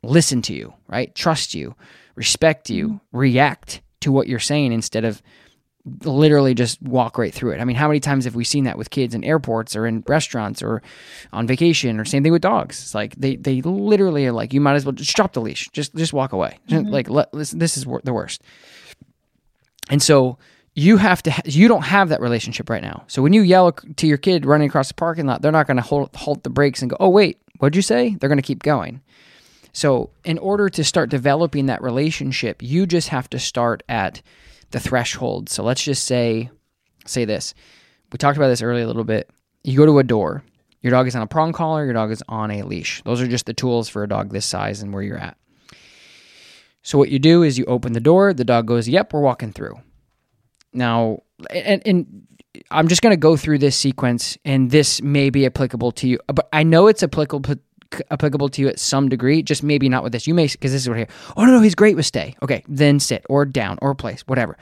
listen 0.02 0.42
to 0.42 0.52
you, 0.52 0.74
right? 0.88 1.14
Trust 1.14 1.54
you, 1.54 1.74
respect 2.14 2.70
you, 2.70 2.88
mm-hmm. 2.88 3.18
react 3.18 3.82
to 4.00 4.12
what 4.12 4.28
you're 4.28 4.38
saying 4.38 4.72
instead 4.72 5.04
of 5.04 5.22
literally 6.04 6.54
just 6.54 6.80
walk 6.82 7.18
right 7.18 7.34
through 7.34 7.52
it. 7.52 7.60
I 7.60 7.64
mean, 7.64 7.76
how 7.76 7.88
many 7.88 8.00
times 8.00 8.24
have 8.24 8.34
we 8.34 8.44
seen 8.44 8.64
that 8.64 8.78
with 8.78 8.90
kids 8.90 9.14
in 9.14 9.22
airports 9.22 9.76
or 9.76 9.86
in 9.86 10.02
restaurants 10.06 10.62
or 10.62 10.82
on 11.32 11.46
vacation 11.46 12.00
or 12.00 12.04
same 12.04 12.22
thing 12.22 12.32
with 12.32 12.42
dogs? 12.42 12.80
It's 12.80 12.94
like 12.94 13.14
they 13.16 13.36
they 13.36 13.60
literally 13.62 14.26
are 14.26 14.32
like 14.32 14.54
you 14.54 14.60
might 14.60 14.74
as 14.74 14.84
well 14.84 14.92
just 14.92 15.14
drop 15.14 15.34
the 15.34 15.40
leash. 15.40 15.68
Just 15.72 15.94
just 15.94 16.12
walk 16.12 16.32
away. 16.32 16.58
Just, 16.68 16.84
mm-hmm. 16.84 16.92
Like 16.92 17.10
let, 17.10 17.32
listen, 17.34 17.58
this 17.58 17.76
is 17.76 17.86
wor- 17.86 18.00
the 18.02 18.14
worst. 18.14 18.42
And 19.90 20.02
so 20.02 20.38
you 20.74 20.96
have 20.96 21.22
to 21.24 21.30
ha- 21.30 21.42
you 21.44 21.68
don't 21.68 21.82
have 21.82 22.08
that 22.08 22.20
relationship 22.20 22.70
right 22.70 22.82
now. 22.82 23.04
So 23.06 23.22
when 23.22 23.32
you 23.32 23.42
yell 23.42 23.72
to 23.72 24.06
your 24.06 24.18
kid 24.18 24.46
running 24.46 24.68
across 24.68 24.88
the 24.88 24.94
parking 24.94 25.26
lot, 25.26 25.42
they're 25.42 25.52
not 25.52 25.66
going 25.66 25.76
to 25.76 25.82
hold 25.82 26.14
halt 26.16 26.42
the 26.44 26.50
brakes 26.50 26.80
and 26.80 26.90
go, 26.90 26.96
"Oh 26.98 27.10
wait, 27.10 27.38
what'd 27.58 27.76
you 27.76 27.82
say?" 27.82 28.16
They're 28.18 28.30
going 28.30 28.38
to 28.38 28.42
keep 28.42 28.62
going. 28.62 29.02
So 29.74 30.10
in 30.24 30.38
order 30.38 30.70
to 30.70 30.84
start 30.84 31.10
developing 31.10 31.66
that 31.66 31.82
relationship, 31.82 32.62
you 32.62 32.86
just 32.86 33.08
have 33.08 33.28
to 33.30 33.38
start 33.38 33.82
at 33.88 34.22
the 34.70 34.80
threshold. 34.80 35.50
So 35.50 35.62
let's 35.62 35.82
just 35.82 36.06
say 36.06 36.48
say 37.06 37.26
this. 37.26 37.54
We 38.12 38.18
talked 38.18 38.38
about 38.38 38.48
this 38.48 38.62
earlier 38.62 38.84
a 38.84 38.86
little 38.86 39.04
bit. 39.04 39.28
You 39.64 39.76
go 39.76 39.84
to 39.84 39.98
a 39.98 40.04
door. 40.04 40.44
Your 40.80 40.92
dog 40.92 41.06
is 41.06 41.16
on 41.16 41.22
a 41.22 41.26
prong 41.26 41.52
collar, 41.52 41.84
your 41.84 41.94
dog 41.94 42.10
is 42.10 42.22
on 42.28 42.50
a 42.50 42.62
leash. 42.62 43.02
Those 43.04 43.20
are 43.20 43.26
just 43.26 43.46
the 43.46 43.54
tools 43.54 43.88
for 43.88 44.02
a 44.02 44.08
dog 44.08 44.32
this 44.32 44.46
size 44.46 44.80
and 44.80 44.92
where 44.92 45.02
you're 45.02 45.18
at. 45.18 45.36
So 46.82 46.98
what 46.98 47.08
you 47.08 47.18
do 47.18 47.42
is 47.42 47.58
you 47.58 47.64
open 47.64 47.94
the 47.94 48.00
door, 48.00 48.32
the 48.32 48.44
dog 48.44 48.66
goes, 48.66 48.88
"Yep, 48.88 49.12
we're 49.12 49.20
walking 49.20 49.52
through." 49.52 49.80
Now, 50.72 51.22
and, 51.50 51.82
and 51.86 52.26
I'm 52.70 52.88
just 52.88 53.02
going 53.02 53.12
to 53.12 53.16
go 53.16 53.36
through 53.36 53.58
this 53.58 53.76
sequence, 53.76 54.38
and 54.44 54.70
this 54.70 55.02
may 55.02 55.30
be 55.30 55.46
applicable 55.46 55.92
to 55.92 56.06
you, 56.06 56.18
but 56.26 56.48
I 56.52 56.62
know 56.62 56.86
it's 56.86 57.02
applicable 57.02 57.56
applicable 58.10 58.48
to 58.50 58.62
you 58.62 58.68
at 58.68 58.78
some 58.78 59.08
degree. 59.08 59.42
Just 59.42 59.62
maybe 59.62 59.88
not 59.88 60.02
with 60.02 60.12
this. 60.12 60.26
You 60.26 60.34
may 60.34 60.46
because 60.46 60.72
this 60.72 60.82
is 60.82 60.88
what 60.88 60.98
here. 60.98 61.08
Oh 61.36 61.44
no, 61.44 61.52
no, 61.52 61.60
he's 61.60 61.74
great 61.74 61.96
with 61.96 62.06
stay. 62.06 62.36
Okay, 62.42 62.64
then 62.68 63.00
sit 63.00 63.24
or 63.28 63.44
down 63.44 63.78
or 63.82 63.94
place, 63.94 64.22
whatever. 64.26 64.56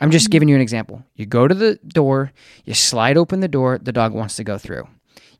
I'm 0.00 0.10
just 0.10 0.26
mm-hmm. 0.26 0.32
giving 0.32 0.48
you 0.48 0.54
an 0.54 0.60
example. 0.60 1.04
You 1.14 1.26
go 1.26 1.46
to 1.46 1.54
the 1.54 1.78
door, 1.86 2.32
you 2.64 2.74
slide 2.74 3.16
open 3.16 3.40
the 3.40 3.48
door, 3.48 3.78
the 3.78 3.92
dog 3.92 4.12
wants 4.12 4.36
to 4.36 4.44
go 4.44 4.56
through. 4.58 4.88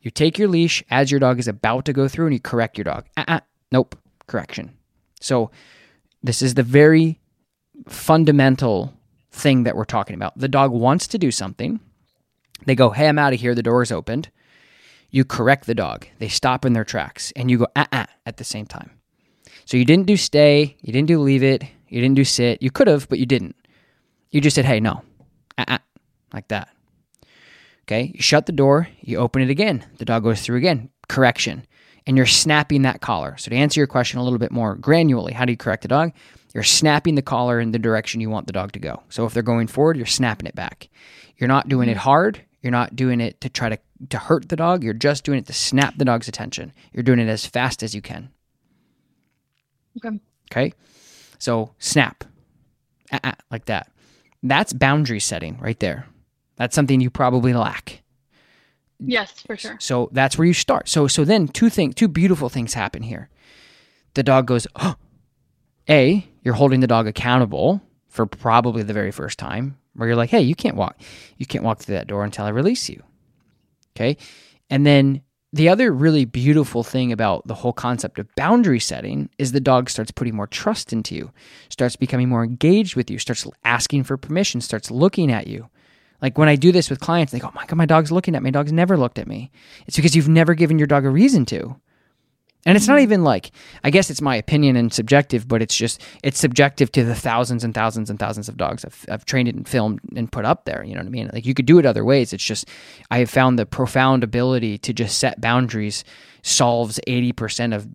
You 0.01 0.11
take 0.11 0.37
your 0.37 0.47
leash 0.47 0.83
as 0.89 1.11
your 1.11 1.19
dog 1.19 1.39
is 1.39 1.47
about 1.47 1.85
to 1.85 1.93
go 1.93 2.07
through, 2.07 2.25
and 2.25 2.33
you 2.33 2.39
correct 2.39 2.77
your 2.77 2.85
dog. 2.85 3.05
Uh-uh, 3.17 3.41
nope, 3.71 3.95
correction. 4.27 4.71
So 5.19 5.51
this 6.23 6.41
is 6.41 6.55
the 6.55 6.63
very 6.63 7.19
fundamental 7.87 8.93
thing 9.31 9.63
that 9.63 9.75
we're 9.75 9.85
talking 9.85 10.15
about. 10.15 10.37
The 10.37 10.47
dog 10.47 10.71
wants 10.71 11.07
to 11.09 11.17
do 11.17 11.31
something. 11.31 11.79
They 12.65 12.75
go, 12.75 12.89
Hey, 12.89 13.07
I'm 13.07 13.19
out 13.19 13.33
of 13.33 13.39
here. 13.39 13.55
The 13.55 13.63
door 13.63 13.81
is 13.81 13.91
opened. 13.91 14.29
You 15.11 15.25
correct 15.25 15.65
the 15.67 15.75
dog. 15.75 16.07
They 16.19 16.29
stop 16.29 16.65
in 16.65 16.73
their 16.73 16.85
tracks 16.85 17.31
and 17.35 17.51
you 17.51 17.59
go, 17.59 17.67
uh 17.75 17.85
uh 17.91 18.05
at 18.25 18.37
the 18.37 18.43
same 18.43 18.65
time. 18.65 18.91
So 19.65 19.77
you 19.77 19.85
didn't 19.85 20.07
do 20.07 20.17
stay. 20.17 20.77
You 20.81 20.93
didn't 20.93 21.07
do 21.07 21.19
leave 21.19 21.43
it. 21.43 21.63
You 21.87 22.01
didn't 22.01 22.15
do 22.15 22.23
sit. 22.23 22.61
You 22.61 22.71
could 22.71 22.87
have, 22.87 23.07
but 23.09 23.19
you 23.19 23.25
didn't. 23.25 23.55
You 24.31 24.41
just 24.41 24.55
said, 24.55 24.65
Hey, 24.65 24.79
no. 24.79 25.03
Uh 25.57 25.65
uh 25.67 25.77
like 26.33 26.47
that. 26.47 26.69
Okay. 27.83 28.11
You 28.15 28.21
shut 28.21 28.45
the 28.45 28.53
door. 28.53 28.87
You 29.01 29.17
open 29.17 29.41
it 29.41 29.49
again. 29.49 29.85
The 29.97 30.05
dog 30.05 30.23
goes 30.23 30.41
through 30.41 30.57
again. 30.57 30.89
Correction. 31.09 31.65
And 32.07 32.15
you're 32.15 32.25
snapping 32.25 32.83
that 32.83 33.01
collar. 33.01 33.35
So 33.37 33.51
to 33.51 33.55
answer 33.55 33.79
your 33.79 33.87
question 33.87 34.19
a 34.19 34.23
little 34.23 34.39
bit 34.39 34.51
more 34.51 34.77
granularly, 34.77 35.33
how 35.33 35.45
do 35.45 35.51
you 35.51 35.57
correct 35.57 35.81
the 35.83 35.87
dog? 35.89 36.13
You're 36.53 36.63
snapping 36.63 37.15
the 37.15 37.21
collar 37.21 37.59
in 37.59 37.71
the 37.71 37.79
direction 37.79 38.21
you 38.21 38.29
want 38.29 38.47
the 38.47 38.53
dog 38.53 38.71
to 38.73 38.79
go. 38.79 39.03
So 39.09 39.25
if 39.25 39.33
they're 39.33 39.43
going 39.43 39.67
forward, 39.67 39.97
you're 39.97 40.05
snapping 40.05 40.47
it 40.47 40.55
back. 40.55 40.89
You're 41.37 41.47
not 41.47 41.69
doing 41.69 41.89
it 41.89 41.97
hard. 41.97 42.43
You're 42.61 42.71
not 42.71 42.95
doing 42.95 43.21
it 43.21 43.41
to 43.41 43.49
try 43.49 43.69
to, 43.69 43.79
to 44.09 44.17
hurt 44.17 44.49
the 44.49 44.55
dog. 44.55 44.83
You're 44.83 44.93
just 44.93 45.23
doing 45.23 45.39
it 45.39 45.47
to 45.47 45.53
snap 45.53 45.95
the 45.97 46.05
dog's 46.05 46.27
attention. 46.27 46.73
You're 46.93 47.03
doing 47.03 47.19
it 47.19 47.27
as 47.27 47.45
fast 47.45 47.81
as 47.81 47.95
you 47.95 48.01
can. 48.01 48.29
Okay. 49.97 50.19
Okay. 50.51 50.73
So 51.39 51.73
snap, 51.79 52.23
uh-uh, 53.11 53.33
like 53.49 53.65
that. 53.65 53.91
That's 54.43 54.73
boundary 54.73 55.19
setting 55.19 55.57
right 55.59 55.79
there. 55.79 56.07
That's 56.55 56.75
something 56.75 57.01
you 57.01 57.09
probably 57.09 57.53
lack. 57.53 58.03
Yes, 58.99 59.31
for 59.45 59.57
sure. 59.57 59.77
So 59.79 60.09
that's 60.11 60.37
where 60.37 60.45
you 60.45 60.53
start. 60.53 60.87
So 60.87 61.07
so 61.07 61.25
then 61.25 61.47
two 61.47 61.69
things, 61.69 61.95
two 61.95 62.07
beautiful 62.07 62.49
things 62.49 62.75
happen 62.75 63.01
here. 63.01 63.29
The 64.13 64.23
dog 64.23 64.45
goes, 64.45 64.67
oh, 64.75 64.95
a, 65.89 66.27
you're 66.43 66.53
holding 66.53 66.79
the 66.81 66.87
dog 66.87 67.07
accountable 67.07 67.81
for 68.07 68.25
probably 68.25 68.83
the 68.83 68.93
very 68.93 69.11
first 69.11 69.39
time, 69.39 69.77
where 69.95 70.07
you're 70.07 70.17
like, 70.17 70.29
hey, 70.29 70.41
you 70.41 70.55
can't 70.55 70.75
walk, 70.75 70.99
you 71.37 71.45
can't 71.45 71.63
walk 71.63 71.79
through 71.79 71.95
that 71.95 72.07
door 72.07 72.23
until 72.23 72.45
I 72.45 72.49
release 72.49 72.89
you. 72.89 73.01
Okay. 73.95 74.17
And 74.69 74.85
then 74.85 75.21
the 75.53 75.67
other 75.67 75.91
really 75.91 76.23
beautiful 76.23 76.83
thing 76.83 77.11
about 77.11 77.45
the 77.45 77.53
whole 77.53 77.73
concept 77.73 78.19
of 78.19 78.33
boundary 78.35 78.79
setting 78.79 79.29
is 79.37 79.51
the 79.51 79.59
dog 79.59 79.89
starts 79.89 80.11
putting 80.11 80.35
more 80.35 80.47
trust 80.47 80.93
into 80.93 81.13
you, 81.13 81.31
starts 81.69 81.97
becoming 81.97 82.29
more 82.29 82.43
engaged 82.43 82.95
with 82.95 83.11
you, 83.11 83.19
starts 83.19 83.45
asking 83.65 84.05
for 84.05 84.15
permission, 84.15 84.61
starts 84.61 84.89
looking 84.89 85.29
at 85.31 85.47
you. 85.47 85.69
Like 86.21 86.37
when 86.37 86.47
I 86.47 86.55
do 86.55 86.71
this 86.71 86.89
with 86.89 87.01
clients, 87.01 87.33
they 87.33 87.39
go, 87.39 87.47
oh 87.47 87.55
my 87.55 87.65
God, 87.65 87.75
my 87.75 87.85
dog's 87.85 88.11
looking 88.11 88.35
at 88.35 88.43
me. 88.43 88.47
My 88.47 88.51
dog's 88.51 88.71
never 88.71 88.95
looked 88.95 89.19
at 89.19 89.27
me. 89.27 89.51
It's 89.87 89.97
because 89.97 90.15
you've 90.15 90.29
never 90.29 90.53
given 90.53 90.77
your 90.77 90.87
dog 90.87 91.03
a 91.03 91.09
reason 91.09 91.45
to. 91.47 91.75
And 92.65 92.75
it's 92.75 92.87
not 92.87 92.95
mm-hmm. 92.95 93.03
even 93.03 93.23
like, 93.23 93.51
I 93.83 93.89
guess 93.89 94.09
it's 94.09 94.21
my 94.21 94.35
opinion 94.35 94.75
and 94.75 94.93
subjective, 94.93 95.47
but 95.47 95.61
it's 95.61 95.75
just, 95.75 96.01
it's 96.23 96.39
subjective 96.39 96.91
to 96.91 97.03
the 97.03 97.15
thousands 97.15 97.63
and 97.63 97.73
thousands 97.73 98.09
and 98.09 98.19
thousands 98.19 98.47
of 98.47 98.57
dogs 98.57 98.85
I've, 98.85 99.05
I've 99.09 99.25
trained 99.25 99.49
and 99.49 99.67
filmed 99.67 99.99
and 100.15 100.31
put 100.31 100.45
up 100.45 100.65
there. 100.65 100.83
You 100.83 100.93
know 100.93 101.01
what 101.01 101.07
I 101.07 101.11
mean? 101.11 101.29
Like 101.33 101.45
you 101.45 101.53
could 101.53 101.65
do 101.65 101.79
it 101.79 101.85
other 101.85 102.05
ways. 102.05 102.33
It's 102.33 102.43
just, 102.43 102.67
I 103.09 103.19
have 103.19 103.29
found 103.29 103.57
the 103.57 103.65
profound 103.65 104.23
ability 104.23 104.77
to 104.79 104.93
just 104.93 105.17
set 105.17 105.41
boundaries 105.41 106.03
solves 106.43 106.99
80% 107.07 107.75
of 107.75 107.87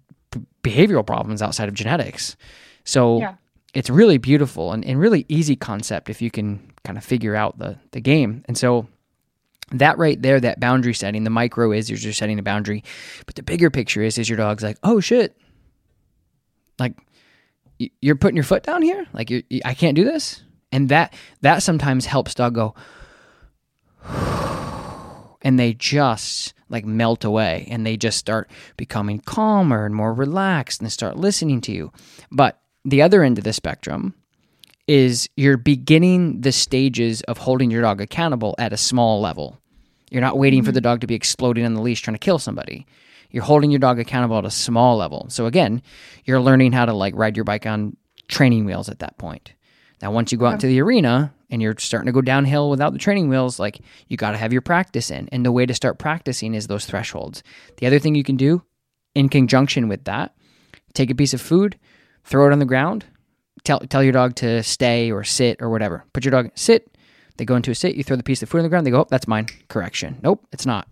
behavioral 0.62 1.06
problems 1.06 1.42
outside 1.42 1.68
of 1.68 1.74
genetics. 1.74 2.36
So 2.84 3.20
yeah. 3.20 3.34
it's 3.72 3.90
really 3.90 4.18
beautiful 4.18 4.72
and, 4.72 4.84
and 4.84 4.98
really 4.98 5.26
easy 5.28 5.54
concept 5.54 6.10
if 6.10 6.20
you 6.20 6.30
can 6.30 6.72
kind 6.84 6.98
of 6.98 7.04
figure 7.04 7.36
out 7.36 7.58
the, 7.58 7.78
the 7.92 8.00
game. 8.00 8.44
And 8.46 8.58
so, 8.58 8.88
that 9.72 9.98
right 9.98 10.20
there, 10.20 10.38
that 10.40 10.60
boundary 10.60 10.94
setting, 10.94 11.24
the 11.24 11.30
micro 11.30 11.72
is 11.72 11.90
you're 11.90 11.98
just 11.98 12.18
setting 12.18 12.38
a 12.38 12.42
boundary, 12.42 12.84
but 13.26 13.34
the 13.34 13.42
bigger 13.42 13.70
picture 13.70 14.02
is 14.02 14.18
is 14.18 14.28
your 14.28 14.36
dog's 14.36 14.62
like, 14.62 14.78
oh 14.82 15.00
shit, 15.00 15.36
like 16.78 16.94
you're 18.00 18.16
putting 18.16 18.36
your 18.36 18.44
foot 18.44 18.62
down 18.62 18.82
here, 18.82 19.06
like 19.12 19.30
you, 19.30 19.42
I 19.64 19.74
can't 19.74 19.96
do 19.96 20.04
this, 20.04 20.42
and 20.70 20.88
that 20.90 21.14
that 21.40 21.62
sometimes 21.62 22.06
helps 22.06 22.34
dog 22.34 22.54
go, 22.54 22.74
and 25.42 25.58
they 25.58 25.74
just 25.74 26.54
like 26.68 26.84
melt 26.84 27.24
away, 27.24 27.66
and 27.70 27.84
they 27.84 27.96
just 27.96 28.18
start 28.18 28.48
becoming 28.76 29.20
calmer 29.20 29.84
and 29.84 29.94
more 29.94 30.14
relaxed, 30.14 30.80
and 30.80 30.92
start 30.92 31.16
listening 31.16 31.60
to 31.62 31.72
you. 31.72 31.92
But 32.30 32.60
the 32.84 33.02
other 33.02 33.24
end 33.24 33.38
of 33.38 33.44
the 33.44 33.52
spectrum 33.52 34.14
is 34.86 35.28
you're 35.36 35.56
beginning 35.56 36.40
the 36.40 36.52
stages 36.52 37.20
of 37.22 37.38
holding 37.38 37.70
your 37.70 37.82
dog 37.82 38.00
accountable 38.00 38.54
at 38.58 38.72
a 38.72 38.76
small 38.76 39.20
level. 39.20 39.58
You're 40.10 40.20
not 40.20 40.38
waiting 40.38 40.60
mm-hmm. 40.60 40.66
for 40.66 40.72
the 40.72 40.80
dog 40.80 41.00
to 41.00 41.06
be 41.06 41.14
exploding 41.14 41.64
on 41.64 41.74
the 41.74 41.80
leash 41.80 42.00
trying 42.00 42.14
to 42.14 42.18
kill 42.18 42.38
somebody. 42.38 42.86
You're 43.30 43.42
holding 43.42 43.70
your 43.70 43.80
dog 43.80 43.98
accountable 43.98 44.38
at 44.38 44.44
a 44.44 44.50
small 44.50 44.96
level. 44.96 45.26
So 45.28 45.46
again, 45.46 45.82
you're 46.24 46.40
learning 46.40 46.72
how 46.72 46.86
to 46.86 46.92
like 46.92 47.14
ride 47.16 47.36
your 47.36 47.44
bike 47.44 47.66
on 47.66 47.96
training 48.28 48.64
wheels 48.64 48.88
at 48.88 49.00
that 49.00 49.18
point. 49.18 49.52
Now, 50.00 50.12
once 50.12 50.30
you 50.30 50.38
go 50.38 50.46
out 50.46 50.60
to 50.60 50.66
the 50.66 50.80
arena 50.80 51.32
and 51.50 51.62
you're 51.62 51.74
starting 51.78 52.06
to 52.06 52.12
go 52.12 52.20
downhill 52.20 52.70
without 52.70 52.92
the 52.92 52.98
training 52.98 53.28
wheels, 53.28 53.58
like 53.58 53.80
you 54.08 54.16
got 54.16 54.32
to 54.32 54.36
have 54.36 54.52
your 54.52 54.62
practice 54.62 55.10
in. 55.10 55.28
And 55.32 55.44
the 55.44 55.52
way 55.52 55.64
to 55.66 55.74
start 55.74 55.98
practicing 55.98 56.54
is 56.54 56.66
those 56.66 56.86
thresholds. 56.86 57.42
The 57.78 57.86
other 57.86 57.98
thing 57.98 58.14
you 58.14 58.24
can 58.24 58.36
do 58.36 58.62
in 59.14 59.28
conjunction 59.28 59.88
with 59.88 60.04
that, 60.04 60.34
take 60.92 61.10
a 61.10 61.14
piece 61.14 61.34
of 61.34 61.40
food, 61.40 61.78
throw 62.24 62.46
it 62.46 62.52
on 62.52 62.58
the 62.58 62.66
ground, 62.66 63.06
tell 63.66 63.80
tell 63.80 64.02
your 64.02 64.12
dog 64.12 64.36
to 64.36 64.62
stay 64.62 65.10
or 65.10 65.24
sit 65.24 65.60
or 65.60 65.68
whatever. 65.68 66.04
Put 66.12 66.24
your 66.24 66.30
dog 66.30 66.50
sit. 66.54 66.96
They 67.36 67.44
go 67.44 67.56
into 67.56 67.70
a 67.70 67.74
sit. 67.74 67.96
You 67.96 68.04
throw 68.04 68.16
the 68.16 68.22
piece 68.22 68.42
of 68.42 68.48
food 68.48 68.58
on 68.58 68.64
the 68.64 68.70
ground. 68.70 68.86
They 68.86 68.90
go, 68.90 69.00
oh, 69.00 69.06
that's 69.10 69.28
mine. 69.28 69.48
Correction. 69.68 70.18
Nope, 70.22 70.46
it's 70.52 70.64
not. 70.64 70.88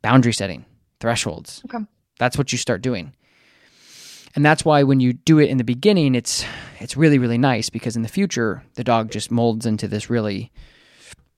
Boundary 0.00 0.32
setting, 0.32 0.64
thresholds. 1.00 1.62
Okay. 1.66 1.84
That's 2.18 2.38
what 2.38 2.52
you 2.52 2.58
start 2.58 2.80
doing. 2.80 3.12
And 4.34 4.44
that's 4.44 4.64
why 4.64 4.82
when 4.82 5.00
you 5.00 5.12
do 5.12 5.38
it 5.38 5.50
in 5.50 5.58
the 5.58 5.64
beginning, 5.64 6.14
it's 6.14 6.44
it's 6.80 6.96
really 6.96 7.18
really 7.18 7.38
nice 7.38 7.68
because 7.68 7.96
in 7.96 8.02
the 8.02 8.08
future 8.08 8.64
the 8.74 8.84
dog 8.84 9.10
just 9.10 9.30
molds 9.30 9.66
into 9.66 9.88
this 9.88 10.08
really 10.08 10.52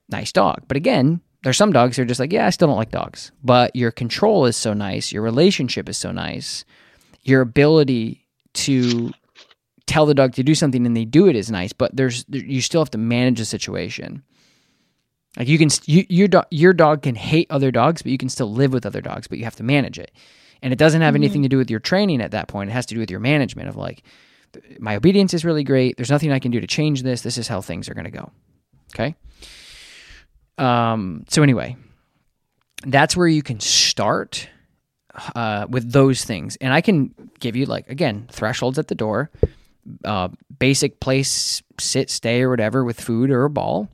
nice 0.08 0.32
dog. 0.32 0.62
But 0.68 0.76
again, 0.76 1.20
there's 1.42 1.56
some 1.56 1.72
dogs 1.72 1.96
who 1.96 2.02
are 2.02 2.06
just 2.06 2.20
like, 2.20 2.32
yeah, 2.32 2.46
I 2.46 2.50
still 2.50 2.68
don't 2.68 2.76
like 2.76 2.90
dogs. 2.90 3.32
But 3.42 3.74
your 3.74 3.90
control 3.90 4.46
is 4.46 4.56
so 4.56 4.72
nice, 4.72 5.12
your 5.12 5.22
relationship 5.22 5.88
is 5.88 5.96
so 5.96 6.12
nice, 6.12 6.64
your 7.22 7.40
ability 7.40 8.26
to 8.54 9.12
tell 9.86 10.06
the 10.06 10.14
dog 10.14 10.32
to 10.34 10.42
do 10.42 10.54
something 10.54 10.84
and 10.84 10.96
they 10.96 11.04
do 11.04 11.28
it 11.28 11.36
is 11.36 11.50
nice, 11.50 11.72
but 11.72 11.94
there's 11.94 12.24
you 12.28 12.60
still 12.60 12.80
have 12.80 12.90
to 12.90 12.98
manage 12.98 13.38
the 13.38 13.44
situation. 13.44 14.22
Like 15.36 15.48
you 15.48 15.58
can 15.58 15.68
you, 15.84 16.04
your 16.08 16.28
dog 16.28 16.46
your 16.50 16.72
dog 16.72 17.02
can 17.02 17.14
hate 17.14 17.46
other 17.50 17.70
dogs, 17.70 18.02
but 18.02 18.12
you 18.12 18.18
can 18.18 18.28
still 18.28 18.50
live 18.50 18.72
with 18.72 18.86
other 18.86 19.00
dogs, 19.00 19.28
but 19.28 19.38
you 19.38 19.44
have 19.44 19.56
to 19.56 19.62
manage 19.62 19.98
it. 19.98 20.10
And 20.62 20.72
it 20.72 20.78
doesn't 20.78 21.02
have 21.02 21.14
mm-hmm. 21.14 21.22
anything 21.22 21.42
to 21.42 21.48
do 21.48 21.58
with 21.58 21.70
your 21.70 21.80
training 21.80 22.20
at 22.20 22.30
that 22.32 22.48
point. 22.48 22.70
It 22.70 22.72
has 22.72 22.86
to 22.86 22.94
do 22.94 23.00
with 23.00 23.10
your 23.10 23.20
management 23.20 23.68
of 23.68 23.76
like 23.76 24.02
my 24.78 24.96
obedience 24.96 25.34
is 25.34 25.44
really 25.44 25.64
great. 25.64 25.96
There's 25.96 26.10
nothing 26.10 26.32
I 26.32 26.38
can 26.38 26.50
do 26.50 26.60
to 26.60 26.66
change 26.66 27.02
this. 27.02 27.20
This 27.20 27.36
is 27.36 27.46
how 27.46 27.60
things 27.60 27.88
are 27.88 27.94
going 27.94 28.04
to 28.04 28.10
go. 28.10 28.30
Okay? 28.94 29.14
Um 30.58 31.24
so 31.28 31.42
anyway, 31.42 31.76
that's 32.84 33.16
where 33.16 33.28
you 33.28 33.42
can 33.42 33.60
start 33.60 34.48
uh, 35.34 35.66
with 35.68 35.90
those 35.92 36.24
things. 36.24 36.56
And 36.56 36.74
I 36.74 36.80
can 36.80 37.14
give 37.40 37.56
you 37.56 37.66
like 37.66 37.88
again 37.88 38.26
thresholds 38.30 38.78
at 38.78 38.88
the 38.88 38.94
door 38.94 39.30
uh, 40.04 40.28
basic 40.58 41.00
place, 41.00 41.62
sit, 41.78 42.10
stay, 42.10 42.42
or 42.42 42.50
whatever 42.50 42.84
with 42.84 43.00
food 43.00 43.30
or 43.30 43.44
a 43.44 43.50
ball. 43.50 43.88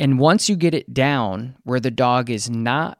And 0.00 0.18
once 0.18 0.48
you 0.48 0.56
get 0.56 0.74
it 0.74 0.92
down 0.92 1.56
where 1.64 1.80
the 1.80 1.90
dog 1.90 2.30
is 2.30 2.50
not 2.50 2.98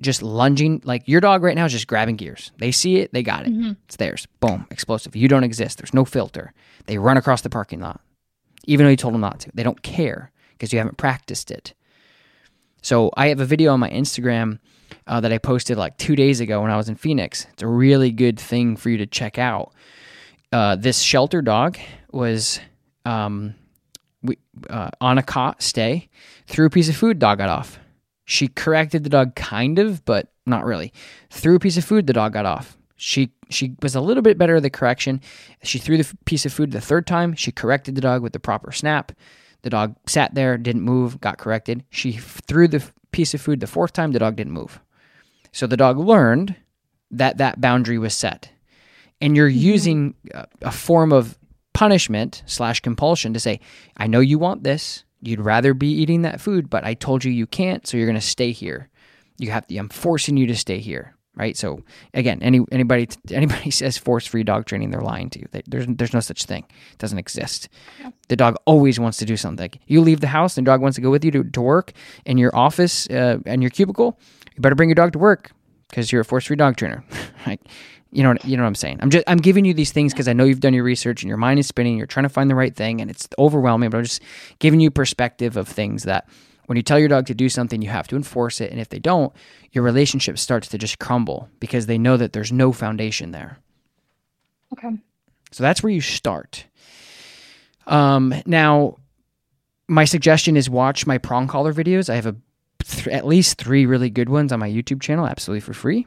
just 0.00 0.22
lunging, 0.22 0.82
like 0.84 1.02
your 1.06 1.20
dog 1.20 1.42
right 1.42 1.54
now 1.54 1.66
is 1.66 1.72
just 1.72 1.86
grabbing 1.86 2.16
gears. 2.16 2.50
They 2.58 2.72
see 2.72 2.96
it, 2.96 3.12
they 3.12 3.22
got 3.22 3.46
it. 3.46 3.52
Mm-hmm. 3.52 3.72
It's 3.86 3.96
theirs. 3.96 4.26
Boom, 4.40 4.66
explosive. 4.70 5.14
You 5.14 5.28
don't 5.28 5.44
exist. 5.44 5.78
There's 5.78 5.94
no 5.94 6.04
filter. 6.04 6.52
They 6.86 6.98
run 6.98 7.16
across 7.16 7.42
the 7.42 7.50
parking 7.50 7.80
lot, 7.80 8.00
even 8.64 8.84
though 8.84 8.90
you 8.90 8.96
told 8.96 9.14
them 9.14 9.20
not 9.20 9.40
to. 9.40 9.50
They 9.54 9.62
don't 9.62 9.82
care 9.82 10.32
because 10.52 10.72
you 10.72 10.78
haven't 10.78 10.98
practiced 10.98 11.50
it. 11.50 11.74
So 12.82 13.10
I 13.16 13.28
have 13.28 13.40
a 13.40 13.46
video 13.46 13.72
on 13.72 13.80
my 13.80 13.90
Instagram 13.90 14.58
uh, 15.06 15.20
that 15.20 15.32
I 15.32 15.38
posted 15.38 15.78
like 15.78 15.96
two 15.96 16.16
days 16.16 16.40
ago 16.40 16.62
when 16.62 16.70
I 16.70 16.76
was 16.76 16.88
in 16.88 16.96
Phoenix. 16.96 17.46
It's 17.52 17.62
a 17.62 17.66
really 17.66 18.10
good 18.10 18.38
thing 18.38 18.76
for 18.76 18.90
you 18.90 18.98
to 18.98 19.06
check 19.06 19.38
out. 19.38 19.72
Uh, 20.54 20.76
this 20.76 21.00
shelter 21.00 21.42
dog 21.42 21.76
was 22.12 22.60
um, 23.04 23.56
we, 24.22 24.38
uh, 24.70 24.88
on 25.00 25.18
a 25.18 25.22
cot 25.22 25.60
stay, 25.60 26.08
threw 26.46 26.66
a 26.66 26.70
piece 26.70 26.88
of 26.88 26.94
food, 26.94 27.18
dog 27.18 27.38
got 27.38 27.48
off. 27.48 27.80
She 28.24 28.46
corrected 28.46 29.02
the 29.02 29.10
dog 29.10 29.34
kind 29.34 29.80
of, 29.80 30.04
but 30.04 30.28
not 30.46 30.64
really. 30.64 30.92
Threw 31.28 31.56
a 31.56 31.58
piece 31.58 31.76
of 31.76 31.84
food, 31.84 32.06
the 32.06 32.12
dog 32.12 32.34
got 32.34 32.46
off. 32.46 32.78
She 32.94 33.32
she 33.50 33.74
was 33.82 33.96
a 33.96 34.00
little 34.00 34.22
bit 34.22 34.38
better 34.38 34.54
at 34.54 34.62
the 34.62 34.70
correction. 34.70 35.20
She 35.64 35.80
threw 35.80 35.96
the 35.98 36.16
piece 36.24 36.46
of 36.46 36.52
food 36.52 36.70
the 36.70 36.80
third 36.80 37.08
time. 37.08 37.34
She 37.34 37.50
corrected 37.50 37.96
the 37.96 38.00
dog 38.00 38.22
with 38.22 38.32
the 38.32 38.38
proper 38.38 38.70
snap. 38.70 39.10
The 39.62 39.70
dog 39.70 39.96
sat 40.06 40.36
there, 40.36 40.56
didn't 40.56 40.82
move, 40.82 41.20
got 41.20 41.36
corrected. 41.36 41.82
She 41.90 42.12
threw 42.12 42.68
the 42.68 42.88
piece 43.10 43.34
of 43.34 43.40
food 43.40 43.58
the 43.58 43.66
fourth 43.66 43.92
time. 43.92 44.12
The 44.12 44.20
dog 44.20 44.36
didn't 44.36 44.52
move. 44.52 44.78
So 45.50 45.66
the 45.66 45.76
dog 45.76 45.98
learned 45.98 46.54
that 47.10 47.38
that 47.38 47.60
boundary 47.60 47.98
was 47.98 48.14
set. 48.14 48.50
And 49.20 49.36
you're 49.36 49.48
mm-hmm. 49.48 49.58
using 49.58 50.14
a 50.62 50.70
form 50.70 51.12
of 51.12 51.38
punishment 51.72 52.42
slash 52.46 52.80
compulsion 52.80 53.32
to 53.34 53.40
say, 53.40 53.60
I 53.96 54.06
know 54.06 54.20
you 54.20 54.38
want 54.38 54.64
this. 54.64 55.04
You'd 55.20 55.40
rather 55.40 55.72
be 55.74 55.88
eating 55.88 56.22
that 56.22 56.40
food, 56.40 56.68
but 56.68 56.84
I 56.84 56.94
told 56.94 57.24
you 57.24 57.32
you 57.32 57.46
can't, 57.46 57.86
so 57.86 57.96
you're 57.96 58.06
going 58.06 58.14
to 58.14 58.20
stay 58.20 58.52
here. 58.52 58.90
You 59.38 59.50
have 59.50 59.66
to, 59.68 59.76
I'm 59.76 59.88
forcing 59.88 60.36
you 60.36 60.46
to 60.48 60.54
stay 60.56 60.78
here, 60.78 61.16
right? 61.34 61.56
So 61.56 61.82
again, 62.12 62.40
any 62.42 62.60
anybody 62.70 63.08
anybody 63.30 63.70
says 63.70 63.96
force 63.96 64.26
free 64.26 64.44
dog 64.44 64.66
training, 64.66 64.90
they're 64.90 65.00
lying 65.00 65.30
to 65.30 65.40
you. 65.40 65.46
They, 65.50 65.62
there's 65.66 65.86
there's 65.88 66.12
no 66.12 66.20
such 66.20 66.44
thing. 66.44 66.64
It 66.92 66.98
doesn't 66.98 67.18
exist. 67.18 67.68
Yeah. 67.98 68.10
The 68.28 68.36
dog 68.36 68.56
always 68.66 69.00
wants 69.00 69.18
to 69.18 69.24
do 69.24 69.36
something. 69.36 69.70
You 69.86 70.02
leave 70.02 70.20
the 70.20 70.28
house, 70.28 70.56
and 70.56 70.66
the 70.66 70.70
dog 70.70 70.82
wants 70.82 70.96
to 70.96 71.00
go 71.00 71.10
with 71.10 71.24
you 71.24 71.30
to, 71.32 71.42
to 71.42 71.60
work 71.60 71.92
in 72.26 72.38
your 72.38 72.54
office 72.54 73.08
uh, 73.08 73.38
and 73.46 73.62
your 73.62 73.70
cubicle 73.70 74.18
you 74.54 74.60
better 74.60 74.74
bring 74.74 74.88
your 74.88 74.94
dog 74.94 75.12
to 75.12 75.18
work 75.18 75.50
because 75.88 76.12
you're 76.12 76.22
a 76.22 76.24
force 76.24 76.46
free 76.46 76.56
dog 76.56 76.76
trainer. 76.76 77.04
like, 77.46 77.60
you 78.14 78.22
know, 78.22 78.36
you 78.44 78.56
know 78.56 78.62
what 78.62 78.68
I'm 78.68 78.74
saying. 78.76 78.98
I'm 79.02 79.10
just 79.10 79.24
I'm 79.26 79.38
giving 79.38 79.64
you 79.64 79.74
these 79.74 79.90
things 79.90 80.12
because 80.12 80.28
I 80.28 80.32
know 80.32 80.44
you've 80.44 80.60
done 80.60 80.72
your 80.72 80.84
research 80.84 81.22
and 81.22 81.28
your 81.28 81.36
mind 81.36 81.58
is 81.58 81.66
spinning. 81.66 81.98
You're 81.98 82.06
trying 82.06 82.22
to 82.24 82.28
find 82.28 82.48
the 82.48 82.54
right 82.54 82.74
thing, 82.74 83.00
and 83.00 83.10
it's 83.10 83.28
overwhelming. 83.38 83.90
But 83.90 83.98
I'm 83.98 84.04
just 84.04 84.22
giving 84.60 84.78
you 84.78 84.90
perspective 84.90 85.56
of 85.56 85.66
things 85.66 86.04
that 86.04 86.28
when 86.66 86.76
you 86.76 86.82
tell 86.82 86.98
your 86.98 87.08
dog 87.08 87.26
to 87.26 87.34
do 87.34 87.48
something, 87.48 87.82
you 87.82 87.90
have 87.90 88.06
to 88.08 88.16
enforce 88.16 88.60
it, 88.60 88.70
and 88.70 88.80
if 88.80 88.88
they 88.88 89.00
don't, 89.00 89.32
your 89.72 89.82
relationship 89.82 90.38
starts 90.38 90.68
to 90.68 90.78
just 90.78 91.00
crumble 91.00 91.48
because 91.58 91.86
they 91.86 91.98
know 91.98 92.16
that 92.16 92.32
there's 92.32 92.52
no 92.52 92.72
foundation 92.72 93.32
there. 93.32 93.58
Okay. 94.72 94.96
So 95.50 95.62
that's 95.62 95.82
where 95.82 95.92
you 95.92 96.00
start. 96.00 96.66
Um, 97.86 98.32
now, 98.46 98.96
my 99.88 100.04
suggestion 100.04 100.56
is 100.56 100.70
watch 100.70 101.06
my 101.06 101.18
prong 101.18 101.48
collar 101.48 101.74
videos. 101.74 102.08
I 102.08 102.14
have 102.14 102.26
a 102.26 102.36
th- 102.84 103.08
at 103.08 103.26
least 103.26 103.58
three 103.58 103.86
really 103.86 104.08
good 104.08 104.28
ones 104.28 104.52
on 104.52 104.60
my 104.60 104.70
YouTube 104.70 105.02
channel, 105.02 105.26
absolutely 105.26 105.60
for 105.60 105.74
free. 105.74 106.06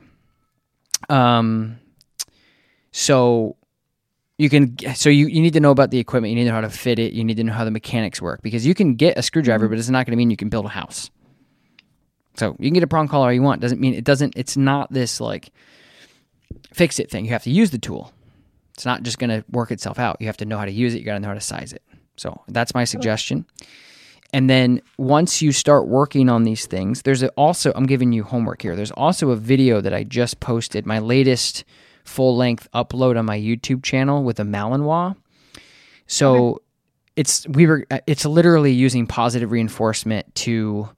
Um, 1.10 1.80
so 2.98 3.56
you 4.39 4.50
can 4.50 4.76
so 4.95 5.10
you, 5.10 5.28
you 5.28 5.39
need 5.39 5.54
to 5.54 5.60
know 5.60 5.70
about 5.70 5.91
the 5.91 6.00
equipment. 6.00 6.32
You 6.32 6.36
need 6.36 6.45
to 6.45 6.50
know 6.50 6.56
how 6.56 6.62
to 6.62 6.70
fit 6.70 6.98
it. 6.98 7.14
You 7.14 7.24
need 7.24 7.38
to 7.38 7.43
know 7.43 7.54
how 7.54 7.64
the 7.64 7.70
mechanics 7.70 8.20
work 8.20 8.41
because 8.41 8.66
you 8.66 8.74
can 8.74 8.95
get 8.95 9.20
a 9.20 9.22
screwdriver 9.22 9.66
mm-hmm. 9.66 9.74
but 9.74 9.80
it's 9.80 9.89
not 9.89 10.08
going 10.08 10.14
to 10.14 10.18
mean 10.18 10.32
you 10.32 10.38
can 10.38 10.50
build 10.50 10.66
a 10.66 10.70
house. 10.70 11.12
So 12.38 12.56
you 12.58 12.70
can 12.70 12.74
get 12.74 12.82
a 12.82 12.88
prong 12.88 13.08
collar 13.08 13.28
all 13.28 13.34
you 13.34 13.43
want. 13.43 13.62
Doesn't 13.62 13.80
mean 13.80 13.93
it 13.93 14.04
doesn't 14.04 14.34
it's 14.36 14.58
not 14.58 14.91
this 14.91 15.22
like 15.22 15.52
fix 16.74 16.98
it 16.98 17.12
thing. 17.12 17.26
You 17.26 17.32
have 17.32 17.43
to 17.43 17.52
use 17.52 17.70
the 17.70 17.78
tool. 17.78 18.12
It's 18.74 18.86
not 18.86 19.04
just 19.04 19.20
going 19.20 19.30
to 19.30 19.45
work 19.52 19.70
itself 19.70 20.00
out. 20.00 20.18
You 20.20 20.26
have 20.26 20.38
to 20.38 20.45
know 20.45 20.58
how 20.58 20.66
to 20.66 20.72
use 20.72 20.95
it. 20.95 21.00
You 21.00 21.06
got 21.06 21.14
to 21.14 21.20
know 21.20 21.28
how 21.28 21.36
to 21.36 21.39
size 21.39 21.74
it. 21.74 21.84
So 22.16 22.41
that's 22.48 22.74
my 22.74 22.84
suggestion. 22.84 23.45
And 24.34 24.50
then 24.50 24.82
once 24.98 25.41
you 25.41 25.52
start 25.52 25.88
working 25.88 26.30
on 26.30 26.43
these 26.45 26.66
things, 26.66 27.04
there's 27.04 27.24
also, 27.24 27.72
I'm 27.76 27.86
giving 27.86 28.12
you 28.12 28.24
homework 28.24 28.62
here. 28.62 28.76
There's 28.76 28.91
also 28.91 29.30
a 29.30 29.36
video 29.36 29.82
that 29.82 29.93
I 29.93 30.04
just 30.04 30.39
posted, 30.39 30.86
my 30.86 31.00
latest 31.00 31.64
full 32.08 32.36
length 32.36 32.68
upload 32.74 33.18
on 33.18 33.26
my 33.26 33.38
YouTube 33.38 33.84
channel 33.84 34.24
with 34.24 34.39
a 34.39 34.43
Malinois. 34.43 35.16
So 36.08 36.36
okay. 36.36 36.64
it's, 37.18 37.47
we 37.47 37.68
were, 37.68 37.86
it's 38.05 38.26
literally 38.26 38.72
using 38.72 39.08
positive 39.08 39.51
reinforcement 39.51 40.34
to 40.36 40.89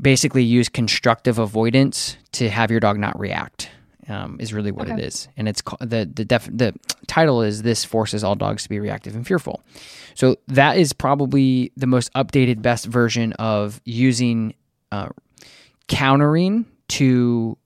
basically 0.00 0.42
use 0.42 0.68
constructive 0.68 1.38
avoidance 1.38 2.16
to 2.32 2.50
have 2.50 2.70
your 2.70 2.80
dog 2.80 2.98
not 2.98 3.18
react 3.18 3.70
um, 4.08 4.36
is 4.40 4.52
really 4.52 4.72
what 4.72 4.88
okay. 4.90 5.00
it 5.00 5.04
is, 5.04 5.28
and 5.36 5.48
it's 5.48 5.62
the 5.80 6.10
the 6.12 6.24
def, 6.24 6.48
the 6.52 6.74
title 7.06 7.42
is 7.42 7.62
this 7.62 7.84
forces 7.84 8.24
all 8.24 8.34
dogs 8.34 8.64
to 8.64 8.68
be 8.68 8.80
reactive 8.80 9.14
and 9.14 9.26
fearful. 9.26 9.62
So 10.14 10.36
that 10.48 10.76
is 10.76 10.92
probably 10.92 11.72
the 11.76 11.86
most 11.86 12.12
updated, 12.14 12.62
best 12.62 12.86
version 12.86 13.32
of 13.34 13.80
using 13.84 14.54
uh, 14.90 15.10
countering 15.88 16.66
to 16.88 17.56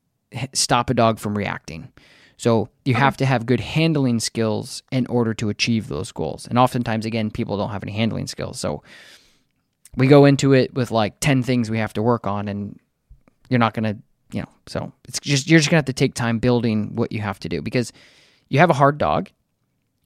stop 0.52 0.90
a 0.90 0.94
dog 0.94 1.18
from 1.18 1.36
reacting. 1.36 1.90
So 2.36 2.68
you 2.84 2.92
okay. 2.92 3.00
have 3.00 3.16
to 3.18 3.26
have 3.26 3.46
good 3.46 3.60
handling 3.60 4.20
skills 4.20 4.82
in 4.92 5.06
order 5.06 5.32
to 5.34 5.48
achieve 5.48 5.88
those 5.88 6.12
goals. 6.12 6.46
And 6.46 6.58
oftentimes, 6.58 7.06
again, 7.06 7.30
people 7.30 7.56
don't 7.56 7.70
have 7.70 7.82
any 7.82 7.92
handling 7.92 8.26
skills. 8.26 8.60
So 8.60 8.82
we 9.96 10.06
go 10.06 10.26
into 10.26 10.52
it 10.52 10.74
with 10.74 10.90
like 10.90 11.18
10 11.20 11.42
things 11.42 11.70
we 11.70 11.78
have 11.78 11.94
to 11.94 12.02
work 12.02 12.26
on, 12.26 12.48
and 12.48 12.78
you're 13.48 13.58
not 13.58 13.72
going 13.74 13.94
to 13.94 14.02
you 14.32 14.40
know, 14.40 14.48
so 14.66 14.92
it's 15.06 15.20
just 15.20 15.48
you're 15.48 15.58
just 15.58 15.70
gonna 15.70 15.78
have 15.78 15.86
to 15.86 15.92
take 15.92 16.14
time 16.14 16.38
building 16.38 16.94
what 16.96 17.12
you 17.12 17.20
have 17.20 17.38
to 17.40 17.48
do 17.48 17.62
because 17.62 17.92
you 18.48 18.58
have 18.58 18.70
a 18.70 18.74
hard 18.74 18.98
dog. 18.98 19.30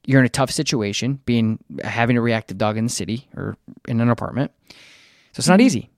You're 0.06 0.20
in 0.20 0.26
a 0.26 0.30
tough 0.30 0.50
situation, 0.50 1.20
being 1.24 1.58
having 1.84 2.16
a 2.16 2.20
reactive 2.20 2.58
dog 2.58 2.76
in 2.76 2.84
the 2.84 2.90
city 2.90 3.28
or 3.36 3.56
in 3.86 4.00
an 4.00 4.08
apartment. 4.08 4.50
So 4.68 5.40
it's 5.40 5.48
not 5.48 5.58
mm-hmm. 5.58 5.66
easy. 5.66 5.90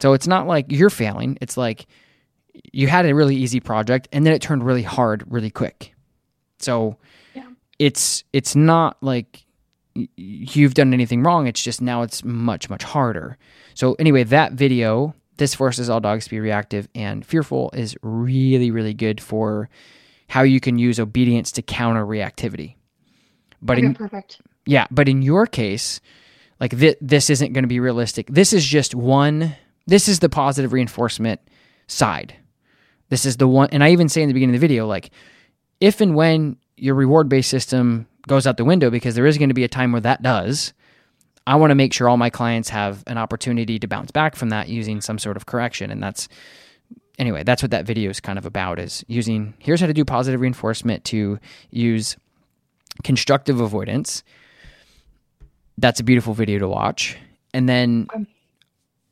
So 0.00 0.12
it's 0.12 0.26
not 0.26 0.46
like 0.46 0.66
you're 0.68 0.90
failing. 0.90 1.38
It's 1.40 1.56
like 1.56 1.86
you 2.72 2.88
had 2.88 3.06
a 3.06 3.14
really 3.14 3.36
easy 3.36 3.60
project 3.60 4.08
and 4.12 4.26
then 4.26 4.32
it 4.32 4.42
turned 4.42 4.64
really 4.64 4.82
hard 4.82 5.24
really 5.28 5.50
quick. 5.50 5.94
So 6.58 6.96
yeah. 7.34 7.48
it's 7.78 8.24
it's 8.32 8.56
not 8.56 8.96
like 9.02 9.44
you've 10.16 10.74
done 10.74 10.92
anything 10.92 11.22
wrong. 11.22 11.46
It's 11.46 11.62
just 11.62 11.80
now 11.80 12.02
it's 12.02 12.24
much 12.24 12.68
much 12.68 12.82
harder. 12.82 13.38
So 13.74 13.94
anyway, 13.98 14.24
that 14.24 14.52
video 14.52 15.14
this 15.36 15.54
forces 15.54 15.90
all 15.90 16.00
dogs 16.00 16.24
to 16.24 16.30
be 16.30 16.40
reactive 16.40 16.88
and 16.94 17.24
fearful 17.24 17.70
is 17.74 17.96
really, 18.02 18.70
really 18.70 18.94
good 18.94 19.20
for 19.20 19.68
how 20.28 20.42
you 20.42 20.60
can 20.60 20.78
use 20.78 20.98
obedience 20.98 21.52
to 21.52 21.62
counter 21.62 22.04
reactivity. 22.04 22.76
But 23.62 23.78
okay, 23.78 23.86
in, 23.86 23.94
perfect. 23.94 24.40
Yeah, 24.64 24.86
but 24.90 25.08
in 25.08 25.22
your 25.22 25.46
case, 25.46 26.00
like 26.58 26.76
th- 26.78 26.98
this 27.00 27.30
isn't 27.30 27.52
going 27.52 27.64
to 27.64 27.68
be 27.68 27.80
realistic. 27.80 28.28
This 28.28 28.52
is 28.52 28.66
just 28.66 28.94
one. 28.94 29.54
This 29.86 30.08
is 30.08 30.18
the 30.18 30.28
positive 30.28 30.72
reinforcement 30.72 31.40
side. 31.86 32.34
This 33.08 33.24
is 33.24 33.36
the 33.36 33.48
one, 33.48 33.68
and 33.72 33.84
I 33.84 33.90
even 33.90 34.08
say 34.08 34.22
in 34.22 34.28
the 34.28 34.34
beginning 34.34 34.54
of 34.54 34.60
the 34.60 34.66
video, 34.66 34.86
like 34.86 35.10
if 35.80 36.00
and 36.00 36.14
when 36.14 36.56
your 36.76 36.94
reward 36.94 37.28
based 37.28 37.50
system 37.50 38.06
goes 38.26 38.46
out 38.46 38.56
the 38.56 38.64
window, 38.64 38.90
because 38.90 39.14
there 39.14 39.26
is 39.26 39.38
going 39.38 39.50
to 39.50 39.54
be 39.54 39.64
a 39.64 39.68
time 39.68 39.92
where 39.92 40.00
that 40.00 40.22
does, 40.22 40.72
I 41.46 41.54
want 41.56 41.70
to 41.70 41.76
make 41.76 41.92
sure 41.92 42.08
all 42.08 42.16
my 42.16 42.30
clients 42.30 42.68
have 42.70 43.04
an 43.06 43.18
opportunity 43.18 43.78
to 43.78 43.86
bounce 43.86 44.10
back 44.10 44.34
from 44.34 44.48
that 44.48 44.68
using 44.68 45.00
some 45.00 45.18
sort 45.18 45.36
of 45.36 45.46
correction. 45.46 45.92
And 45.92 46.02
that's, 46.02 46.28
anyway, 47.18 47.44
that's 47.44 47.62
what 47.62 47.70
that 47.70 47.86
video 47.86 48.10
is 48.10 48.18
kind 48.18 48.36
of 48.36 48.46
about 48.46 48.80
is 48.80 49.04
using, 49.06 49.54
here's 49.60 49.80
how 49.80 49.86
to 49.86 49.94
do 49.94 50.04
positive 50.04 50.40
reinforcement 50.40 51.04
to 51.04 51.38
use 51.70 52.16
constructive 53.04 53.60
avoidance. 53.60 54.24
That's 55.78 56.00
a 56.00 56.04
beautiful 56.04 56.34
video 56.34 56.58
to 56.58 56.68
watch. 56.68 57.16
And 57.54 57.68
then, 57.68 58.08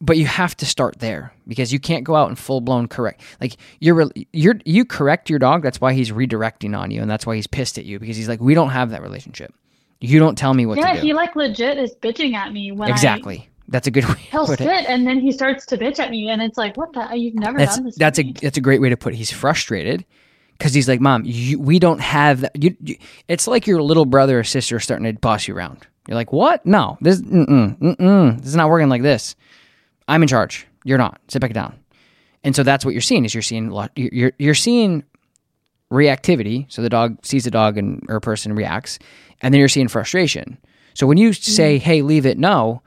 but 0.05 0.19
you 0.19 0.27
have 0.27 0.57
to 0.59 0.67
start 0.67 0.99
there 0.99 1.33
because 1.49 1.73
you 1.73 1.81
can't 1.81 2.05
go 2.05 2.15
out 2.15 2.29
and 2.29 2.39
full 2.39 2.61
blown 2.61 2.89
correct. 2.89 3.23
Like 3.41 3.57
you're, 3.81 4.11
you're, 4.33 4.57
you 4.65 4.85
correct 4.85 5.31
your 5.31 5.39
dog. 5.39 5.63
That's 5.63 5.81
why 5.81 5.95
he's 5.95 6.11
redirecting 6.11 6.79
on 6.79 6.91
you. 6.91 7.01
And 7.01 7.11
that's 7.11 7.27
why 7.27 7.37
he's 7.37 7.47
pissed 7.47 7.79
at 7.79 7.85
you 7.85 7.99
because 7.99 8.17
he's 8.17 8.29
like, 8.29 8.41
we 8.41 8.55
don't 8.55 8.71
have 8.71 8.91
that 8.91 9.03
relationship. 9.03 9.55
You 10.01 10.19
don't 10.19 10.37
tell 10.37 10.53
me 10.53 10.67
what 10.67 10.77
yeah, 10.77 10.89
to 10.89 10.93
do. 10.93 10.97
Yeah, 10.99 11.03
he 11.03 11.15
like 11.15 11.35
legit 11.35 11.79
is 11.79 11.95
bitching 11.95 12.35
at 12.35 12.53
me 12.53 12.73
when 12.73 12.91
exactly. 12.91 13.39
I, 13.39 13.49
that's 13.69 13.87
a 13.87 13.91
good 13.91 14.05
way. 14.05 14.17
He'll 14.31 14.47
sit 14.47 14.61
it. 14.61 14.87
and 14.89 15.07
then 15.07 15.21
he 15.21 15.33
starts 15.33 15.65
to 15.67 15.79
bitch 15.79 15.99
at 15.99 16.11
me, 16.11 16.29
and 16.29 16.43
it's 16.43 16.59
like, 16.59 16.77
what 16.77 16.93
the? 16.93 17.17
You've 17.17 17.35
never 17.35 17.57
that's, 17.57 17.77
done 17.77 17.87
this. 17.87 17.97
That's 17.97 18.19
a 18.19 18.33
that's 18.33 18.59
a 18.59 18.61
great 18.61 18.83
way 18.83 18.91
to 18.91 18.97
put 18.99 19.15
it. 19.15 19.17
He's 19.17 19.31
frustrated 19.31 20.05
because 20.59 20.75
he's 20.75 20.89
like, 20.89 21.01
Mom, 21.01 21.23
you, 21.25 21.59
we 21.59 21.79
don't 21.79 22.01
have 22.01 22.43
that. 22.43 22.63
You, 22.63 22.77
you, 22.83 22.97
it's 23.29 23.47
like 23.47 23.67
your 23.67 23.83
little 23.83 24.05
brother 24.05 24.41
or 24.41 24.45
sister 24.45 24.79
starting 24.81 25.07
to 25.07 25.19
boss 25.19 25.49
you 25.49 25.57
around. 25.57 25.87
You're 26.07 26.17
like, 26.17 26.33
what? 26.33 26.67
No, 26.67 26.99
this, 27.01 27.23
mm-mm, 27.23 27.79
mm-mm, 27.79 28.37
this 28.39 28.49
is 28.49 28.57
not 28.57 28.69
working 28.69 28.91
like 28.91 29.03
this. 29.03 29.37
I'm 30.09 30.23
in 30.23 30.29
charge. 30.29 30.67
You're 30.85 30.99
not. 30.99 31.21
Sit 31.29 31.41
back 31.41 31.53
down. 31.53 31.79
And 32.43 32.55
so 32.55 32.63
that's 32.63 32.85
what 32.85 32.93
you're 32.93 33.01
seeing 33.01 33.25
is 33.25 33.35
you're 33.35 33.43
seeing 33.43 33.73
you're 33.97 34.33
you're 34.39 34.55
seeing 34.55 35.03
reactivity. 35.91 36.71
So 36.71 36.83
the 36.83 36.91
dog 36.91 37.25
sees 37.25 37.47
a 37.47 37.51
dog 37.51 37.79
and 37.79 38.05
or 38.09 38.17
a 38.17 38.21
person 38.21 38.55
reacts, 38.55 38.99
and 39.41 39.53
then 39.53 39.59
you're 39.59 39.69
seeing 39.69 39.89
frustration. 39.89 40.59
So 40.93 41.07
when 41.07 41.17
you 41.17 41.31
mm-hmm. 41.31 41.53
say, 41.53 41.79
"Hey, 41.79 42.03
leave 42.03 42.27
it," 42.27 42.39
no, 42.39 42.83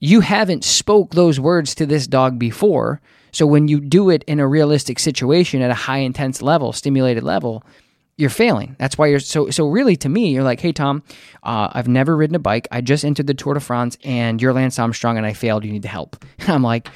you 0.00 0.20
haven't 0.20 0.64
spoke 0.64 1.14
those 1.14 1.38
words 1.38 1.74
to 1.76 1.86
this 1.86 2.06
dog 2.06 2.38
before. 2.38 3.00
So 3.30 3.46
when 3.46 3.68
you 3.68 3.80
do 3.80 4.08
it 4.08 4.24
in 4.24 4.40
a 4.40 4.48
realistic 4.48 4.98
situation 4.98 5.60
at 5.60 5.70
a 5.70 5.74
high 5.74 5.98
intense 5.98 6.40
level, 6.40 6.72
stimulated 6.72 7.22
level, 7.22 7.62
you're 8.18 8.28
failing. 8.30 8.76
That's 8.78 8.98
why 8.98 9.06
you're 9.06 9.20
so 9.20 9.48
so 9.48 9.66
really 9.68 9.96
to 9.96 10.08
me, 10.10 10.30
you're 10.30 10.42
like, 10.42 10.60
hey 10.60 10.72
Tom, 10.72 11.02
uh, 11.44 11.68
I've 11.72 11.88
never 11.88 12.14
ridden 12.16 12.36
a 12.36 12.38
bike. 12.40 12.68
I 12.70 12.80
just 12.82 13.04
entered 13.04 13.26
the 13.26 13.34
Tour 13.34 13.54
de 13.54 13.60
France 13.60 13.96
and 14.04 14.42
you're 14.42 14.52
Lance 14.52 14.78
Armstrong 14.78 15.16
and 15.16 15.24
I 15.24 15.32
failed. 15.32 15.64
You 15.64 15.72
need 15.72 15.82
to 15.82 15.88
help. 15.88 16.22
I'm 16.48 16.62
like, 16.62 16.88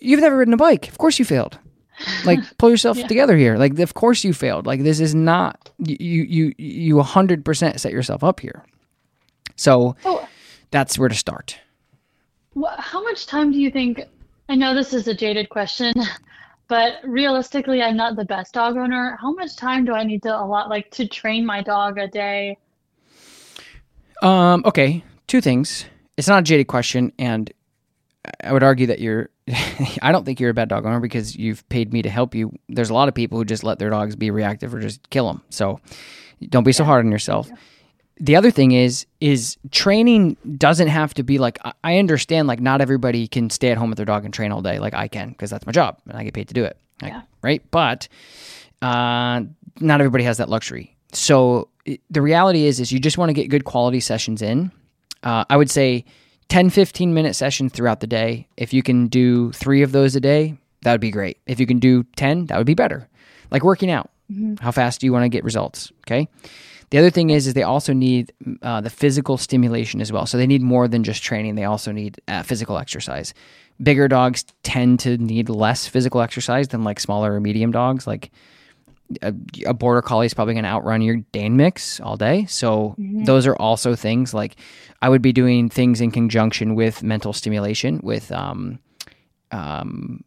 you've 0.00 0.20
never 0.20 0.38
ridden 0.38 0.54
a 0.54 0.56
bike. 0.56 0.88
Of 0.88 0.96
course 0.98 1.18
you 1.18 1.24
failed. 1.26 1.58
Like 2.24 2.38
pull 2.58 2.70
yourself 2.70 2.96
Yeah. 2.96 3.06
together 3.06 3.36
here. 3.36 3.56
Like 3.56 3.78
of 3.78 3.94
course 3.94 4.24
you 4.24 4.32
failed. 4.32 4.66
Like 4.66 4.82
this 4.82 5.00
is 5.00 5.14
not 5.14 5.70
you 5.78 6.22
you 6.22 6.54
you 6.56 6.94
100% 6.96 7.78
set 7.80 7.92
yourself 7.92 8.22
up 8.24 8.40
here. 8.40 8.64
So 9.56 9.96
Oh, 10.04 10.26
that's 10.70 10.98
where 10.98 11.08
to 11.08 11.14
start. 11.14 11.58
wha- 12.54 12.76
how 12.80 13.02
much 13.02 13.26
time 13.26 13.50
do 13.52 13.58
you 13.58 13.70
think? 13.70 14.00
I 14.48 14.54
know 14.54 14.74
this 14.74 14.92
is 14.94 15.08
a 15.08 15.14
jaded 15.14 15.48
question, 15.48 15.92
but 16.68 16.94
realistically, 17.04 17.82
I'm 17.82 17.96
not 17.96 18.16
the 18.16 18.24
best 18.24 18.54
dog 18.54 18.76
owner. 18.76 19.16
How 19.20 19.32
much 19.32 19.56
time 19.56 19.84
do 19.84 19.92
I 19.92 20.04
need 20.04 20.22
to 20.24 20.36
allot, 20.36 20.68
like, 20.68 20.90
to 20.92 21.06
train 21.06 21.46
my 21.46 21.62
dog 21.62 21.98
a 21.98 22.08
day? 22.08 22.58
Um, 24.22 24.62
okay, 24.64 25.04
two 25.26 25.40
things. 25.40 25.84
It's 26.16 26.28
not 26.28 26.40
a 26.40 26.42
jaded 26.42 26.66
question, 26.66 27.12
and 27.18 27.52
I 28.42 28.52
would 28.52 28.62
argue 28.62 28.86
that 28.88 29.00
you're. 29.00 29.30
I 30.02 30.10
don't 30.10 30.24
think 30.24 30.40
you're 30.40 30.50
a 30.50 30.54
bad 30.54 30.68
dog 30.68 30.86
owner 30.86 30.98
because 30.98 31.36
you've 31.36 31.68
paid 31.68 31.92
me 31.92 32.02
to 32.02 32.10
help 32.10 32.34
you. 32.34 32.52
There's 32.68 32.90
a 32.90 32.94
lot 32.94 33.08
of 33.08 33.14
people 33.14 33.38
who 33.38 33.44
just 33.44 33.62
let 33.62 33.78
their 33.78 33.90
dogs 33.90 34.16
be 34.16 34.30
reactive 34.30 34.74
or 34.74 34.80
just 34.80 35.08
kill 35.10 35.28
them. 35.28 35.42
So 35.50 35.80
don't 36.48 36.64
be 36.64 36.72
so 36.72 36.84
hard 36.84 37.04
on 37.04 37.12
yourself. 37.12 37.48
The 38.18 38.34
other 38.36 38.50
thing 38.50 38.72
is, 38.72 39.06
is 39.20 39.56
training 39.72 40.36
doesn't 40.56 40.88
have 40.88 41.12
to 41.14 41.22
be 41.22 41.38
like. 41.38 41.58
I- 41.64 41.98
understand, 41.98 42.48
like 42.48 42.60
not 42.60 42.80
everybody 42.80 43.26
can 43.28 43.48
stay 43.50 43.70
at 43.70 43.78
home 43.78 43.90
with 43.90 43.96
their 43.96 44.06
dog 44.06 44.24
and 44.24 44.32
train 44.34 44.52
all 44.52 44.62
day, 44.62 44.78
like 44.78 44.94
I 44.94 45.08
can, 45.08 45.30
because 45.30 45.50
that's 45.50 45.66
my 45.66 45.72
job 45.72 45.98
and 46.08 46.16
I 46.16 46.24
get 46.24 46.34
paid 46.34 46.48
to 46.48 46.54
do 46.54 46.64
it. 46.64 46.76
Like, 47.02 47.12
Yeah. 47.12 47.22
Right, 47.42 47.62
but 47.70 48.08
uh, 48.82 49.42
not 49.80 50.00
everybody 50.00 50.24
has 50.24 50.38
that 50.38 50.48
luxury. 50.48 50.96
So 51.12 51.68
the 52.10 52.20
reality 52.20 52.64
is, 52.64 52.80
is 52.80 52.92
you 52.92 52.98
just 52.98 53.18
want 53.18 53.28
to 53.30 53.34
get 53.34 53.48
good 53.48 53.64
quality 53.64 54.00
sessions 54.00 54.42
in. 54.42 54.72
Uh, 55.22 55.44
I 55.48 55.56
would 55.56 55.70
say 55.70 56.04
10, 56.48 56.70
15 56.70 57.14
minute 57.14 57.34
sessions 57.34 57.72
throughout 57.72 58.00
the 58.00 58.06
day. 58.06 58.48
If 58.56 58.72
you 58.74 58.82
can 58.82 59.06
do 59.08 59.52
three 59.52 59.82
of 59.82 59.92
those 59.92 60.16
a 60.16 60.20
day, 60.20 60.56
that 60.82 60.92
would 60.92 61.00
be 61.00 61.10
great. 61.10 61.38
If 61.46 61.60
you 61.60 61.66
can 61.66 61.78
do 61.78 62.04
10, 62.16 62.46
that 62.46 62.58
would 62.58 62.66
be 62.66 62.74
better. 62.74 63.08
Like 63.50 63.62
working 63.64 63.90
out. 63.90 64.10
How 64.60 64.72
fast 64.72 65.00
do 65.00 65.06
you 65.06 65.12
want 65.12 65.22
to 65.24 65.28
get 65.28 65.44
results? 65.44 65.92
Okay. 66.00 66.28
The 66.90 66.98
other 66.98 67.10
thing 67.10 67.30
is, 67.30 67.46
is 67.46 67.54
they 67.54 67.62
also 67.62 67.92
need 67.92 68.32
uh, 68.62 68.80
the 68.80 68.90
physical 68.90 69.36
stimulation 69.36 70.00
as 70.00 70.12
well. 70.12 70.26
So 70.26 70.38
they 70.38 70.46
need 70.46 70.62
more 70.62 70.86
than 70.88 71.02
just 71.02 71.22
training. 71.22 71.54
They 71.54 71.64
also 71.64 71.92
need 71.92 72.20
uh, 72.28 72.42
physical 72.42 72.78
exercise. 72.78 73.34
Bigger 73.82 74.08
dogs 74.08 74.44
tend 74.62 75.00
to 75.00 75.18
need 75.18 75.48
less 75.48 75.86
physical 75.86 76.20
exercise 76.20 76.68
than 76.68 76.84
like 76.84 77.00
smaller 77.00 77.34
or 77.34 77.40
medium 77.40 77.72
dogs. 77.72 78.06
Like 78.06 78.30
a, 79.22 79.34
a 79.66 79.74
border 79.74 80.02
collie 80.02 80.26
is 80.26 80.34
probably 80.34 80.54
going 80.54 80.64
to 80.64 80.70
outrun 80.70 81.02
your 81.02 81.16
Dane 81.32 81.56
mix 81.56 82.00
all 82.00 82.16
day. 82.16 82.46
So 82.46 82.94
those 82.98 83.46
are 83.46 83.56
also 83.56 83.94
things 83.94 84.32
like 84.32 84.56
I 85.02 85.08
would 85.08 85.22
be 85.22 85.32
doing 85.32 85.68
things 85.68 86.00
in 86.00 86.10
conjunction 86.10 86.74
with 86.74 87.02
mental 87.02 87.32
stimulation 87.32 88.00
with 88.02 88.32
um 88.32 88.78
um 89.52 90.24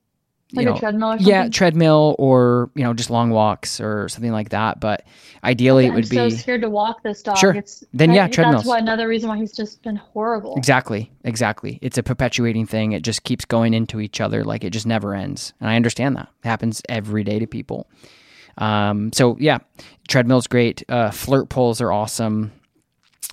you 0.51 0.63
Like 0.63 0.77
a 0.77 0.79
treadmill 0.79 1.09
or 1.13 1.17
yeah 1.19 1.47
treadmill 1.49 2.15
or 2.17 2.71
you 2.73 2.83
know 2.83 2.93
just 2.93 3.09
long 3.11 3.29
walks 3.29 3.79
or 3.79 4.09
something 4.09 4.31
like 4.31 4.49
that. 4.49 4.79
But 4.79 5.05
ideally 5.43 5.85
it 5.85 5.89
would 5.89 5.91
I'm 5.91 5.95
would 5.95 6.07
so 6.07 6.29
be 6.29 6.35
scared 6.35 6.61
to 6.61 6.69
walk 6.69 7.03
this 7.03 7.21
dog. 7.21 7.37
Sure. 7.37 7.53
It's, 7.53 7.83
Then, 7.93 8.11
yeah, 8.11 8.27
treadmills. 8.27 8.63
That's 8.63 8.67
why 8.67 8.79
another 8.79 9.07
reason 9.07 9.29
why 9.29 9.37
he's 9.37 9.51
just 9.55 9.83
been 9.83 9.95
horrible. 9.95 10.55
Exactly, 10.55 11.11
exactly. 11.23 11.77
It's 11.81 11.97
a 11.97 12.03
perpetuating 12.03 12.65
thing. 12.65 12.93
It 12.93 13.03
just 13.03 13.23
keeps 13.23 13.45
going 13.45 13.73
into 13.73 13.99
each 13.99 14.19
other, 14.19 14.43
like 14.43 14.63
it 14.63 14.71
just 14.71 14.87
never 14.87 15.13
ends. 15.13 15.53
And 15.59 15.69
I 15.69 15.75
understand 15.75 16.15
that 16.15 16.29
it 16.43 16.47
happens 16.47 16.81
every 16.89 17.23
day 17.23 17.37
to 17.39 17.47
people. 17.47 17.87
Um, 18.57 19.13
so 19.13 19.37
yeah, 19.39 19.59
treadmill's 20.07 20.47
great. 20.47 20.83
Uh, 20.89 21.11
flirt 21.11 21.49
poles 21.49 21.79
are 21.79 21.91
awesome. 21.91 22.51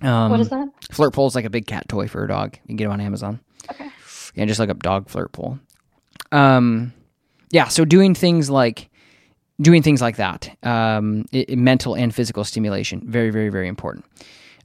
Um, 0.02 0.30
What 0.30 0.40
is 0.40 0.50
that? 0.50 0.68
Flirt 0.92 1.14
pole 1.14 1.26
is 1.26 1.34
like 1.34 1.46
a 1.46 1.50
big 1.50 1.66
cat 1.66 1.88
toy 1.88 2.08
for 2.08 2.22
a 2.24 2.28
dog. 2.28 2.56
You 2.64 2.66
can 2.68 2.76
get 2.76 2.84
them 2.84 2.92
on 2.92 3.00
Amazon. 3.00 3.40
Okay. 3.70 3.88
Yeah, 4.34 4.44
just 4.44 4.60
look 4.60 4.68
up 4.68 4.82
dog 4.82 5.08
flirt 5.08 5.32
pole. 5.32 5.58
Um, 6.30 6.92
yeah, 7.50 7.68
so 7.68 7.84
doing 7.84 8.14
things 8.14 8.50
like 8.50 8.88
doing 9.60 9.82
things 9.82 10.02
like 10.02 10.16
that, 10.16 10.54
um, 10.64 11.24
i- 11.32 11.46
i- 11.50 11.54
mental 11.54 11.94
and 11.96 12.14
physical 12.14 12.44
stimulation, 12.44 13.02
very, 13.06 13.30
very, 13.30 13.48
very 13.48 13.68
important. 13.68 14.04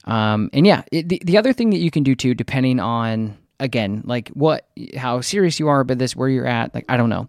Um, 0.04 0.50
and 0.52 0.66
yeah, 0.66 0.82
it, 0.92 1.08
the 1.08 1.22
the 1.24 1.38
other 1.38 1.52
thing 1.52 1.70
that 1.70 1.78
you 1.78 1.90
can 1.90 2.02
do 2.02 2.14
too, 2.14 2.34
depending 2.34 2.80
on 2.80 3.36
again, 3.60 4.02
like 4.04 4.28
what, 4.30 4.66
how 4.96 5.20
serious 5.20 5.60
you 5.60 5.68
are 5.68 5.80
about 5.80 5.98
this, 5.98 6.16
where 6.16 6.28
you're 6.28 6.46
at, 6.46 6.74
like 6.74 6.84
I 6.88 6.96
don't 6.96 7.08
know. 7.08 7.28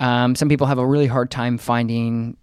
Um, 0.00 0.34
some 0.34 0.48
people 0.48 0.66
have 0.66 0.78
a 0.78 0.86
really 0.86 1.06
hard 1.08 1.30
time 1.30 1.58
finding 1.58 2.36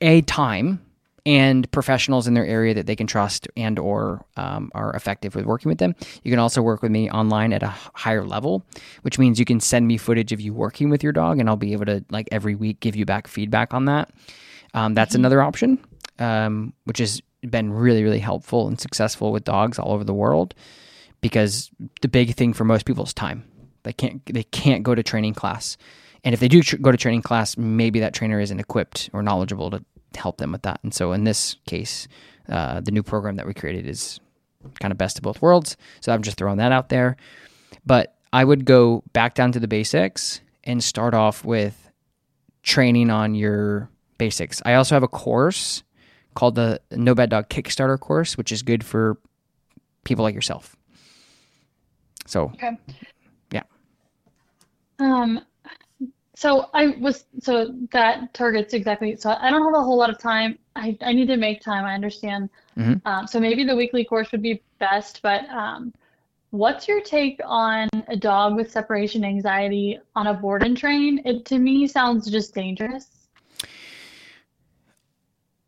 a 0.00 0.22
time 0.22 0.80
and 1.26 1.70
professionals 1.72 2.28
in 2.28 2.34
their 2.34 2.46
area 2.46 2.72
that 2.72 2.86
they 2.86 2.94
can 2.94 3.08
trust 3.08 3.48
and 3.56 3.80
or 3.80 4.24
um, 4.36 4.70
are 4.74 4.92
effective 4.94 5.34
with 5.34 5.44
working 5.44 5.68
with 5.68 5.78
them. 5.78 5.94
You 6.22 6.30
can 6.30 6.38
also 6.38 6.62
work 6.62 6.82
with 6.82 6.92
me 6.92 7.10
online 7.10 7.52
at 7.52 7.64
a 7.64 7.74
higher 7.94 8.24
level, 8.24 8.64
which 9.02 9.18
means 9.18 9.40
you 9.40 9.44
can 9.44 9.58
send 9.58 9.88
me 9.88 9.96
footage 9.96 10.32
of 10.32 10.40
you 10.40 10.54
working 10.54 10.88
with 10.88 11.02
your 11.02 11.12
dog, 11.12 11.40
and 11.40 11.48
I'll 11.48 11.56
be 11.56 11.72
able 11.72 11.86
to 11.86 12.04
like 12.10 12.28
every 12.30 12.54
week 12.54 12.78
give 12.78 12.94
you 12.94 13.04
back 13.04 13.26
feedback 13.26 13.74
on 13.74 13.86
that. 13.86 14.10
Um, 14.72 14.94
that's 14.94 15.16
another 15.16 15.42
option, 15.42 15.84
um, 16.20 16.72
which 16.84 16.98
has 16.98 17.20
been 17.42 17.72
really 17.72 18.04
really 18.04 18.20
helpful 18.20 18.68
and 18.68 18.80
successful 18.80 19.32
with 19.32 19.44
dogs 19.44 19.78
all 19.78 19.92
over 19.92 20.04
the 20.04 20.14
world. 20.14 20.54
Because 21.22 21.70
the 22.02 22.08
big 22.08 22.34
thing 22.34 22.52
for 22.52 22.64
most 22.64 22.84
people 22.84 23.02
is 23.02 23.12
time. 23.12 23.42
They 23.82 23.92
can't 23.92 24.24
they 24.26 24.44
can't 24.44 24.84
go 24.84 24.94
to 24.94 25.02
training 25.02 25.34
class, 25.34 25.76
and 26.22 26.34
if 26.34 26.40
they 26.40 26.46
do 26.46 26.62
tr- 26.62 26.76
go 26.76 26.92
to 26.92 26.96
training 26.96 27.22
class, 27.22 27.56
maybe 27.56 27.98
that 28.00 28.14
trainer 28.14 28.38
isn't 28.38 28.60
equipped 28.60 29.10
or 29.12 29.22
knowledgeable 29.24 29.70
to 29.70 29.84
help 30.14 30.38
them 30.38 30.52
with 30.52 30.62
that. 30.62 30.80
And 30.82 30.94
so 30.94 31.12
in 31.12 31.24
this 31.24 31.56
case, 31.66 32.08
uh, 32.48 32.80
the 32.80 32.90
new 32.90 33.02
program 33.02 33.36
that 33.36 33.46
we 33.46 33.54
created 33.54 33.86
is 33.86 34.20
kind 34.80 34.92
of 34.92 34.98
best 34.98 35.18
of 35.18 35.22
both 35.22 35.42
worlds. 35.42 35.76
So 36.00 36.12
I'm 36.12 36.22
just 36.22 36.36
throwing 36.38 36.58
that 36.58 36.72
out 36.72 36.88
there. 36.88 37.16
But 37.84 38.16
I 38.32 38.44
would 38.44 38.64
go 38.64 39.02
back 39.12 39.34
down 39.34 39.52
to 39.52 39.60
the 39.60 39.68
basics 39.68 40.40
and 40.64 40.82
start 40.82 41.14
off 41.14 41.44
with 41.44 41.90
training 42.62 43.10
on 43.10 43.34
your 43.34 43.88
basics. 44.18 44.60
I 44.64 44.74
also 44.74 44.94
have 44.94 45.02
a 45.02 45.08
course 45.08 45.82
called 46.34 46.54
the 46.54 46.80
No 46.90 47.14
Bad 47.14 47.30
Dog 47.30 47.48
Kickstarter 47.48 47.98
course, 47.98 48.36
which 48.36 48.52
is 48.52 48.62
good 48.62 48.84
for 48.84 49.18
people 50.04 50.22
like 50.22 50.34
yourself. 50.34 50.76
So 52.26 52.50
Okay. 52.54 52.76
Yeah. 53.52 53.62
Um, 54.98 55.40
so 56.36 56.68
I 56.74 56.88
was 57.00 57.24
so 57.40 57.74
that 57.92 58.34
targets 58.34 58.74
exactly. 58.74 59.16
So 59.16 59.30
I 59.40 59.50
don't 59.50 59.64
have 59.64 59.80
a 59.80 59.82
whole 59.82 59.96
lot 59.96 60.10
of 60.10 60.18
time. 60.18 60.58
I 60.76 60.96
I 61.00 61.14
need 61.14 61.28
to 61.28 61.38
make 61.38 61.62
time. 61.62 61.84
I 61.86 61.94
understand. 61.94 62.50
Mhm. 62.76 63.00
Um, 63.06 63.26
so 63.26 63.40
maybe 63.40 63.64
the 63.64 63.74
weekly 63.74 64.04
course 64.04 64.30
would 64.32 64.42
be 64.42 64.62
best. 64.78 65.22
But 65.22 65.48
um, 65.48 65.94
what's 66.50 66.86
your 66.86 67.00
take 67.00 67.40
on 67.42 67.88
a 68.08 68.16
dog 68.16 68.54
with 68.54 68.70
separation 68.70 69.24
anxiety 69.24 69.98
on 70.14 70.26
a 70.26 70.34
board 70.34 70.62
and 70.62 70.76
train? 70.76 71.22
It 71.24 71.46
to 71.46 71.58
me 71.58 71.86
sounds 71.86 72.30
just 72.30 72.54
dangerous. 72.54 73.08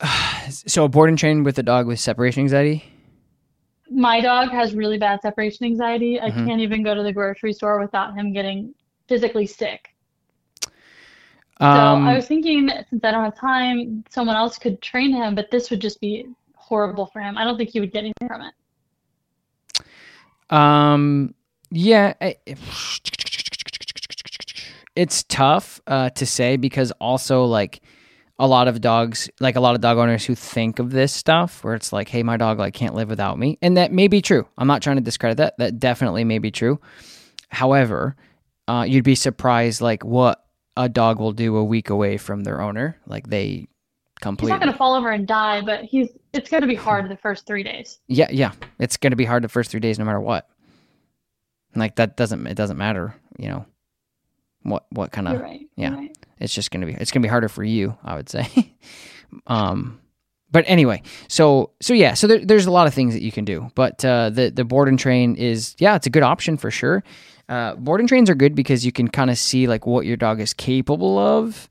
so 0.51 0.85
a 0.85 0.89
board 0.89 1.09
and 1.09 1.19
train 1.19 1.45
with 1.45 1.59
a 1.59 1.63
dog 1.63 1.87
with 1.87 1.99
separation 1.99 2.43
anxiety. 2.43 2.85
My 3.91 4.21
dog 4.21 4.51
has 4.51 4.75
really 4.75 4.99
bad 4.99 5.23
separation 5.23 5.65
anxiety. 5.65 6.21
I 6.21 6.31
Mhm. 6.31 6.45
can't 6.45 6.61
even 6.61 6.83
go 6.83 6.95
to 6.95 7.03
the 7.03 7.13
grocery 7.13 7.55
store 7.55 7.81
without 7.81 8.15
him 8.15 8.35
getting 8.35 8.75
physically 9.09 9.47
sick. 9.47 9.89
So 11.61 11.67
Um, 11.67 12.07
I 12.07 12.15
was 12.15 12.27
thinking, 12.27 12.71
since 12.89 13.03
I 13.03 13.11
don't 13.11 13.25
have 13.25 13.37
time, 13.37 14.05
someone 14.11 14.37
else 14.37 14.59
could 14.59 14.81
train 14.81 15.13
him, 15.13 15.35
but 15.35 15.51
this 15.51 15.71
would 15.71 15.81
just 15.81 16.01
be 16.01 16.27
horrible 16.55 17.07
for 17.07 17.21
him. 17.21 17.37
I 17.37 17.45
don't 17.45 17.57
think 17.57 17.71
he 17.71 17.81
would 17.81 17.93
get 17.93 18.01
anything 18.01 18.29
from 18.29 18.43
it. 18.43 18.55
Um. 20.55 21.35
Yeah. 21.71 22.15
It's 24.97 25.23
tough 25.25 25.81
uh, 25.87 26.11
to 26.11 26.27
say 26.27 26.57
because 26.57 26.91
also 26.93 27.45
like 27.45 27.83
a 28.39 28.47
lot 28.47 28.69
of 28.69 28.81
dogs, 28.81 29.29
like 29.41 29.57
a 29.57 29.61
lot 29.61 29.75
of 29.75 29.81
dog 29.81 29.99
owners 29.99 30.25
who 30.25 30.35
think 30.35 30.79
of 30.79 30.91
this 30.91 31.13
stuff, 31.13 31.63
where 31.65 31.75
it's 31.75 31.93
like, 31.93 32.09
"Hey, 32.09 32.23
my 32.23 32.37
dog 32.37 32.59
like 32.59 32.73
can't 32.73 32.95
live 32.95 33.09
without 33.09 33.39
me," 33.39 33.59
and 33.61 33.77
that 33.77 33.93
may 33.93 34.09
be 34.09 34.23
true. 34.23 34.47
I'm 34.57 34.67
not 34.69 34.81
trying 34.81 34.97
to 34.97 35.03
discredit 35.03 35.39
that. 35.39 35.59
That 35.59 35.79
definitely 35.79 36.25
may 36.25 36.39
be 36.39 36.51
true. 36.51 36.81
However, 37.49 38.17
uh, 38.69 38.85
you'd 38.89 39.05
be 39.05 39.15
surprised 39.15 39.81
like 39.81 40.05
what 40.05 40.45
a 40.79 40.89
dog 40.89 41.19
will 41.19 41.33
do 41.33 41.57
a 41.57 41.65
week 41.65 41.91
away 41.91 42.17
from 42.17 42.45
their 42.45 42.61
owner. 42.63 42.97
Like 43.07 43.29
they 43.29 43.69
He's 44.19 44.23
completely. 44.23 44.51
not 44.53 44.61
going 44.61 44.73
to 44.73 44.79
fall 44.79 44.95
over 44.95 45.11
and 45.11 45.27
die, 45.27 45.61
but 45.61 45.85
he's 45.85 46.09
it's 46.33 46.51
going 46.51 46.63
to 46.63 46.67
be 46.67 46.75
hard 46.75 47.09
the 47.09 47.17
first 47.17 47.47
three 47.47 47.63
days. 47.63 47.99
Yeah, 48.09 48.29
yeah. 48.31 48.53
It's 48.79 48.97
going 48.97 49.13
to 49.13 49.17
be 49.17 49.25
hard 49.25 49.45
the 49.45 49.49
first 49.49 49.71
three 49.71 49.81
days, 49.81 49.99
no 49.99 50.05
matter 50.05 50.21
what. 50.21 50.49
Like 51.75 51.97
that 51.97 52.17
doesn't 52.17 52.47
it 52.47 52.55
doesn't 52.55 52.77
matter, 52.77 53.15
you 53.39 53.49
know. 53.49 53.67
What 54.63 54.87
what 54.91 55.13
kind 55.13 55.29
of 55.29 55.41
right. 55.41 55.69
yeah. 55.77 55.95
Right. 55.95 56.19
it's 56.39 56.53
just 56.53 56.71
gonna 56.71 56.87
be 56.87 56.95
it's 56.95 57.13
gonna 57.13 57.23
be 57.23 57.29
harder 57.29 57.49
for 57.49 57.63
you, 57.63 57.97
I 58.03 58.17
would 58.17 58.29
say. 58.29 58.75
um, 59.47 60.01
but 60.51 60.65
anyway, 60.67 61.03
so 61.29 61.71
so 61.81 61.95
yeah, 61.95 62.15
so 62.15 62.27
there, 62.27 62.45
there's 62.45 62.67
a 62.67 62.71
lot 62.71 62.87
of 62.87 62.95
things 62.95 63.15
that 63.15 63.23
you 63.23 63.31
can 63.31 63.45
do, 63.45 63.71
but 63.75 64.05
uh, 64.05 64.31
the 64.31 64.51
the 64.51 64.65
board 64.65 64.89
and 64.89 64.99
train 64.99 65.37
is 65.37 65.77
yeah, 65.79 65.95
it's 65.95 66.07
a 66.07 66.11
good 66.11 66.25
option 66.25 66.57
for 66.57 66.71
sure. 66.71 67.05
Uh, 67.49 67.75
board 67.77 68.01
and 68.01 68.09
trains 68.09 68.29
are 68.29 68.35
good 68.35 68.55
because 68.55 68.85
you 68.85 68.93
can 68.93 69.09
kind 69.09 69.31
of 69.31 69.39
see 69.39 69.67
like 69.67 69.87
what 69.87 70.05
your 70.05 70.17
dog 70.17 70.41
is 70.41 70.53
capable 70.53 71.19
of. 71.19 71.69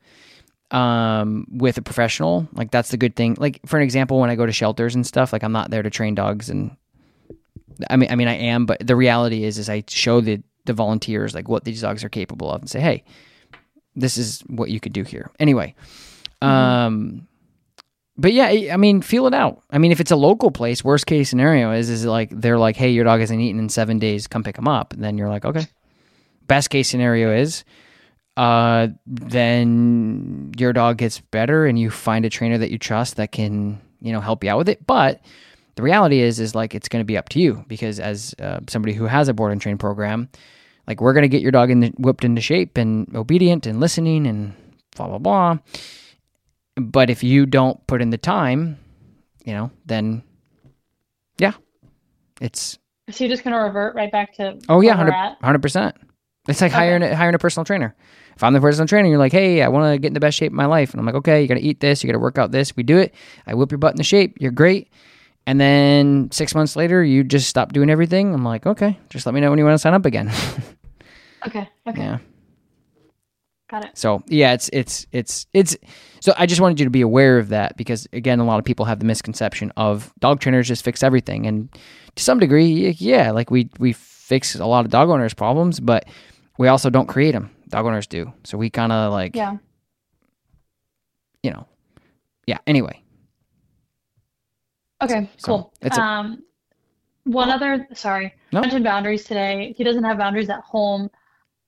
um, 0.71 1.47
with 1.49 1.77
a 1.77 1.81
professional. 1.81 2.47
Like 2.53 2.71
that's 2.71 2.89
the 2.89 2.97
good 2.97 3.15
thing. 3.15 3.37
Like 3.39 3.59
for 3.65 3.77
an 3.77 3.83
example, 3.83 4.19
when 4.19 4.29
I 4.29 4.35
go 4.35 4.45
to 4.45 4.51
shelters 4.51 4.95
and 4.95 5.05
stuff, 5.05 5.31
like 5.33 5.43
I'm 5.43 5.51
not 5.51 5.69
there 5.69 5.83
to 5.83 5.89
train 5.89 6.15
dogs, 6.15 6.49
and 6.49 6.75
I 7.89 7.95
mean, 7.95 8.11
I 8.11 8.15
mean, 8.15 8.27
I 8.27 8.35
am, 8.35 8.65
but 8.65 8.85
the 8.85 8.95
reality 8.95 9.43
is, 9.43 9.57
is 9.57 9.69
I 9.69 9.83
show 9.87 10.21
the 10.21 10.41
the 10.65 10.73
volunteers 10.73 11.33
like 11.33 11.47
what 11.47 11.63
these 11.63 11.81
dogs 11.81 12.03
are 12.03 12.09
capable 12.09 12.51
of, 12.51 12.61
and 12.61 12.69
say, 12.69 12.81
hey, 12.81 13.03
this 13.95 14.17
is 14.17 14.41
what 14.47 14.69
you 14.69 14.79
could 14.79 14.93
do 14.93 15.03
here. 15.03 15.31
Anyway, 15.39 15.75
mm-hmm. 16.41 16.47
um, 16.47 17.27
but 18.17 18.33
yeah, 18.33 18.73
I 18.73 18.77
mean, 18.77 19.01
feel 19.01 19.27
it 19.27 19.33
out. 19.33 19.61
I 19.69 19.77
mean, 19.77 19.91
if 19.91 19.99
it's 19.99 20.11
a 20.11 20.15
local 20.15 20.51
place, 20.51 20.83
worst 20.83 21.05
case 21.05 21.29
scenario 21.29 21.71
is 21.71 21.89
is 21.89 22.05
like 22.05 22.29
they're 22.31 22.57
like, 22.57 22.75
hey, 22.75 22.89
your 22.89 23.03
dog 23.03 23.19
hasn't 23.19 23.39
eaten 23.39 23.59
in 23.59 23.69
seven 23.69 23.99
days, 23.99 24.27
come 24.27 24.43
pick 24.43 24.57
him 24.57 24.67
up, 24.67 24.93
and 24.93 25.03
then 25.03 25.17
you're 25.17 25.29
like, 25.29 25.45
okay. 25.45 25.67
Best 26.47 26.69
case 26.69 26.89
scenario 26.89 27.35
is 27.35 27.65
uh, 28.37 28.89
then 29.07 30.51
your 30.57 30.71
dog 30.71 30.97
gets 30.97 31.19
better 31.19 31.65
and 31.65 31.77
you 31.77 31.89
find 31.89 32.23
a 32.23 32.29
trainer 32.29 32.59
that 32.59 32.69
you 32.69 32.77
trust 32.77 33.15
that 33.15 33.31
can 33.31 33.81
you 33.99 34.13
know 34.13 34.21
help 34.21 34.43
you 34.43 34.49
out 34.51 34.59
with 34.59 34.69
it 34.69 34.85
but 34.85 35.21
the 35.73 35.81
reality 35.81 36.19
is 36.19 36.39
is 36.39 36.53
like 36.53 36.75
it's 36.75 36.87
going 36.87 37.01
to 37.01 37.05
be 37.05 37.17
up 37.17 37.29
to 37.29 37.39
you 37.39 37.65
because 37.67 37.99
as 37.99 38.35
uh, 38.39 38.59
somebody 38.67 38.93
who 38.93 39.05
has 39.05 39.27
a 39.27 39.33
board 39.33 39.51
and 39.51 39.59
train 39.59 39.75
program 39.75 40.29
like 40.85 41.01
we're 41.01 41.13
going 41.13 41.23
to 41.23 41.27
get 41.27 41.41
your 41.41 41.51
dog 41.51 41.71
in 41.71 41.79
the, 41.79 41.91
whipped 41.97 42.23
into 42.23 42.39
shape 42.39 42.77
and 42.77 43.13
obedient 43.15 43.65
and 43.65 43.79
listening 43.79 44.27
and 44.27 44.53
blah 44.95 45.07
blah 45.07 45.17
blah 45.17 45.57
but 46.77 47.09
if 47.09 47.23
you 47.23 47.45
don't 47.45 47.85
put 47.87 48.01
in 48.01 48.09
the 48.09 48.17
time 48.17 48.77
you 49.43 49.53
know 49.53 49.71
then 49.85 50.23
yeah 51.37 51.53
it's 52.41 52.77
so 53.09 53.23
you're 53.23 53.29
just 53.29 53.43
going 53.43 53.53
to 53.53 53.59
revert 53.59 53.95
right 53.95 54.11
back 54.11 54.33
to 54.33 54.57
oh 54.69 54.81
yeah 54.81 54.95
100 54.95 55.61
percent 55.61 55.95
it's 56.47 56.61
like 56.61 56.71
okay. 56.71 56.77
hiring 56.77 57.01
hiring 57.01 57.35
a 57.35 57.39
personal 57.39 57.65
trainer 57.65 57.95
if 58.37 58.43
I'm 58.43 58.53
the 58.53 58.61
personal 58.61 58.87
trainer, 58.87 59.09
you're 59.09 59.17
like, 59.17 59.31
hey, 59.31 59.63
I 59.63 59.67
want 59.67 59.91
to 59.91 59.97
get 59.97 60.09
in 60.09 60.13
the 60.13 60.19
best 60.19 60.37
shape 60.37 60.51
of 60.51 60.55
my 60.55 60.67
life. 60.67 60.91
And 60.93 60.99
I'm 60.99 61.07
like, 61.07 61.15
okay, 61.15 61.41
you 61.41 61.47
got 61.47 61.55
to 61.55 61.61
eat 61.61 61.79
this, 61.79 62.03
you 62.03 62.07
got 62.07 62.13
to 62.13 62.19
work 62.19 62.37
out 62.37 62.51
this. 62.51 62.75
We 62.75 62.83
do 62.83 62.99
it. 62.99 63.15
I 63.47 63.55
whip 63.55 63.71
your 63.71 63.79
butt 63.79 63.93
in 63.93 63.97
the 63.97 64.03
shape. 64.03 64.37
You're 64.39 64.51
great. 64.51 64.91
And 65.47 65.59
then 65.59 66.29
six 66.31 66.53
months 66.53 66.75
later, 66.75 67.03
you 67.03 67.23
just 67.23 67.49
stop 67.49 67.73
doing 67.73 67.89
everything. 67.89 68.35
I'm 68.35 68.43
like, 68.43 68.67
okay, 68.67 68.99
just 69.09 69.25
let 69.25 69.33
me 69.33 69.41
know 69.41 69.49
when 69.49 69.57
you 69.57 69.65
want 69.65 69.73
to 69.73 69.79
sign 69.79 69.95
up 69.95 70.05
again. 70.05 70.31
okay. 71.47 71.67
Okay. 71.87 71.99
Yeah. 71.99 72.19
Got 73.71 73.85
it. 73.85 73.97
So 73.97 74.21
yeah, 74.27 74.53
it's 74.53 74.69
it's 74.71 75.07
it's 75.11 75.47
it's. 75.51 75.75
So 76.19 76.33
I 76.37 76.45
just 76.45 76.61
wanted 76.61 76.79
you 76.79 76.85
to 76.85 76.89
be 76.91 77.01
aware 77.01 77.37
of 77.37 77.49
that 77.49 77.77
because 77.77 78.07
again, 78.13 78.39
a 78.39 78.45
lot 78.45 78.59
of 78.59 78.65
people 78.65 78.85
have 78.85 78.99
the 78.99 79.05
misconception 79.05 79.71
of 79.77 80.13
dog 80.19 80.39
trainers 80.39 80.67
just 80.67 80.83
fix 80.83 81.03
everything, 81.03 81.45
and 81.45 81.69
to 82.15 82.23
some 82.23 82.39
degree, 82.39 82.91
yeah, 82.91 83.31
like 83.31 83.51
we 83.51 83.69
we 83.79 83.93
fix 83.93 84.55
a 84.55 84.65
lot 84.65 84.85
of 84.85 84.91
dog 84.91 85.09
owners' 85.09 85.33
problems, 85.33 85.79
but 85.79 86.05
we 86.57 86.67
also 86.67 86.89
don't 86.89 87.07
create 87.07 87.31
them 87.31 87.51
dog 87.69 87.85
owners 87.85 88.07
do. 88.07 88.31
So 88.43 88.57
we 88.57 88.69
kind 88.69 88.91
of 88.91 89.11
like, 89.11 89.35
yeah, 89.35 89.57
you 91.43 91.51
know, 91.51 91.67
yeah. 92.45 92.59
Anyway. 92.65 93.03
Okay, 95.01 95.29
cool. 95.43 95.71
So 95.83 95.89
a, 95.91 96.01
um, 96.01 96.43
one 97.25 97.49
other, 97.49 97.87
sorry, 97.93 98.33
no? 98.51 98.61
mentioned 98.61 98.83
boundaries 98.83 99.25
today. 99.25 99.75
He 99.77 99.83
doesn't 99.83 100.03
have 100.03 100.17
boundaries 100.17 100.49
at 100.49 100.61
home. 100.61 101.11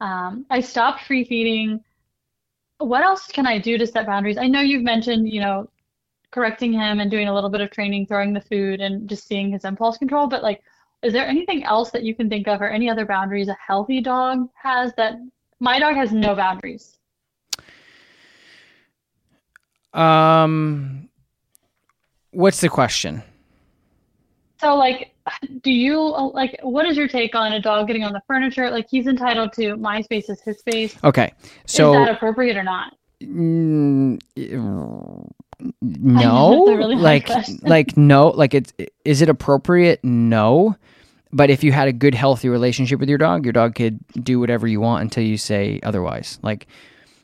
Um, 0.01 0.45
I 0.49 0.61
stopped 0.61 1.03
free 1.05 1.25
feeding. 1.25 1.83
What 2.79 3.03
else 3.03 3.27
can 3.27 3.45
I 3.45 3.59
do 3.59 3.77
to 3.77 3.85
set 3.85 4.05
boundaries? 4.05 4.37
I 4.37 4.47
know 4.47 4.61
you've 4.61 4.83
mentioned, 4.83 5.29
you 5.29 5.41
know, 5.41 5.69
correcting 6.31 6.73
him 6.73 6.99
and 6.99 7.11
doing 7.11 7.27
a 7.27 7.33
little 7.33 7.49
bit 7.49 7.61
of 7.61 7.71
training, 7.71 8.07
throwing 8.07 8.33
the 8.33 8.41
food, 8.41 8.81
and 8.81 9.07
just 9.07 9.27
seeing 9.27 9.51
his 9.51 9.65
impulse 9.65 9.97
control. 9.97 10.27
But 10.27 10.43
like, 10.43 10.61
is 11.03 11.13
there 11.13 11.27
anything 11.27 11.63
else 11.63 11.91
that 11.91 12.03
you 12.03 12.15
can 12.15 12.29
think 12.29 12.47
of, 12.47 12.61
or 12.61 12.69
any 12.69 12.89
other 12.89 13.05
boundaries 13.05 13.47
a 13.47 13.57
healthy 13.65 14.01
dog 14.01 14.49
has 14.61 14.93
that 14.95 15.15
my 15.59 15.79
dog 15.79 15.95
has 15.95 16.11
no 16.11 16.35
boundaries. 16.35 16.97
Um, 19.93 21.09
what's 22.31 22.61
the 22.61 22.69
question? 22.69 23.23
So, 24.61 24.75
like, 24.75 25.13
do 25.61 25.71
you 25.71 25.99
like? 26.33 26.59
What 26.61 26.85
is 26.85 26.97
your 26.97 27.07
take 27.07 27.35
on 27.35 27.53
a 27.53 27.61
dog 27.61 27.87
getting 27.87 28.03
on 28.03 28.13
the 28.13 28.21
furniture? 28.27 28.69
Like, 28.69 28.87
he's 28.89 29.07
entitled 29.07 29.53
to 29.53 29.75
my 29.77 30.01
space 30.01 30.29
is 30.29 30.41
his 30.41 30.59
space. 30.59 30.95
Okay, 31.03 31.33
so 31.65 31.93
is 31.93 32.05
that 32.07 32.15
appropriate 32.15 32.57
or 32.57 32.63
not? 32.63 32.95
Mm, 33.21 34.19
no, 35.81 36.65
really 36.65 36.95
like, 36.95 37.29
like 37.63 37.97
no, 37.97 38.29
like 38.29 38.53
it's 38.53 38.73
is 39.03 39.21
it 39.21 39.29
appropriate? 39.29 40.03
No, 40.03 40.75
but 41.31 41.49
if 41.49 41.63
you 41.63 41.71
had 41.71 41.87
a 41.87 41.93
good, 41.93 42.15
healthy 42.15 42.49
relationship 42.49 42.99
with 42.99 43.09
your 43.09 43.17
dog, 43.17 43.45
your 43.45 43.53
dog 43.53 43.75
could 43.75 43.99
do 44.23 44.39
whatever 44.39 44.67
you 44.67 44.79
want 44.79 45.03
until 45.03 45.23
you 45.23 45.37
say 45.37 45.79
otherwise. 45.83 46.39
Like, 46.41 46.67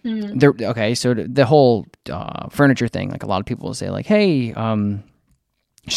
mm. 0.04 0.40
there. 0.40 0.54
Okay, 0.70 0.96
so 0.96 1.14
the 1.14 1.46
whole 1.46 1.86
uh, 2.12 2.50
furniture 2.50 2.88
thing. 2.88 3.10
Like 3.10 3.24
a 3.24 3.28
lot 3.28 3.40
of 3.40 3.46
people 3.46 3.68
will 3.68 3.74
say, 3.74 3.90
like, 3.90 4.06
"Hey, 4.06 4.54
um, 4.54 5.04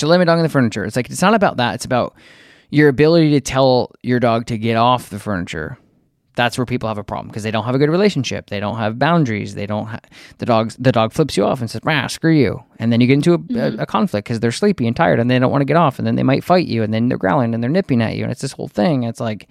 my 0.03 0.25
dog 0.25 0.39
in 0.39 0.43
the 0.43 0.49
furniture." 0.49 0.85
It's 0.85 0.97
like 0.97 1.11
it's 1.11 1.23
not 1.23 1.35
about 1.35 1.57
that. 1.59 1.75
It's 1.75 1.85
about 1.85 2.15
your 2.71 2.89
ability 2.89 3.31
to 3.31 3.41
tell 3.41 3.93
your 4.03 4.21
dog 4.21 4.47
to 4.47 4.59
get 4.59 4.77
off 4.77 5.11
the 5.11 5.19
furniture 5.19 5.79
that's 6.39 6.57
where 6.57 6.65
people 6.65 6.89
have 6.89 6.99
a 6.99 7.05
problem 7.05 7.27
because 7.27 7.43
they 7.43 7.51
don't 7.51 7.65
have 7.65 7.75
a 7.75 7.79
good 7.79 7.91
relationship. 7.91 8.49
They 8.49 8.61
don't 8.61 8.77
have 8.77 8.97
boundaries. 8.97 9.57
They 9.57 9.67
don't. 9.67 9.87
Ha- 9.87 9.99
the 10.39 10.47
dogs. 10.47 10.77
The 10.79 10.93
dog 10.93 11.13
flips 11.13 11.37
you 11.37 11.45
off 11.45 11.61
and 11.61 11.69
says, 11.69 11.81
"Ah, 11.85 12.07
screw 12.07 12.33
you," 12.33 12.63
and 12.79 12.93
then 12.93 13.01
you 13.01 13.09
get 13.09 13.15
into 13.15 13.35
a, 13.35 13.39
mm-hmm. 13.39 13.81
a, 13.81 13.83
a 13.83 13.87
conflict 13.87 14.27
because 14.27 14.39
they're 14.39 14.53
sleepy 14.53 14.87
and 14.87 14.95
tired 14.95 15.19
and 15.19 15.29
they 15.29 15.39
don't 15.41 15.51
want 15.51 15.63
to 15.63 15.67
get 15.67 15.77
off, 15.77 15.99
and 15.99 16.07
then 16.07 16.15
they 16.15 16.23
might 16.23 16.45
fight 16.45 16.69
you, 16.69 16.85
and 16.85 16.95
then 16.95 17.09
they're 17.09 17.19
growling 17.19 17.55
and 17.55 17.63
they're 17.63 17.69
nipping 17.69 18.01
at 18.01 18.15
you, 18.15 18.23
and 18.23 18.31
it's 18.31 18.41
this 18.41 18.53
whole 18.53 18.69
thing. 18.69 19.03
It's 19.03 19.19
like 19.19 19.49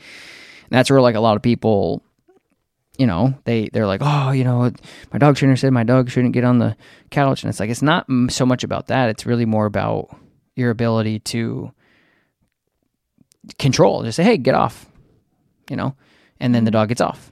that's 0.70 0.90
where 0.90 1.02
like 1.02 1.16
a 1.16 1.20
lot 1.20 1.36
of 1.36 1.44
people, 1.44 2.02
you 2.98 3.06
know, 3.06 3.34
they 3.44 3.68
they're 3.74 3.86
like, 3.86 4.02
oh, 4.02 4.32
you 4.32 4.46
know, 4.46 4.72
my 5.12 5.20
dog 5.20 5.36
trainer 5.36 5.58
said 5.58 5.74
my 5.74 5.84
dog 5.84 6.10
shouldn't 6.10 6.34
get 6.34 6.46
on 6.46 6.60
the 6.60 6.78
couch, 7.12 7.44
and 7.44 7.50
it's 7.50 7.60
like 7.60 7.70
it's 7.70 7.82
not 7.82 8.06
so 8.30 8.46
much 8.46 8.64
about 8.64 8.88
that. 8.88 9.10
It's 9.10 9.26
really 9.26 9.46
more 9.46 9.66
about 9.66 10.18
your 10.58 10.72
ability 10.72 11.20
to 11.20 11.72
control. 13.58 14.04
Just 14.04 14.18
say, 14.18 14.24
hey, 14.24 14.38
get 14.38 14.56
off, 14.56 14.86
you 15.70 15.78
know 15.78 15.96
and 16.40 16.54
then 16.54 16.64
the 16.64 16.72
dog 16.72 16.90
gets 16.90 17.02
off, 17.02 17.32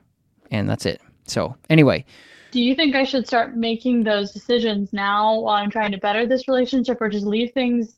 and 0.51 0.69
that's 0.69 0.86
it. 0.86 1.01
So 1.26 1.55
anyway, 1.69 2.05
do 2.51 2.61
you 2.61 2.76
think 2.76 2.95
I 2.95 3.03
should 3.03 3.28
start 3.28 3.55
making 3.55 4.03
those 4.03 4.32
decisions 4.32 4.93
now 4.93 5.39
while 5.39 5.55
I'm 5.55 5.69
trying 5.69 5.91
to 5.91 5.97
better 5.97 6.26
this 6.26 6.47
relationship, 6.47 7.01
or 7.01 7.09
just 7.09 7.26
leave 7.26 7.51
things 7.53 7.95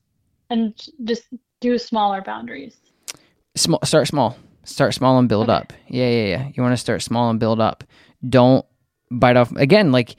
and 0.49 0.73
just 1.03 1.23
do 1.61 1.77
smaller 1.77 2.21
boundaries? 2.21 2.77
Small, 3.55 3.79
start 3.83 4.07
small. 4.07 4.37
Start 4.63 4.93
small 4.93 5.17
and 5.17 5.29
build 5.29 5.49
okay. 5.49 5.57
up. 5.57 5.73
Yeah, 5.87 6.09
yeah, 6.09 6.25
yeah. 6.25 6.49
You 6.53 6.61
want 6.61 6.73
to 6.73 6.77
start 6.77 7.01
small 7.01 7.29
and 7.29 7.39
build 7.39 7.61
up. 7.61 7.85
Don't 8.27 8.65
bite 9.09 9.37
off. 9.37 9.51
Again, 9.55 9.93
like 9.93 10.17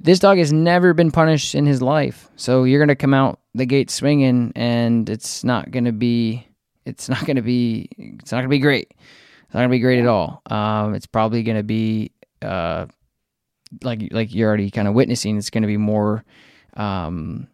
this 0.00 0.18
dog 0.18 0.38
has 0.38 0.52
never 0.52 0.94
been 0.94 1.10
punished 1.10 1.54
in 1.54 1.66
his 1.66 1.82
life, 1.82 2.28
so 2.36 2.64
you're 2.64 2.80
gonna 2.80 2.96
come 2.96 3.14
out 3.14 3.40
the 3.54 3.66
gate 3.66 3.90
swinging, 3.90 4.52
and 4.56 5.08
it's 5.08 5.44
not 5.44 5.70
gonna 5.70 5.92
be. 5.92 6.46
It's 6.84 7.08
not 7.08 7.24
gonna 7.26 7.42
be. 7.42 7.88
It's 7.96 8.32
not 8.32 8.38
gonna 8.38 8.48
be 8.48 8.58
great. 8.58 8.88
It's 8.90 9.54
not 9.54 9.60
gonna 9.60 9.68
be 9.68 9.78
great 9.78 10.00
at 10.00 10.06
all. 10.06 10.42
Um, 10.46 10.94
it's 10.94 11.06
probably 11.06 11.42
gonna 11.42 11.62
be 11.62 12.12
uh, 12.40 12.86
like 13.82 14.08
like 14.10 14.34
you're 14.34 14.48
already 14.48 14.70
kind 14.70 14.88
of 14.88 14.94
witnessing. 14.94 15.36
It's 15.36 15.50
gonna 15.50 15.66
be 15.66 15.76
more 15.76 16.24
um, 16.74 17.48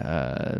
uh, 0.00 0.58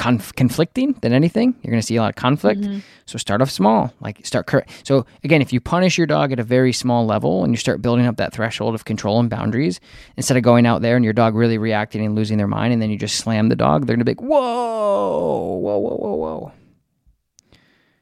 conf- 0.00 0.34
conflicting 0.34 0.94
than 1.02 1.12
anything. 1.12 1.54
You're 1.60 1.72
gonna 1.72 1.82
see 1.82 1.96
a 1.96 2.00
lot 2.00 2.08
of 2.08 2.16
conflict. 2.16 2.62
Mm-hmm. 2.62 2.78
So 3.04 3.18
start 3.18 3.42
off 3.42 3.50
small. 3.50 3.92
Like 4.00 4.24
start 4.24 4.46
cur- 4.46 4.64
so 4.82 5.04
again, 5.24 5.42
if 5.42 5.52
you 5.52 5.60
punish 5.60 5.98
your 5.98 6.06
dog 6.06 6.32
at 6.32 6.40
a 6.40 6.42
very 6.42 6.72
small 6.72 7.04
level 7.04 7.44
and 7.44 7.52
you 7.52 7.58
start 7.58 7.82
building 7.82 8.06
up 8.06 8.16
that 8.16 8.32
threshold 8.32 8.74
of 8.74 8.86
control 8.86 9.20
and 9.20 9.28
boundaries, 9.28 9.78
instead 10.16 10.38
of 10.38 10.42
going 10.42 10.64
out 10.64 10.80
there 10.80 10.96
and 10.96 11.04
your 11.04 11.12
dog 11.12 11.34
really 11.34 11.58
reacting 11.58 12.04
and 12.04 12.14
losing 12.14 12.38
their 12.38 12.46
mind, 12.46 12.72
and 12.72 12.80
then 12.80 12.88
you 12.88 12.96
just 12.96 13.16
slam 13.16 13.50
the 13.50 13.56
dog, 13.56 13.86
they're 13.86 13.94
gonna 13.94 14.06
be 14.06 14.12
like, 14.12 14.22
whoa, 14.22 15.58
whoa, 15.58 15.78
whoa, 15.78 15.96
whoa, 15.96 16.14
whoa. 16.14 16.52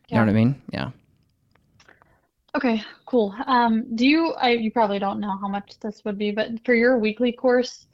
You 0.09 0.17
know 0.17 0.23
what 0.23 0.31
I 0.31 0.33
mean? 0.33 0.63
Yeah. 0.73 0.91
Okay, 2.55 2.83
cool. 3.07 3.35
Um, 3.47 3.95
do 3.97 4.07
you, 4.07 4.33
I, 4.35 4.51
you 4.51 4.71
probably 4.71 5.01
don't 5.01 5.21
know 5.21 5.37
how 5.41 5.49
much 5.49 5.81
this 5.81 6.05
would 6.05 6.17
be, 6.17 6.31
but 6.31 6.65
for 6.65 6.75
your 6.75 6.97
weekly 6.99 7.33
course, 7.33 7.88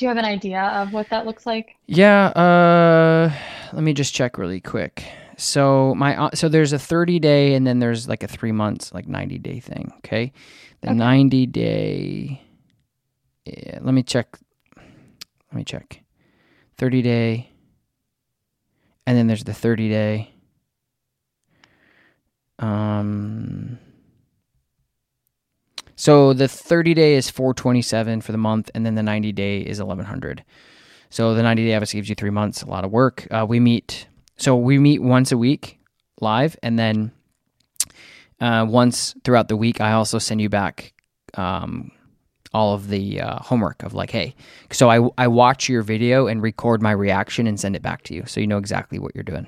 do 0.00 0.06
you 0.06 0.08
have 0.08 0.16
an 0.16 0.24
idea 0.24 0.62
of 0.62 0.94
what 0.94 1.10
that 1.10 1.26
looks 1.26 1.44
like? 1.44 1.76
Yeah, 1.86 2.28
uh, 2.28 3.30
let 3.74 3.82
me 3.82 3.92
just 3.92 4.14
check 4.14 4.38
really 4.38 4.58
quick. 4.58 5.04
So 5.36 5.94
my 5.94 6.16
uh, 6.16 6.30
so 6.32 6.48
there's 6.48 6.72
a 6.72 6.78
30 6.78 7.18
day 7.18 7.52
and 7.52 7.66
then 7.66 7.80
there's 7.80 8.08
like 8.08 8.22
a 8.22 8.28
3 8.28 8.50
months 8.50 8.94
like 8.94 9.06
90 9.06 9.38
day 9.38 9.60
thing, 9.60 9.92
okay? 9.98 10.32
The 10.80 10.88
okay. 10.88 10.96
90 10.96 11.46
day 11.46 12.42
yeah, 13.44 13.78
let 13.82 13.92
me 13.92 14.02
check 14.02 14.38
let 14.76 15.54
me 15.54 15.64
check. 15.64 16.02
30 16.78 17.02
day 17.02 17.50
and 19.06 19.18
then 19.18 19.26
there's 19.26 19.44
the 19.44 19.52
30 19.52 19.90
day 19.90 20.30
um, 22.58 23.59
so 26.00 26.32
the 26.32 26.48
30 26.48 26.94
day 26.94 27.12
is 27.12 27.28
427 27.28 28.22
for 28.22 28.32
the 28.32 28.38
month, 28.38 28.70
and 28.74 28.86
then 28.86 28.94
the 28.94 29.02
90 29.02 29.32
day 29.32 29.60
is 29.60 29.80
1100. 29.80 30.42
So 31.10 31.34
the 31.34 31.42
90 31.42 31.66
day 31.66 31.74
obviously 31.74 31.98
gives 31.98 32.08
you 32.08 32.14
three 32.14 32.30
months, 32.30 32.62
a 32.62 32.66
lot 32.66 32.86
of 32.86 32.90
work. 32.90 33.28
Uh, 33.30 33.44
we 33.46 33.60
meet, 33.60 34.06
so 34.38 34.56
we 34.56 34.78
meet 34.78 35.02
once 35.02 35.30
a 35.30 35.36
week 35.36 35.78
live, 36.22 36.56
and 36.62 36.78
then 36.78 37.12
uh, 38.40 38.64
once 38.66 39.14
throughout 39.24 39.48
the 39.48 39.58
week, 39.58 39.82
I 39.82 39.92
also 39.92 40.18
send 40.18 40.40
you 40.40 40.48
back 40.48 40.94
um, 41.34 41.90
all 42.54 42.72
of 42.72 42.88
the 42.88 43.20
uh, 43.20 43.38
homework 43.42 43.82
of 43.82 43.92
like, 43.92 44.10
hey, 44.10 44.34
so 44.72 44.88
I 44.88 45.06
I 45.18 45.28
watch 45.28 45.68
your 45.68 45.82
video 45.82 46.28
and 46.28 46.40
record 46.40 46.80
my 46.80 46.92
reaction 46.92 47.46
and 47.46 47.60
send 47.60 47.76
it 47.76 47.82
back 47.82 48.04
to 48.04 48.14
you, 48.14 48.24
so 48.24 48.40
you 48.40 48.46
know 48.46 48.56
exactly 48.56 48.98
what 48.98 49.14
you're 49.14 49.22
doing. 49.22 49.46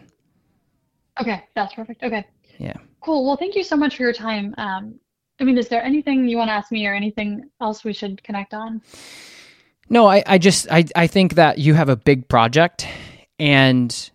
Okay, 1.18 1.44
that's 1.54 1.72
perfect. 1.72 2.02
Okay. 2.02 2.26
Yeah. 2.58 2.76
Cool. 3.00 3.24
Well, 3.24 3.38
thank 3.38 3.54
you 3.54 3.64
so 3.64 3.74
much 3.74 3.96
for 3.96 4.02
your 4.02 4.12
time. 4.12 4.54
Um, 4.58 5.00
I 5.40 5.44
mean, 5.44 5.58
is 5.58 5.68
there 5.68 5.82
anything 5.82 6.28
you 6.28 6.36
want 6.36 6.48
to 6.48 6.52
ask 6.52 6.70
me 6.70 6.86
or 6.86 6.94
anything 6.94 7.50
else 7.60 7.84
we 7.84 7.92
should 7.92 8.22
connect 8.22 8.54
on? 8.54 8.82
No, 9.88 10.06
I, 10.06 10.22
I 10.26 10.38
just 10.38 10.70
I, 10.70 10.84
I 10.94 11.06
think 11.06 11.34
that 11.34 11.58
you 11.58 11.74
have 11.74 11.88
a 11.88 11.96
big 11.96 12.28
project 12.28 12.86
and 13.38 14.10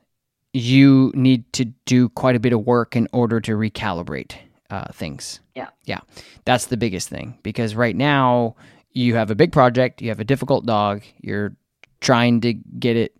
you 0.53 1.11
need 1.13 1.51
to 1.53 1.65
do 1.85 2.09
quite 2.09 2.35
a 2.35 2.39
bit 2.39 2.53
of 2.53 2.65
work 2.65 2.95
in 2.95 3.07
order 3.11 3.39
to 3.41 3.51
recalibrate 3.53 4.35
uh, 4.69 4.91
things. 4.91 5.39
Yeah. 5.55 5.69
Yeah. 5.85 5.99
That's 6.45 6.67
the 6.67 6.77
biggest 6.77 7.09
thing 7.09 7.37
because 7.43 7.75
right 7.75 7.95
now 7.95 8.55
you 8.91 9.15
have 9.15 9.29
a 9.29 9.35
big 9.35 9.51
project, 9.51 10.01
you 10.01 10.09
have 10.09 10.19
a 10.19 10.25
difficult 10.25 10.65
dog, 10.65 11.03
you're 11.21 11.55
trying 12.01 12.41
to 12.41 12.53
get 12.53 12.95
it 12.95 13.15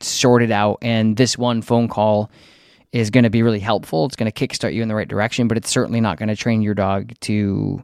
sorted 0.00 0.50
out, 0.50 0.78
and 0.82 1.16
this 1.16 1.36
one 1.38 1.62
phone 1.62 1.88
call 1.88 2.30
is 2.92 3.10
going 3.10 3.24
to 3.24 3.30
be 3.30 3.42
really 3.42 3.60
helpful. 3.60 4.06
It's 4.06 4.16
going 4.16 4.30
to 4.30 4.46
kickstart 4.46 4.74
you 4.74 4.82
in 4.82 4.88
the 4.88 4.94
right 4.94 5.08
direction, 5.08 5.48
but 5.48 5.56
it's 5.56 5.70
certainly 5.70 6.00
not 6.00 6.18
going 6.18 6.28
to 6.28 6.36
train 6.36 6.62
your 6.62 6.74
dog 6.74 7.12
to 7.20 7.82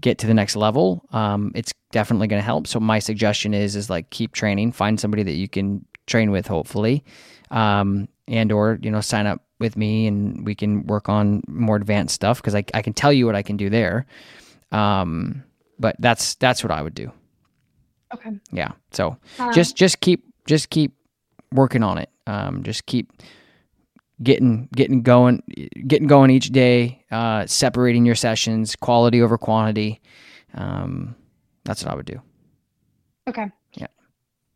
get 0.00 0.18
to 0.18 0.26
the 0.26 0.34
next 0.34 0.56
level. 0.56 1.06
Um, 1.12 1.52
it's 1.54 1.72
definitely 1.92 2.26
going 2.26 2.40
to 2.40 2.44
help. 2.44 2.66
So 2.66 2.80
my 2.80 2.98
suggestion 2.98 3.54
is 3.54 3.76
is 3.76 3.90
like 3.90 4.10
keep 4.10 4.32
training, 4.32 4.72
find 4.72 4.98
somebody 4.98 5.22
that 5.22 5.32
you 5.32 5.48
can 5.48 5.84
train 6.06 6.30
with, 6.30 6.46
hopefully, 6.46 7.04
um, 7.50 8.08
and 8.28 8.52
or 8.52 8.78
you 8.82 8.90
know 8.90 9.00
sign 9.00 9.26
up 9.26 9.42
with 9.58 9.76
me 9.76 10.06
and 10.06 10.46
we 10.46 10.54
can 10.54 10.86
work 10.86 11.08
on 11.08 11.42
more 11.46 11.76
advanced 11.76 12.14
stuff 12.14 12.38
because 12.40 12.54
I, 12.54 12.64
I 12.72 12.80
can 12.80 12.94
tell 12.94 13.12
you 13.12 13.26
what 13.26 13.34
I 13.34 13.42
can 13.42 13.58
do 13.58 13.68
there. 13.68 14.06
Um, 14.72 15.44
but 15.78 15.96
that's 15.98 16.34
that's 16.36 16.62
what 16.64 16.70
I 16.70 16.80
would 16.82 16.94
do. 16.94 17.12
Okay. 18.14 18.30
Yeah. 18.52 18.72
So 18.90 19.16
Um, 19.38 19.52
just 19.52 19.76
just 19.76 20.00
keep 20.00 20.24
just 20.46 20.70
keep 20.70 20.94
working 21.52 21.82
on 21.82 21.98
it. 21.98 22.10
Um, 22.26 22.62
just 22.62 22.86
keep 22.86 23.12
getting 24.22 24.68
getting 24.74 25.02
going 25.02 25.42
getting 25.86 26.08
going 26.08 26.30
each 26.30 26.50
day. 26.50 27.04
Uh, 27.10 27.46
separating 27.46 28.06
your 28.06 28.14
sessions, 28.14 28.76
quality 28.76 29.22
over 29.22 29.38
quantity. 29.38 30.00
Um, 30.54 31.14
that's 31.64 31.84
what 31.84 31.92
I 31.92 31.96
would 31.96 32.06
do. 32.06 32.20
Okay. 33.28 33.46
Yeah. 33.74 33.86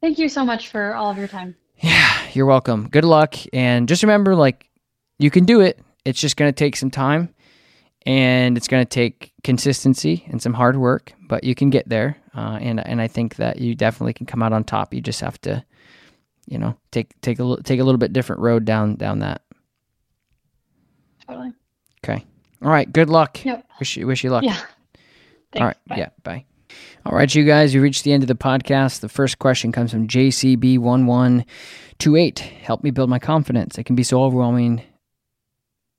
Thank 0.01 0.19
you 0.19 0.29
so 0.29 0.45
much 0.45 0.69
for 0.69 0.95
all 0.95 1.11
of 1.11 1.17
your 1.17 1.29
time. 1.29 1.57
Yeah, 1.79 2.17
you're 2.33 2.47
welcome. 2.47 2.89
Good 2.89 3.05
luck, 3.05 3.35
and 3.53 3.89
just 3.89 4.03
remember, 4.03 4.35
like, 4.35 4.71
you 5.19 5.31
can 5.31 5.45
do 5.45 5.61
it. 5.61 5.81
It's 6.05 6.21
just 6.21 6.37
going 6.37 6.49
to 6.49 6.57
take 6.57 6.77
some 6.77 6.91
time, 6.91 7.35
and 8.07 8.57
it's 8.57 8.69
going 8.69 8.85
to 8.85 8.89
take 8.89 9.33
consistency 9.43 10.25
and 10.29 10.41
some 10.41 10.55
hard 10.55 10.77
work, 10.77 11.12
but 11.29 11.43
you 11.45 11.55
can 11.55 11.71
get 11.71 11.89
there. 11.89 12.17
Uh, 12.35 12.59
and 12.61 12.87
and 12.87 13.01
I 13.01 13.09
think 13.09 13.37
that 13.37 13.59
you 13.59 13.75
definitely 13.75 14.12
can 14.12 14.27
come 14.27 14.43
out 14.43 14.53
on 14.53 14.65
top. 14.65 14.95
You 14.95 15.01
just 15.01 15.21
have 15.21 15.41
to, 15.43 15.65
you 16.47 16.59
know, 16.59 16.77
take 16.91 17.21
take 17.21 17.39
a 17.41 17.57
take 17.65 17.81
a 17.81 17.85
little 17.85 17.99
bit 17.99 18.12
different 18.12 18.41
road 18.41 18.65
down 18.65 18.95
down 18.97 19.19
that. 19.21 19.43
Totally. 21.29 21.53
Okay. 22.05 22.25
All 22.62 22.70
right. 22.70 22.91
Good 22.91 23.11
luck. 23.11 23.45
Yep. 23.45 23.66
Wish 23.81 23.97
you 23.97 24.07
wish 24.07 24.25
you 24.25 24.31
luck. 24.31 24.45
Yeah. 24.45 24.55
Thanks. 24.55 25.61
All 25.61 25.66
right. 25.66 25.77
Bye. 25.87 25.97
Yeah. 25.97 26.09
Bye. 26.22 26.45
All 27.07 27.14
right, 27.14 27.33
you 27.35 27.45
guys, 27.45 27.75
we 27.75 27.81
reached 27.81 28.05
the 28.05 28.12
end 28.12 28.22
of 28.22 28.29
the 28.29 28.35
podcast. 28.35 29.01
The 29.01 29.11
first 29.11 29.39
question 29.39 29.72
comes 29.72 29.91
from 29.91 30.09
JCB1128. 30.09 32.39
Help 32.39 32.83
me 32.83 32.91
build 32.91 33.11
my 33.11 33.18
confidence. 33.18 33.77
It 33.77 33.85
can 33.85 33.95
be 33.95 34.03
so 34.03 34.22
overwhelming. 34.22 34.83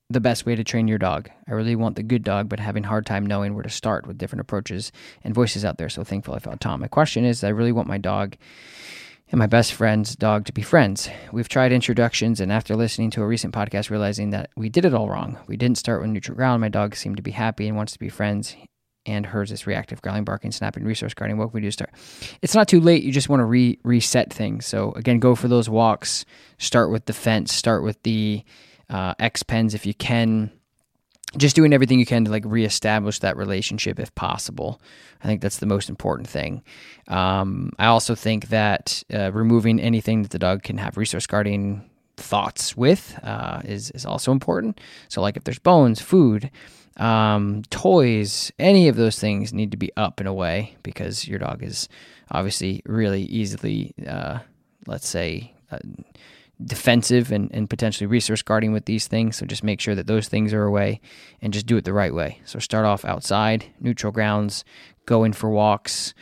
The 0.10 0.20
best 0.20 0.48
way 0.48 0.56
to 0.56 0.64
train 0.64 0.88
your 0.88 0.98
dog. 0.98 1.30
I 1.48 1.54
really 1.54 1.76
want 1.76 1.96
the 1.96 2.04
good 2.04 2.24
dog, 2.24 2.50
but 2.50 2.60
having 2.60 2.86
a 2.86 2.88
hard 2.88 3.06
time 3.06 3.26
knowing 3.26 3.54
where 3.54 3.64
to 3.64 3.70
start 3.70 4.08
with 4.08 4.18
different 4.18 4.42
approaches 4.42 4.92
and 5.24 5.34
voices 5.34 5.64
out 5.64 5.78
there. 5.78 5.90
So 5.90 6.04
thankful 6.04 6.34
I 6.34 6.40
found 6.40 6.62
Tom. 6.62 6.82
My 6.82 6.88
question 6.88 7.24
is 7.24 7.44
I 7.44 7.50
really 7.50 7.72
want 7.72 7.88
my 7.88 7.98
dog 7.98 8.36
and 9.32 9.40
my 9.40 9.48
best 9.48 9.74
friend's 9.74 10.16
dog 10.16 10.46
to 10.46 10.54
be 10.54 10.62
friends. 10.62 11.10
We've 11.32 11.50
tried 11.50 11.72
introductions, 11.72 12.40
and 12.40 12.52
after 12.52 12.76
listening 12.76 13.12
to 13.12 13.22
a 13.22 13.28
recent 13.28 13.54
podcast, 13.54 13.90
realizing 13.90 14.30
that 14.32 14.50
we 14.56 14.70
did 14.70 14.86
it 14.86 14.94
all 14.94 15.10
wrong. 15.10 15.38
We 15.48 15.58
didn't 15.58 15.78
start 15.78 16.02
with 16.02 16.12
neutral 16.12 16.36
ground. 16.36 16.62
My 16.62 16.70
dog 16.70 16.96
seemed 16.96 17.18
to 17.18 17.24
be 17.24 17.32
happy 17.32 17.68
and 17.68 17.76
wants 17.76 17.94
to 17.94 18.00
be 18.00 18.10
friends 18.10 18.56
and 19.06 19.26
hers 19.26 19.52
is 19.52 19.68
reactive, 19.68 20.02
growling, 20.02 20.24
barking, 20.24 20.52
snapping, 20.52 20.84
resource 20.84 21.14
guarding. 21.14 21.38
What 21.38 21.52
can 21.52 21.54
we 21.54 21.62
do 21.62 21.68
to 21.68 21.72
start? 21.72 21.92
It's 22.42 22.56
not 22.56 22.68
too 22.68 22.80
late. 22.80 23.04
You 23.04 23.12
just 23.12 23.30
want 23.30 23.40
to 23.42 23.46
re- 23.46 23.80
reset 23.84 24.34
things. 24.34 24.66
So 24.66 24.94
again, 24.94 25.20
go 25.20 25.36
for 25.36 25.48
those 25.48 25.70
walks. 25.70 26.26
Start 26.58 26.92
with 26.92 27.06
the 27.06 27.14
fence. 27.14 27.54
Start 27.54 27.84
with 27.84 28.02
the 28.04 28.44
uh, 28.90 29.14
X 29.20 29.44
pens 29.44 29.74
if 29.74 29.86
you 29.86 29.94
can. 29.94 30.52
Just 31.38 31.56
doing 31.56 31.74
everything 31.74 32.00
you 32.00 32.06
can 32.06 32.26
to 32.26 32.32
like 32.32 32.44
reestablish 32.46 33.20
that 33.20 33.36
relationship 33.38 34.00
if 34.00 34.14
possible. 34.16 34.82
I 35.24 35.28
think 35.28 35.42
that's 35.42 35.58
the 35.58 35.66
most 35.66 35.90
important 35.90 36.30
thing. 36.30 36.64
Um, 37.08 37.72
I 37.78 37.88
also 37.88 38.16
think 38.16 38.50
that 38.50 39.04
uh, 39.14 39.32
removing 39.32 39.80
anything 39.80 40.22
that 40.22 40.32
the 40.32 40.40
dog 40.40 40.64
can 40.64 40.78
have 40.78 40.98
resource 40.98 41.28
guarding 41.28 41.90
thoughts 42.18 42.78
with 42.78 43.20
uh, 43.24 43.62
is 43.66 43.92
is 43.92 44.06
also 44.06 44.32
important. 44.32 44.80
So 45.10 45.22
like 45.22 45.38
if 45.38 45.44
there's 45.44 45.60
bones, 45.60 46.02
food, 46.02 46.50
um, 46.98 47.64
toys, 47.70 48.52
any 48.58 48.88
of 48.88 48.96
those 48.96 49.20
things 49.20 49.54
need 49.54 49.72
to 49.72 49.78
be 49.78 49.92
up 49.98 50.20
and 50.20 50.28
away 50.28 50.76
because 50.84 51.28
your 51.28 51.40
dog 51.40 51.64
is 51.64 51.90
obviously 52.32 52.82
really 52.86 53.24
easily, 53.24 53.94
uh, 54.08 54.40
let's 54.88 55.08
say, 55.08 55.54
uh, 55.72 55.80
defensive 56.64 57.32
and, 57.32 57.50
and 57.54 57.70
potentially 57.70 58.08
resource 58.08 58.42
guarding 58.42 58.72
with 58.72 58.86
these 58.86 59.08
things. 59.08 59.36
So 59.38 59.46
just 59.46 59.64
make 59.64 59.82
sure 59.82 59.96
that 59.96 60.08
those 60.08 60.28
things 60.28 60.54
are 60.54 60.64
away 60.64 61.02
and 61.42 61.54
just 61.54 61.66
do 61.66 61.78
it 61.78 61.84
the 61.84 61.94
right 61.94 62.14
way. 62.14 62.40
So 62.46 62.60
start 62.60 62.86
off 62.86 63.04
outside, 63.04 63.66
neutral 63.80 64.12
grounds, 64.12 64.64
going 65.06 65.34
for 65.34 65.50
walks, 65.50 66.14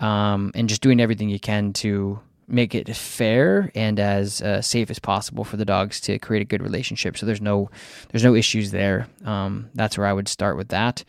um, 0.00 0.52
and 0.54 0.68
just 0.68 0.80
doing 0.80 1.00
everything 1.00 1.28
you 1.28 1.40
can 1.40 1.72
to 1.74 2.20
make 2.46 2.74
it 2.74 2.94
fair 2.96 3.70
and 3.74 4.00
as 4.00 4.42
uh, 4.42 4.60
safe 4.60 4.90
as 4.90 4.98
possible 4.98 5.44
for 5.44 5.56
the 5.56 5.64
dogs 5.64 6.00
to 6.00 6.18
create 6.18 6.42
a 6.42 6.44
good 6.44 6.62
relationship. 6.62 7.16
So 7.16 7.26
there's 7.26 7.40
no 7.40 7.70
there's 8.10 8.24
no 8.24 8.34
issues 8.34 8.70
there. 8.70 9.06
Um, 9.24 9.70
that's 9.74 9.96
where 9.96 10.06
I 10.06 10.12
would 10.12 10.28
start 10.28 10.56
with 10.56 10.68
that. 10.68 11.04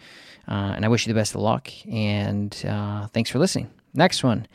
Uh, 0.48 0.74
and 0.76 0.86
I 0.86 0.88
wish 0.88 1.06
you 1.06 1.14
the 1.14 1.20
best 1.20 1.36
of 1.36 1.42
luck. 1.42 1.70
And 1.88 2.56
uh, 2.68 3.08
thanks 3.08 3.30
for 3.30 3.40
listening. 3.40 3.70
Next 3.94 4.24
one, 4.24 4.48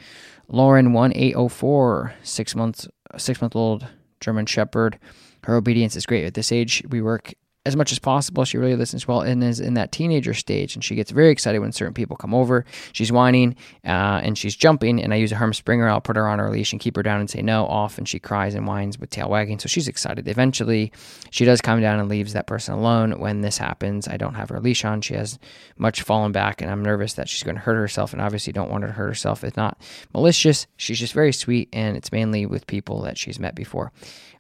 Lauren 0.49 0.93
one 0.93 1.12
eight 1.14 1.33
zero 1.33 1.49
four 1.49 2.14
six 2.22 2.55
months 2.55 2.89
six 3.16 3.41
month 3.41 3.57
old 3.57 3.87
German 4.20 4.46
Shepherd. 4.46 4.98
Her 5.44 5.54
obedience 5.54 5.96
is 5.96 6.06
great 6.06 6.24
at 6.24 6.34
this 6.34 6.52
age. 6.52 6.82
We 6.88 7.00
work 7.02 7.34
as 7.66 7.76
much 7.76 7.90
as 7.90 7.98
possible. 7.98 8.44
She 8.44 8.58
really 8.58 8.76
listens 8.76 9.08
well 9.08 9.20
and 9.20 9.42
is 9.42 9.58
in 9.58 9.74
that 9.74 9.90
teenager 9.90 10.32
stage. 10.32 10.74
And 10.74 10.84
she 10.84 10.94
gets 10.94 11.10
very 11.10 11.30
excited 11.30 11.58
when 11.58 11.72
certain 11.72 11.94
people 11.94 12.16
come 12.16 12.32
over. 12.32 12.64
She's 12.92 13.10
whining 13.10 13.56
uh, 13.84 14.20
and 14.22 14.38
she's 14.38 14.54
jumping. 14.54 15.02
And 15.02 15.12
I 15.12 15.16
use 15.16 15.32
a 15.32 15.34
Herm 15.34 15.52
Sprenger. 15.52 15.88
I'll 15.88 16.00
put 16.00 16.16
her 16.16 16.28
on 16.28 16.38
her 16.38 16.48
leash 16.48 16.72
and 16.72 16.80
keep 16.80 16.94
her 16.96 17.02
down 17.02 17.18
and 17.18 17.28
say 17.28 17.42
no 17.42 17.66
off. 17.66 17.98
And 17.98 18.08
she 18.08 18.20
cries 18.20 18.54
and 18.54 18.66
whines 18.66 18.98
with 18.98 19.10
tail 19.10 19.28
wagging. 19.28 19.58
So 19.58 19.68
she's 19.68 19.88
excited. 19.88 20.28
Eventually, 20.28 20.92
she 21.30 21.44
does 21.44 21.60
calm 21.60 21.80
down 21.80 21.98
and 21.98 22.08
leaves 22.08 22.32
that 22.34 22.46
person 22.46 22.74
alone. 22.74 23.18
When 23.18 23.40
this 23.40 23.58
happens, 23.58 24.06
I 24.06 24.16
don't 24.16 24.34
have 24.34 24.48
her 24.50 24.60
leash 24.60 24.84
on. 24.84 25.00
She 25.00 25.14
has 25.14 25.38
much 25.76 26.02
fallen 26.02 26.30
back. 26.30 26.62
And 26.62 26.70
I'm 26.70 26.84
nervous 26.84 27.14
that 27.14 27.28
she's 27.28 27.42
going 27.42 27.56
to 27.56 27.62
hurt 27.62 27.74
herself. 27.76 28.12
And 28.12 28.22
obviously, 28.22 28.52
don't 28.52 28.70
want 28.70 28.84
her 28.84 28.88
to 28.88 28.94
hurt 28.94 29.08
herself. 29.08 29.42
It's 29.42 29.56
not 29.56 29.80
malicious. 30.14 30.68
She's 30.76 31.00
just 31.00 31.12
very 31.12 31.32
sweet. 31.32 31.68
And 31.72 31.96
it's 31.96 32.12
mainly 32.12 32.46
with 32.46 32.68
people 32.68 33.02
that 33.02 33.18
she's 33.18 33.40
met 33.40 33.56
before. 33.56 33.92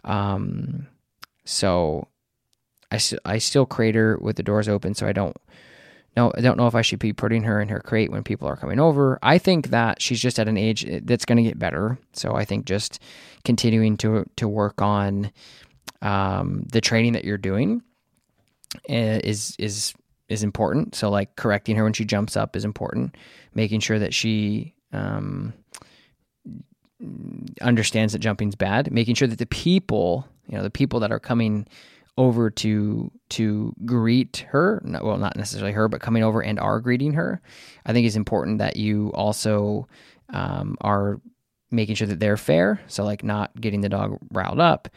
Um, 0.04 0.86
so 1.44 2.08
I, 2.90 3.00
I 3.24 3.38
still 3.38 3.66
crate 3.66 3.94
her 3.94 4.18
with 4.20 4.36
the 4.36 4.42
doors 4.42 4.68
open, 4.68 4.94
so 4.94 5.06
I 5.06 5.12
don't 5.12 5.36
know. 6.16 6.32
I 6.36 6.40
don't 6.40 6.56
know 6.56 6.66
if 6.66 6.74
I 6.74 6.82
should 6.82 6.98
be 6.98 7.12
putting 7.12 7.42
her 7.44 7.60
in 7.60 7.68
her 7.68 7.80
crate 7.80 8.10
when 8.10 8.24
people 8.24 8.48
are 8.48 8.56
coming 8.56 8.80
over. 8.80 9.18
I 9.22 9.38
think 9.38 9.68
that 9.68 10.00
she's 10.00 10.20
just 10.20 10.38
at 10.38 10.48
an 10.48 10.56
age 10.56 10.86
that's 11.04 11.24
going 11.24 11.36
to 11.36 11.42
get 11.42 11.58
better. 11.58 11.98
So 12.12 12.34
I 12.34 12.44
think 12.44 12.64
just 12.64 13.00
continuing 13.44 13.96
to 13.98 14.28
to 14.36 14.48
work 14.48 14.80
on 14.80 15.30
um, 16.02 16.64
the 16.72 16.80
training 16.80 17.12
that 17.12 17.24
you're 17.24 17.38
doing 17.38 17.82
eh, 18.88 19.20
is 19.22 19.54
is 19.58 19.94
is 20.28 20.42
important. 20.42 20.94
So 20.94 21.10
like 21.10 21.36
correcting 21.36 21.76
her 21.76 21.84
when 21.84 21.92
she 21.92 22.04
jumps 22.04 22.36
up 22.36 22.56
is 22.56 22.64
important. 22.64 23.16
Making 23.54 23.80
sure 23.80 23.98
that 23.98 24.12
she 24.12 24.74
um, 24.92 25.52
understands 27.60 28.12
that 28.12 28.18
jumping's 28.20 28.54
bad. 28.56 28.92
Making 28.92 29.14
sure 29.14 29.28
that 29.28 29.38
the 29.38 29.46
people, 29.46 30.26
you 30.48 30.56
know, 30.56 30.62
the 30.62 30.70
people 30.70 31.00
that 31.00 31.12
are 31.12 31.20
coming 31.20 31.66
over 32.18 32.48
to 32.50 33.10
to 33.28 33.74
greet 33.84 34.46
her 34.48 34.80
no- 34.84 35.00
well 35.02 35.18
not 35.18 35.36
necessarily 35.36 35.72
her 35.72 35.88
but 35.88 36.00
coming 36.00 36.22
over 36.22 36.42
and 36.42 36.58
are 36.58 36.80
greeting 36.80 37.12
her 37.12 37.40
i 37.84 37.92
think 37.92 38.06
it's 38.06 38.16
important 38.16 38.58
that 38.58 38.76
you 38.76 39.12
also 39.14 39.86
um, 40.30 40.76
are 40.80 41.20
making 41.70 41.94
sure 41.94 42.06
that 42.06 42.20
they're 42.20 42.36
fair. 42.36 42.80
So 42.86 43.04
like 43.04 43.24
not 43.24 43.58
getting 43.60 43.80
the 43.80 43.88
dog 43.88 44.18
riled 44.30 44.60
up 44.60 44.88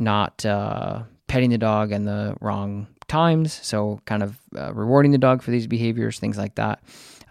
not 0.00 0.46
uh, 0.46 1.02
petting 1.26 1.50
the 1.50 1.58
dog 1.58 1.90
in 1.90 2.04
the 2.04 2.36
wrong 2.40 2.86
times. 3.08 3.52
So 3.52 4.00
kind 4.04 4.22
of 4.22 4.38
uh, 4.56 4.72
rewarding 4.72 5.10
the 5.10 5.18
dog 5.18 5.42
for 5.42 5.50
these 5.50 5.66
behaviors 5.66 6.18
things 6.18 6.38
like 6.38 6.54
that. 6.54 6.80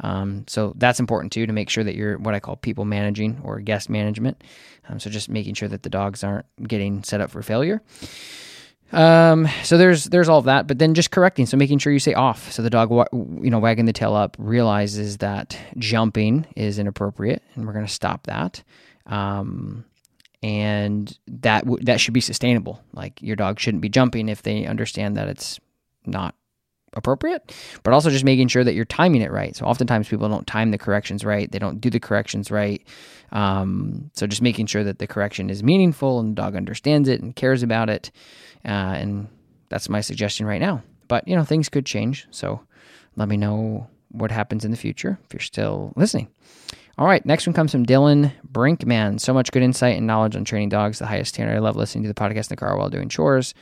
Um, 0.01 0.43
so 0.47 0.73
that's 0.75 0.99
important 0.99 1.31
too 1.31 1.47
to 1.47 1.53
make 1.53 1.69
sure 1.69 1.83
that 1.83 1.95
you're 1.95 2.19
what 2.19 2.35
i 2.35 2.39
call 2.39 2.55
people 2.55 2.85
managing 2.85 3.39
or 3.43 3.59
guest 3.59 3.89
management. 3.89 4.43
Um, 4.89 4.99
so 4.99 5.09
just 5.09 5.29
making 5.29 5.55
sure 5.55 5.69
that 5.69 5.83
the 5.83 5.89
dogs 5.89 6.23
aren't 6.23 6.45
getting 6.67 7.03
set 7.03 7.21
up 7.21 7.31
for 7.31 7.41
failure 7.41 7.81
Um, 8.91 9.47
so 9.63 9.77
there's 9.77 10.05
there's 10.05 10.29
all 10.29 10.39
of 10.39 10.45
that, 10.45 10.67
but 10.67 10.79
then 10.79 10.93
just 10.93 11.11
correcting. 11.11 11.45
So 11.45 11.57
making 11.57 11.79
sure 11.79 11.91
you 11.91 11.99
say 11.99 12.13
off. 12.13 12.51
So 12.51 12.61
the 12.61 12.69
dog, 12.69 12.89
you 12.91 13.49
know, 13.49 13.59
wagging 13.59 13.85
the 13.85 13.93
tail 13.93 14.15
up 14.15 14.35
realizes 14.39 15.17
that 15.17 15.57
jumping 15.77 16.45
is 16.55 16.79
inappropriate, 16.79 17.43
and 17.55 17.65
we're 17.65 17.73
going 17.73 17.85
to 17.85 17.91
stop 17.91 18.27
that. 18.27 18.63
Um, 19.05 19.85
and 20.43 21.17
that 21.27 21.65
w- 21.65 21.83
that 21.85 21.99
should 21.99 22.13
be 22.13 22.21
sustainable. 22.21 22.81
Like 22.93 23.21
your 23.21 23.35
dog 23.35 23.59
shouldn't 23.59 23.81
be 23.81 23.89
jumping 23.89 24.29
if 24.29 24.43
they 24.43 24.65
understand 24.65 25.17
that 25.17 25.27
it's 25.27 25.59
not 26.05 26.35
appropriate, 26.97 27.55
but 27.83 27.93
also 27.93 28.09
just 28.09 28.25
making 28.25 28.49
sure 28.49 28.63
that 28.63 28.73
you're 28.73 28.85
timing 28.85 29.21
it 29.21 29.31
right. 29.31 29.55
So 29.55 29.65
oftentimes 29.65 30.09
people 30.09 30.27
don't 30.27 30.47
time 30.47 30.71
the 30.71 30.77
corrections 30.77 31.23
right, 31.23 31.49
they 31.51 31.59
don't 31.59 31.79
do 31.79 31.89
the 31.89 31.99
corrections 31.99 32.51
right. 32.51 32.85
Um, 33.31 34.09
so 34.13 34.27
just 34.27 34.41
making 34.41 34.65
sure 34.67 34.83
that 34.83 34.99
the 34.99 35.07
correction 35.07 35.49
is 35.49 35.63
meaningful 35.63 36.19
and 36.19 36.31
the 36.31 36.41
dog 36.41 36.55
understands 36.55 37.07
it 37.07 37.21
and 37.21 37.35
cares 37.35 37.63
about 37.63 37.89
it, 37.89 38.11
uh, 38.65 38.95
and 38.97 39.27
that's 39.69 39.89
my 39.89 40.01
suggestion 40.01 40.45
right 40.45 40.61
now. 40.61 40.83
But 41.07 41.27
you 41.27 41.35
know 41.35 41.43
things 41.43 41.69
could 41.69 41.85
change, 41.85 42.27
so 42.31 42.61
let 43.15 43.29
me 43.29 43.37
know 43.37 43.87
what 44.09 44.31
happens 44.31 44.65
in 44.65 44.71
the 44.71 44.77
future 44.77 45.19
if 45.25 45.33
you're 45.33 45.41
still 45.41 45.93
listening. 45.95 46.29
All 46.97 47.05
right, 47.05 47.23
next 47.25 47.45
one 47.45 47.53
comes 47.53 47.71
from 47.71 47.85
Dylan 47.85 48.31
Brinkman. 48.51 49.19
So 49.19 49.31
much 49.31 49.51
good 49.51 49.61
insight 49.61 49.97
and 49.97 50.07
knowledge 50.07 50.35
on 50.35 50.45
training 50.45 50.69
dogs, 50.69 50.97
the 50.97 51.05
highest 51.05 51.35
standard. 51.35 51.55
I 51.55 51.59
love 51.59 51.75
listening 51.75 52.03
to 52.05 52.07
the 52.07 52.15
podcast 52.15 52.49
in 52.49 52.55
the 52.55 52.55
car 52.55 52.75
while 52.75 52.89
doing 52.89 53.07
chores. 53.07 53.53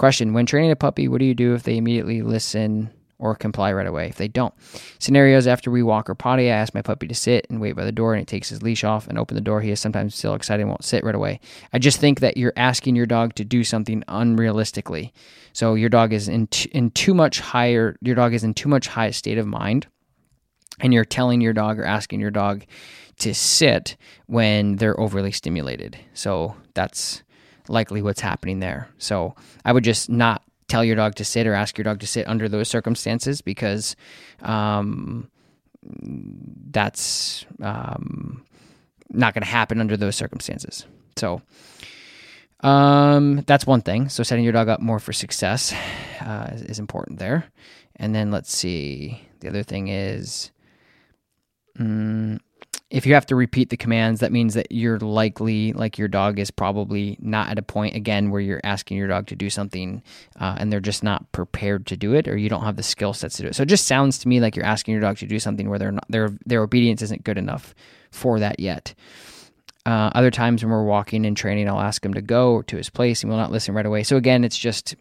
Question 0.00 0.32
When 0.32 0.46
training 0.46 0.70
a 0.70 0.76
puppy, 0.76 1.08
what 1.08 1.18
do 1.18 1.26
you 1.26 1.34
do 1.34 1.52
if 1.52 1.64
they 1.64 1.76
immediately 1.76 2.22
listen 2.22 2.88
or 3.18 3.34
comply 3.34 3.70
right 3.70 3.86
away? 3.86 4.08
If 4.08 4.16
they 4.16 4.28
don't, 4.28 4.54
scenarios 4.98 5.46
after 5.46 5.70
we 5.70 5.82
walk 5.82 6.08
or 6.08 6.14
potty, 6.14 6.50
I 6.50 6.54
ask 6.54 6.72
my 6.72 6.80
puppy 6.80 7.06
to 7.06 7.14
sit 7.14 7.46
and 7.50 7.60
wait 7.60 7.76
by 7.76 7.84
the 7.84 7.92
door, 7.92 8.14
and 8.14 8.22
it 8.22 8.26
takes 8.26 8.48
his 8.48 8.62
leash 8.62 8.82
off 8.82 9.08
and 9.08 9.18
open 9.18 9.34
the 9.34 9.42
door. 9.42 9.60
He 9.60 9.70
is 9.70 9.78
sometimes 9.78 10.14
still 10.14 10.32
excited 10.32 10.62
and 10.62 10.70
won't 10.70 10.84
sit 10.84 11.04
right 11.04 11.14
away. 11.14 11.38
I 11.74 11.78
just 11.78 12.00
think 12.00 12.20
that 12.20 12.38
you're 12.38 12.54
asking 12.56 12.96
your 12.96 13.04
dog 13.04 13.34
to 13.34 13.44
do 13.44 13.62
something 13.62 14.02
unrealistically. 14.08 15.12
So 15.52 15.74
your 15.74 15.90
dog 15.90 16.14
is 16.14 16.28
in, 16.28 16.46
t- 16.46 16.70
in 16.72 16.92
too 16.92 17.12
much 17.12 17.40
higher, 17.40 17.94
your 18.00 18.14
dog 18.14 18.32
is 18.32 18.42
in 18.42 18.54
too 18.54 18.70
much 18.70 18.88
high 18.88 19.10
state 19.10 19.36
of 19.36 19.46
mind 19.46 19.86
and 20.80 20.94
you're 20.94 21.04
telling 21.04 21.42
your 21.42 21.52
dog 21.52 21.78
or 21.78 21.84
asking 21.84 22.20
your 22.20 22.30
dog 22.30 22.64
to 23.18 23.34
sit 23.34 23.98
when 24.28 24.76
they're 24.76 24.98
overly 24.98 25.30
stimulated. 25.30 25.98
So 26.14 26.56
that's 26.72 27.22
likely 27.70 28.02
what's 28.02 28.20
happening 28.20 28.60
there. 28.60 28.88
So 28.98 29.34
I 29.64 29.72
would 29.72 29.84
just 29.84 30.10
not 30.10 30.42
tell 30.68 30.84
your 30.84 30.96
dog 30.96 31.14
to 31.16 31.24
sit 31.24 31.46
or 31.46 31.54
ask 31.54 31.76
your 31.78 31.84
dog 31.84 32.00
to 32.00 32.06
sit 32.06 32.28
under 32.28 32.48
those 32.48 32.68
circumstances 32.68 33.40
because 33.40 33.96
um, 34.42 35.28
that's 36.70 37.44
um, 37.62 38.44
not 39.10 39.34
going 39.34 39.42
to 39.42 39.48
happen 39.48 39.80
under 39.80 39.96
those 39.96 40.16
circumstances. 40.16 40.86
So 41.16 41.42
um, 42.60 43.42
that's 43.46 43.66
one 43.66 43.80
thing. 43.80 44.08
So 44.08 44.22
setting 44.22 44.44
your 44.44 44.52
dog 44.52 44.68
up 44.68 44.80
more 44.80 44.98
for 44.98 45.12
success 45.12 45.74
uh, 46.20 46.50
is, 46.52 46.78
important 46.78 47.18
there. 47.18 47.46
And 47.96 48.14
then 48.14 48.30
let's 48.30 48.54
see. 48.54 49.22
The 49.40 49.48
other 49.48 49.62
thing 49.62 49.88
is 49.88 50.50
Mm, 51.78 52.40
if 52.90 53.06
you 53.06 53.14
have 53.14 53.26
to 53.26 53.36
repeat 53.36 53.70
the 53.70 53.76
commands, 53.76 54.18
that 54.18 54.32
means 54.32 54.54
that 54.54 54.72
you're 54.72 54.98
likely, 54.98 55.72
like 55.72 55.96
your 55.96 56.08
dog 56.08 56.40
is 56.40 56.50
probably 56.50 57.16
not 57.20 57.48
at 57.48 57.58
a 57.58 57.62
point 57.62 57.94
again 57.94 58.30
where 58.30 58.40
you're 58.40 58.60
asking 58.64 58.96
your 58.96 59.06
dog 59.06 59.28
to 59.28 59.36
do 59.36 59.48
something 59.48 60.02
uh, 60.40 60.56
and 60.58 60.72
they're 60.72 60.80
just 60.80 61.04
not 61.04 61.30
prepared 61.30 61.86
to 61.86 61.96
do 61.96 62.14
it, 62.14 62.26
or 62.26 62.36
you 62.36 62.48
don't 62.48 62.64
have 62.64 62.74
the 62.74 62.82
skill 62.82 63.12
sets 63.12 63.36
to 63.36 63.42
do 63.42 63.48
it. 63.48 63.54
So 63.54 63.62
it 63.62 63.68
just 63.68 63.86
sounds 63.86 64.18
to 64.18 64.28
me 64.28 64.40
like 64.40 64.56
you're 64.56 64.64
asking 64.64 64.92
your 64.92 65.00
dog 65.00 65.18
to 65.18 65.26
do 65.26 65.38
something 65.38 65.70
where 65.70 65.78
they're 65.78 65.92
not, 65.92 66.04
their 66.08 66.30
their 66.44 66.62
obedience 66.62 67.00
isn't 67.02 67.22
good 67.22 67.38
enough 67.38 67.76
for 68.10 68.40
that 68.40 68.58
yet. 68.58 68.94
Uh, 69.86 70.10
other 70.14 70.32
times 70.32 70.62
when 70.62 70.70
we're 70.70 70.84
walking 70.84 71.24
and 71.24 71.36
training, 71.36 71.68
I'll 71.68 71.80
ask 71.80 72.04
him 72.04 72.14
to 72.14 72.20
go 72.20 72.60
to 72.62 72.76
his 72.76 72.90
place 72.90 73.22
and 73.22 73.30
will 73.30 73.38
not 73.38 73.52
listen 73.52 73.72
right 73.72 73.86
away. 73.86 74.02
So 74.02 74.16
again, 74.16 74.42
it's 74.42 74.58
just 74.58 74.96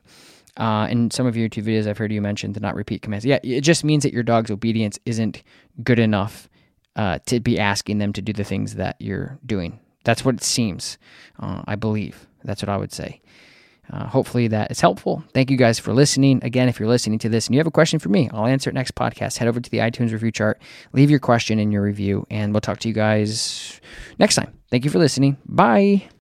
uh, 0.58 0.88
in 0.90 1.10
some 1.10 1.26
of 1.26 1.36
your 1.36 1.50
YouTube 1.50 1.64
videos, 1.64 1.88
I've 1.88 1.98
heard 1.98 2.12
you 2.12 2.22
mention 2.22 2.54
to 2.54 2.60
not 2.60 2.76
repeat 2.76 3.02
commands. 3.02 3.26
Yeah, 3.26 3.40
it 3.44 3.62
just 3.62 3.84
means 3.84 4.04
that 4.04 4.14
your 4.14 4.24
dog's 4.24 4.52
obedience 4.52 5.00
isn't 5.06 5.42
good 5.84 6.00
enough 6.00 6.49
uh, 6.96 7.20
to 7.28 7.40
be 7.40 7.60
asking 7.60 8.00
them 8.00 8.14
to 8.14 8.22
do 8.22 8.34
the 8.34 8.44
things 8.44 8.76
that 8.76 8.96
you're 9.00 9.40
doing. 9.46 9.80
That's 10.04 10.24
what 10.24 10.36
it 10.36 10.44
seems, 10.44 10.98
uh, 11.40 11.64
I 11.68 11.76
believe. 11.76 12.28
That's 12.44 12.62
what 12.62 12.70
I 12.70 12.78
would 12.78 12.92
say. 12.92 13.22
Uh, 13.92 14.06
hopefully 14.06 14.48
that 14.48 14.70
is 14.70 14.82
helpful. 14.82 15.24
Thank 15.34 15.50
you 15.50 15.58
guys 15.58 15.80
for 15.80 15.94
listening. 15.94 16.44
Again, 16.44 16.70
if 16.70 16.80
you're 16.80 16.90
listening 16.90 17.20
to 17.20 17.30
this 17.30 17.48
and 17.48 17.56
you 17.56 17.60
have 17.60 17.68
a 17.68 17.72
question 17.72 17.98
for 17.98 18.10
me, 18.10 18.30
I'll 18.32 18.46
answer 18.46 18.70
it 18.70 18.74
next 18.74 18.94
podcast. 18.96 19.38
Head 19.38 19.48
over 19.48 19.60
to 19.60 19.70
the 19.70 19.80
iTunes 19.80 20.12
review 20.12 20.32
chart, 20.32 20.62
leave 20.94 21.10
your 21.10 21.20
question 21.20 21.58
in 21.58 21.72
your 21.72 21.82
review, 21.82 22.26
and 22.30 22.54
we'll 22.54 22.62
talk 22.62 22.80
to 22.80 22.88
you 22.88 22.94
guys 22.94 23.82
next 24.20 24.36
time. 24.36 24.54
Thank 24.70 24.86
you 24.86 24.92
for 24.92 25.00
listening. 25.00 25.38
Bye. 25.46 26.10